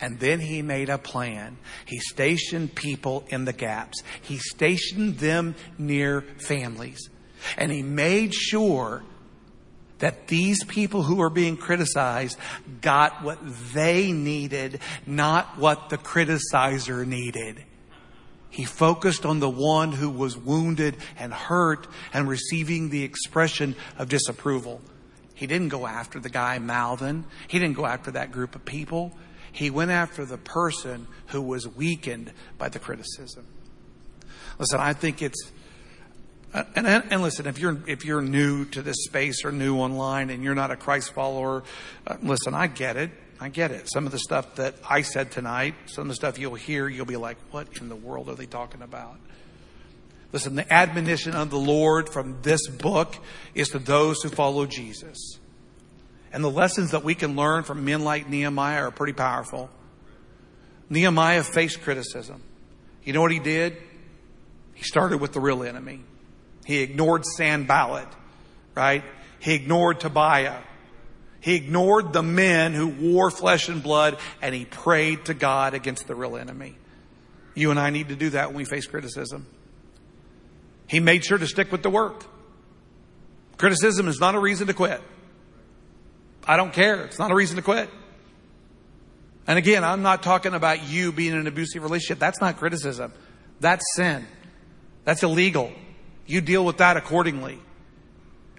And 0.00 0.18
then 0.18 0.40
he 0.40 0.60
made 0.60 0.88
a 0.88 0.98
plan. 0.98 1.56
He 1.86 1.98
stationed 1.98 2.74
people 2.74 3.24
in 3.28 3.44
the 3.44 3.52
gaps. 3.52 4.02
He 4.20 4.38
stationed 4.38 5.18
them 5.18 5.54
near 5.78 6.22
families. 6.46 7.08
And 7.56 7.70
he 7.72 7.82
made 7.82 8.34
sure 8.34 9.02
that 9.98 10.26
these 10.26 10.64
people 10.64 11.04
who 11.04 11.16
were 11.16 11.30
being 11.30 11.56
criticized 11.56 12.36
got 12.80 13.22
what 13.22 13.38
they 13.72 14.10
needed, 14.10 14.80
not 15.06 15.58
what 15.58 15.90
the 15.90 15.98
criticizer 15.98 17.06
needed. 17.06 17.64
He 18.52 18.64
focused 18.64 19.24
on 19.24 19.40
the 19.40 19.48
one 19.48 19.92
who 19.92 20.10
was 20.10 20.36
wounded 20.36 20.98
and 21.16 21.32
hurt 21.32 21.86
and 22.12 22.28
receiving 22.28 22.90
the 22.90 23.02
expression 23.02 23.74
of 23.98 24.10
disapproval. 24.10 24.82
He 25.34 25.46
didn't 25.46 25.70
go 25.70 25.86
after 25.86 26.20
the 26.20 26.28
guy 26.28 26.58
Malvin. 26.58 27.24
He 27.48 27.58
didn't 27.58 27.76
go 27.76 27.86
after 27.86 28.10
that 28.10 28.30
group 28.30 28.54
of 28.54 28.66
people. 28.66 29.16
He 29.50 29.70
went 29.70 29.90
after 29.90 30.26
the 30.26 30.36
person 30.36 31.06
who 31.28 31.40
was 31.40 31.66
weakened 31.66 32.30
by 32.58 32.68
the 32.68 32.78
criticism. 32.78 33.46
Listen, 34.58 34.80
I 34.80 34.92
think 34.92 35.22
it's 35.22 35.50
and, 36.52 36.86
and, 36.86 37.22
listen, 37.22 37.46
if 37.46 37.58
you're 37.58 37.78
if 37.86 38.04
you're 38.04 38.20
new 38.20 38.66
to 38.66 38.82
this 38.82 39.04
space 39.04 39.42
or 39.42 39.50
new 39.50 39.76
online 39.78 40.28
and 40.28 40.44
you're 40.44 40.54
not 40.54 40.70
a 40.70 40.76
Christ 40.76 41.14
follower, 41.14 41.64
uh, 42.06 42.18
listen, 42.22 42.52
I 42.52 42.66
get 42.66 42.98
it. 42.98 43.10
I 43.42 43.48
get 43.48 43.70
it. 43.70 43.90
Some 43.92 44.06
of 44.06 44.12
the 44.12 44.18
stuff 44.18 44.56
that 44.56 44.74
I 44.88 45.02
said 45.02 45.30
tonight, 45.32 45.74
some 45.86 46.02
of 46.02 46.08
the 46.08 46.14
stuff 46.14 46.38
you'll 46.38 46.54
hear, 46.54 46.88
you'll 46.88 47.06
be 47.06 47.16
like, 47.16 47.36
"What 47.50 47.78
in 47.78 47.88
the 47.88 47.96
world 47.96 48.28
are 48.28 48.34
they 48.34 48.46
talking 48.46 48.82
about?" 48.82 49.18
Listen, 50.32 50.54
the 50.54 50.72
admonition 50.72 51.34
of 51.34 51.50
the 51.50 51.58
Lord 51.58 52.08
from 52.08 52.40
this 52.42 52.66
book 52.68 53.16
is 53.54 53.68
to 53.70 53.78
those 53.78 54.22
who 54.22 54.30
follow 54.30 54.64
Jesus. 54.64 55.38
And 56.32 56.42
the 56.42 56.50
lessons 56.50 56.92
that 56.92 57.04
we 57.04 57.14
can 57.14 57.36
learn 57.36 57.64
from 57.64 57.84
men 57.84 58.02
like 58.02 58.28
Nehemiah 58.28 58.84
are 58.84 58.90
pretty 58.90 59.12
powerful. 59.12 59.68
Nehemiah 60.88 61.42
faced 61.42 61.82
criticism. 61.82 62.42
You 63.04 63.12
know 63.12 63.20
what 63.20 63.32
he 63.32 63.40
did? 63.40 63.76
He 64.74 64.84
started 64.84 65.18
with 65.18 65.32
the 65.32 65.40
real 65.40 65.62
enemy. 65.62 66.00
He 66.64 66.78
ignored 66.78 67.26
Sanballat, 67.26 68.08
right? 68.74 69.04
He 69.38 69.54
ignored 69.54 70.00
Tobiah. 70.00 70.60
He 71.42 71.56
ignored 71.56 72.12
the 72.12 72.22
men 72.22 72.72
who 72.72 72.86
wore 72.86 73.28
flesh 73.28 73.68
and 73.68 73.82
blood 73.82 74.16
and 74.40 74.54
he 74.54 74.64
prayed 74.64 75.24
to 75.24 75.34
God 75.34 75.74
against 75.74 76.06
the 76.06 76.14
real 76.14 76.36
enemy. 76.36 76.76
You 77.54 77.72
and 77.72 77.80
I 77.80 77.90
need 77.90 78.08
to 78.08 78.16
do 78.16 78.30
that 78.30 78.48
when 78.48 78.56
we 78.56 78.64
face 78.64 78.86
criticism. 78.86 79.46
He 80.86 81.00
made 81.00 81.24
sure 81.24 81.38
to 81.38 81.46
stick 81.48 81.72
with 81.72 81.82
the 81.82 81.90
work. 81.90 82.24
Criticism 83.58 84.06
is 84.06 84.20
not 84.20 84.36
a 84.36 84.38
reason 84.38 84.68
to 84.68 84.72
quit. 84.72 85.02
I 86.46 86.56
don't 86.56 86.72
care. 86.72 87.04
It's 87.04 87.18
not 87.18 87.32
a 87.32 87.34
reason 87.34 87.56
to 87.56 87.62
quit. 87.62 87.90
And 89.48 89.58
again, 89.58 89.82
I'm 89.82 90.02
not 90.02 90.22
talking 90.22 90.54
about 90.54 90.88
you 90.88 91.10
being 91.10 91.32
in 91.32 91.38
an 91.38 91.46
abusive 91.48 91.82
relationship. 91.82 92.20
That's 92.20 92.40
not 92.40 92.56
criticism. 92.56 93.12
That's 93.58 93.84
sin. 93.96 94.26
That's 95.04 95.24
illegal. 95.24 95.72
You 96.24 96.40
deal 96.40 96.64
with 96.64 96.76
that 96.76 96.96
accordingly. 96.96 97.58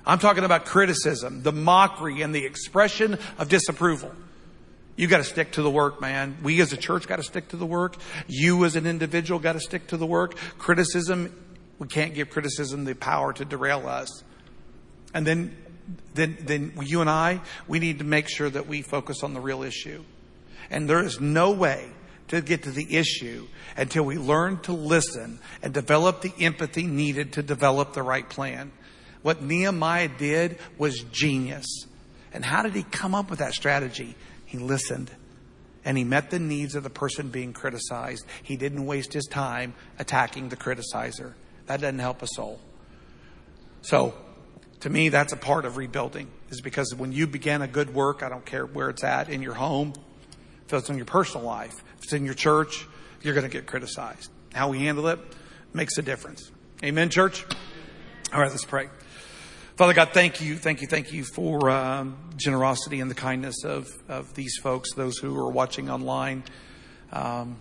I'm 0.05 0.19
talking 0.19 0.43
about 0.43 0.65
criticism, 0.65 1.43
the 1.43 1.53
mockery, 1.53 2.21
and 2.21 2.35
the 2.35 2.45
expression 2.45 3.17
of 3.37 3.49
disapproval. 3.49 4.11
You 4.95 5.07
got 5.07 5.17
to 5.17 5.23
stick 5.23 5.53
to 5.53 5.61
the 5.61 5.71
work, 5.71 6.01
man. 6.01 6.37
We 6.43 6.61
as 6.61 6.71
a 6.73 6.77
church 6.77 7.07
got 7.07 7.15
to 7.15 7.23
stick 7.23 7.49
to 7.49 7.57
the 7.57 7.65
work. 7.65 7.95
You 8.27 8.65
as 8.65 8.75
an 8.75 8.85
individual 8.85 9.39
got 9.39 9.53
to 9.53 9.59
stick 9.59 9.87
to 9.87 9.97
the 9.97 10.05
work. 10.05 10.35
Criticism, 10.57 11.33
we 11.79 11.87
can't 11.87 12.13
give 12.13 12.29
criticism 12.29 12.85
the 12.85 12.93
power 12.93 13.33
to 13.33 13.45
derail 13.45 13.87
us. 13.87 14.23
And 15.13 15.25
then, 15.25 15.55
then, 16.13 16.37
then 16.41 16.73
you 16.83 17.01
and 17.01 17.09
I, 17.09 17.41
we 17.67 17.79
need 17.79 17.99
to 17.99 18.05
make 18.05 18.29
sure 18.29 18.49
that 18.49 18.67
we 18.67 18.81
focus 18.81 19.23
on 19.23 19.33
the 19.33 19.41
real 19.41 19.63
issue. 19.63 20.03
And 20.69 20.87
there 20.89 21.03
is 21.03 21.19
no 21.19 21.51
way 21.51 21.89
to 22.27 22.41
get 22.41 22.63
to 22.63 22.71
the 22.71 22.97
issue 22.97 23.47
until 23.75 24.03
we 24.03 24.17
learn 24.17 24.59
to 24.61 24.73
listen 24.73 25.39
and 25.61 25.73
develop 25.73 26.21
the 26.21 26.33
empathy 26.39 26.83
needed 26.83 27.33
to 27.33 27.43
develop 27.43 27.93
the 27.93 28.03
right 28.03 28.27
plan. 28.27 28.71
What 29.24 29.41
Nehemiah 29.41 30.09
did 30.09 30.59
was 30.78 30.99
genius. 31.11 31.88
And 32.32 32.45
how 32.45 32.61
did 32.61 32.74
he 32.74 32.84
come 32.84 33.15
up 33.15 33.30
with 33.30 33.39
that 33.39 33.53
strategy? 33.53 34.15
He 34.45 34.59
listened 34.59 35.09
and 35.86 35.97
he 35.97 36.03
met 36.03 36.30
the 36.30 36.39
needs 36.39 36.76
of 36.76 36.84
the 36.84 36.89
person 36.89 37.30
being 37.30 37.53
criticized. 37.53 38.26
He 38.43 38.55
didn't 38.55 38.86
waste 38.86 39.13
his 39.13 39.26
time 39.26 39.74
attacking 39.99 40.49
the 40.49 40.55
criticizer. 40.55 41.34
That 41.65 41.82
doesn't 41.82 41.99
help 41.99 42.21
a 42.21 42.28
soul. 42.28 42.59
So, 43.82 44.13
to 44.82 44.89
me, 44.89 45.09
that's 45.09 45.34
a 45.34 45.38
part 45.38 45.65
of 45.65 45.78
rebuilding, 45.78 46.30
is 46.49 46.61
because 46.61 46.93
when 46.95 47.11
you 47.11 47.28
begin 47.28 47.61
a 47.61 47.67
good 47.67 47.93
work, 47.93 48.24
I 48.24 48.30
don't 48.30 48.45
care 48.45 48.65
where 48.65 48.89
it's 48.89 49.03
at, 49.03 49.30
in 49.30 49.41
your 49.41 49.53
home, 49.53 49.93
if 50.65 50.74
it's 50.74 50.89
in 50.89 50.97
your 50.97 51.05
personal 51.05 51.45
life, 51.45 51.74
if 51.97 52.03
it's 52.03 52.13
in 52.13 52.26
your 52.26 52.34
church, 52.34 52.86
you're 53.21 53.34
going 53.34 53.45
to 53.45 53.51
get 53.51 53.65
criticized. 53.65 54.30
How 54.53 54.69
we 54.69 54.80
handle 54.80 55.07
it 55.07 55.19
makes 55.74 55.97
a 55.97 56.01
difference. 56.01 56.51
Amen, 56.84 57.09
church? 57.09 57.45
All 58.34 58.41
right, 58.41 58.51
let's 58.51 58.65
pray. 58.65 58.89
Father 59.76 59.93
God, 59.95 60.09
thank 60.13 60.39
you, 60.39 60.55
thank 60.55 60.82
you, 60.82 60.88
thank 60.88 61.11
you 61.11 61.24
for 61.24 61.71
um, 61.71 62.15
generosity 62.36 62.99
and 62.99 63.09
the 63.09 63.15
kindness 63.15 63.63
of, 63.63 63.91
of 64.07 64.32
these 64.36 64.55
folks, 64.61 64.93
those 64.93 65.17
who 65.17 65.36
are 65.36 65.49
watching 65.49 65.89
online. 65.89 66.43
Um, 67.11 67.59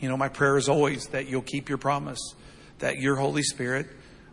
you 0.00 0.08
know, 0.08 0.16
my 0.16 0.28
prayer 0.28 0.56
is 0.56 0.68
always 0.68 1.06
that 1.08 1.28
you'll 1.28 1.42
keep 1.42 1.68
your 1.68 1.78
promise, 1.78 2.18
that 2.80 2.96
your 2.96 3.14
Holy 3.14 3.44
Spirit 3.44 3.86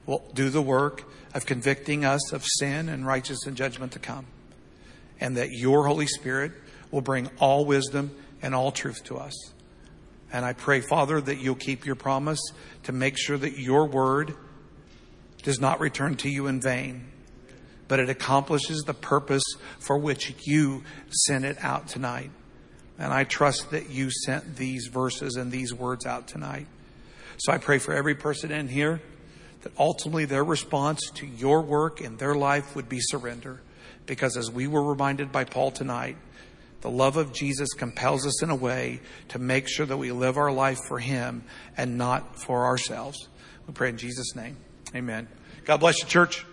will 0.08 0.28
do 0.34 0.50
the 0.50 0.64
work 0.64 1.04
of 1.36 1.46
convicting 1.46 2.06
us 2.06 2.34
of 2.34 2.44
sin 2.44 2.90
and 2.90 3.06
righteous 3.06 3.46
and 3.46 3.56
judgment 3.56 3.92
to 3.92 4.00
come, 4.00 4.26
and 5.20 5.38
that 5.38 5.52
your 5.52 5.86
Holy 5.86 6.08
Spirit 6.08 6.54
will 6.90 7.02
bring 7.02 7.30
all 7.40 7.66
wisdom 7.66 8.16
and 8.42 8.56
all 8.56 8.72
truth 8.72 9.04
to 9.04 9.18
us. 9.18 9.54
And 10.34 10.44
I 10.44 10.54
pray, 10.54 10.82
Father, 10.82 11.22
that 11.22 11.38
you'll 11.38 11.54
keep 11.54 11.86
your 11.86 11.96
promise 11.96 12.42
to 12.82 12.92
make 12.92 13.16
sure 13.16 13.38
that 13.38 13.60
your 13.60 13.86
word 13.86 14.36
does 15.46 15.62
not 15.62 15.80
return 15.80 16.16
to 16.16 16.28
you 16.28 16.48
in 16.48 16.60
vain, 16.60 17.06
but 17.88 18.00
it 18.00 18.10
accomplishes 18.10 18.82
the 18.82 18.96
purpose 18.96 19.44
for 19.80 19.96
which 19.96 20.34
you 20.44 20.84
sent 21.28 21.46
it 21.46 21.56
out 21.62 21.88
tonight. 21.88 22.32
And 22.98 23.14
I 23.14 23.26
trust 23.26 23.70
that 23.70 23.92
you 23.92 24.10
sent 24.10 24.56
these 24.56 24.88
verses 24.88 25.36
and 25.36 25.52
these 25.52 25.72
words 25.72 26.08
out 26.08 26.28
tonight. 26.28 26.66
So 27.38 27.52
I 27.52 27.60
pray 27.60 27.78
for 27.78 27.94
every 27.94 28.16
person 28.16 28.52
in 28.52 28.68
here 28.68 29.02
that 29.62 29.72
ultimately 29.78 30.26
their 30.26 30.44
response 30.44 31.12
to 31.16 31.28
your 31.28 31.62
work 31.62 32.02
in 32.02 32.18
their 32.18 32.34
life 32.34 32.76
would 32.76 32.90
be 32.90 33.00
surrender. 33.00 33.62
Because 34.08 34.38
as 34.38 34.50
we 34.50 34.66
were 34.66 34.84
reminded 34.84 35.32
by 35.32 35.44
Paul 35.44 35.70
tonight, 35.70 36.18
the 36.82 36.90
love 36.90 37.18
of 37.18 37.34
Jesus 37.34 37.70
compels 37.74 38.26
us 38.26 38.42
in 38.42 38.50
a 38.50 38.56
way 38.56 39.00
to 39.30 39.38
make 39.38 39.68
sure 39.68 39.86
that 39.86 39.98
we 39.98 40.12
live 40.12 40.38
our 40.38 40.52
life 40.52 40.80
for 40.88 40.98
Him 40.98 41.44
and 41.78 42.00
not 42.00 42.42
for 42.42 42.66
ourselves. 42.66 43.28
We 43.68 43.74
pray 43.74 43.90
in 43.90 43.98
Jesus' 43.98 44.36
name. 44.36 44.58
Amen. 44.96 45.28
God 45.66 45.82
bless 45.82 46.02
you, 46.02 46.08
church. 46.08 46.46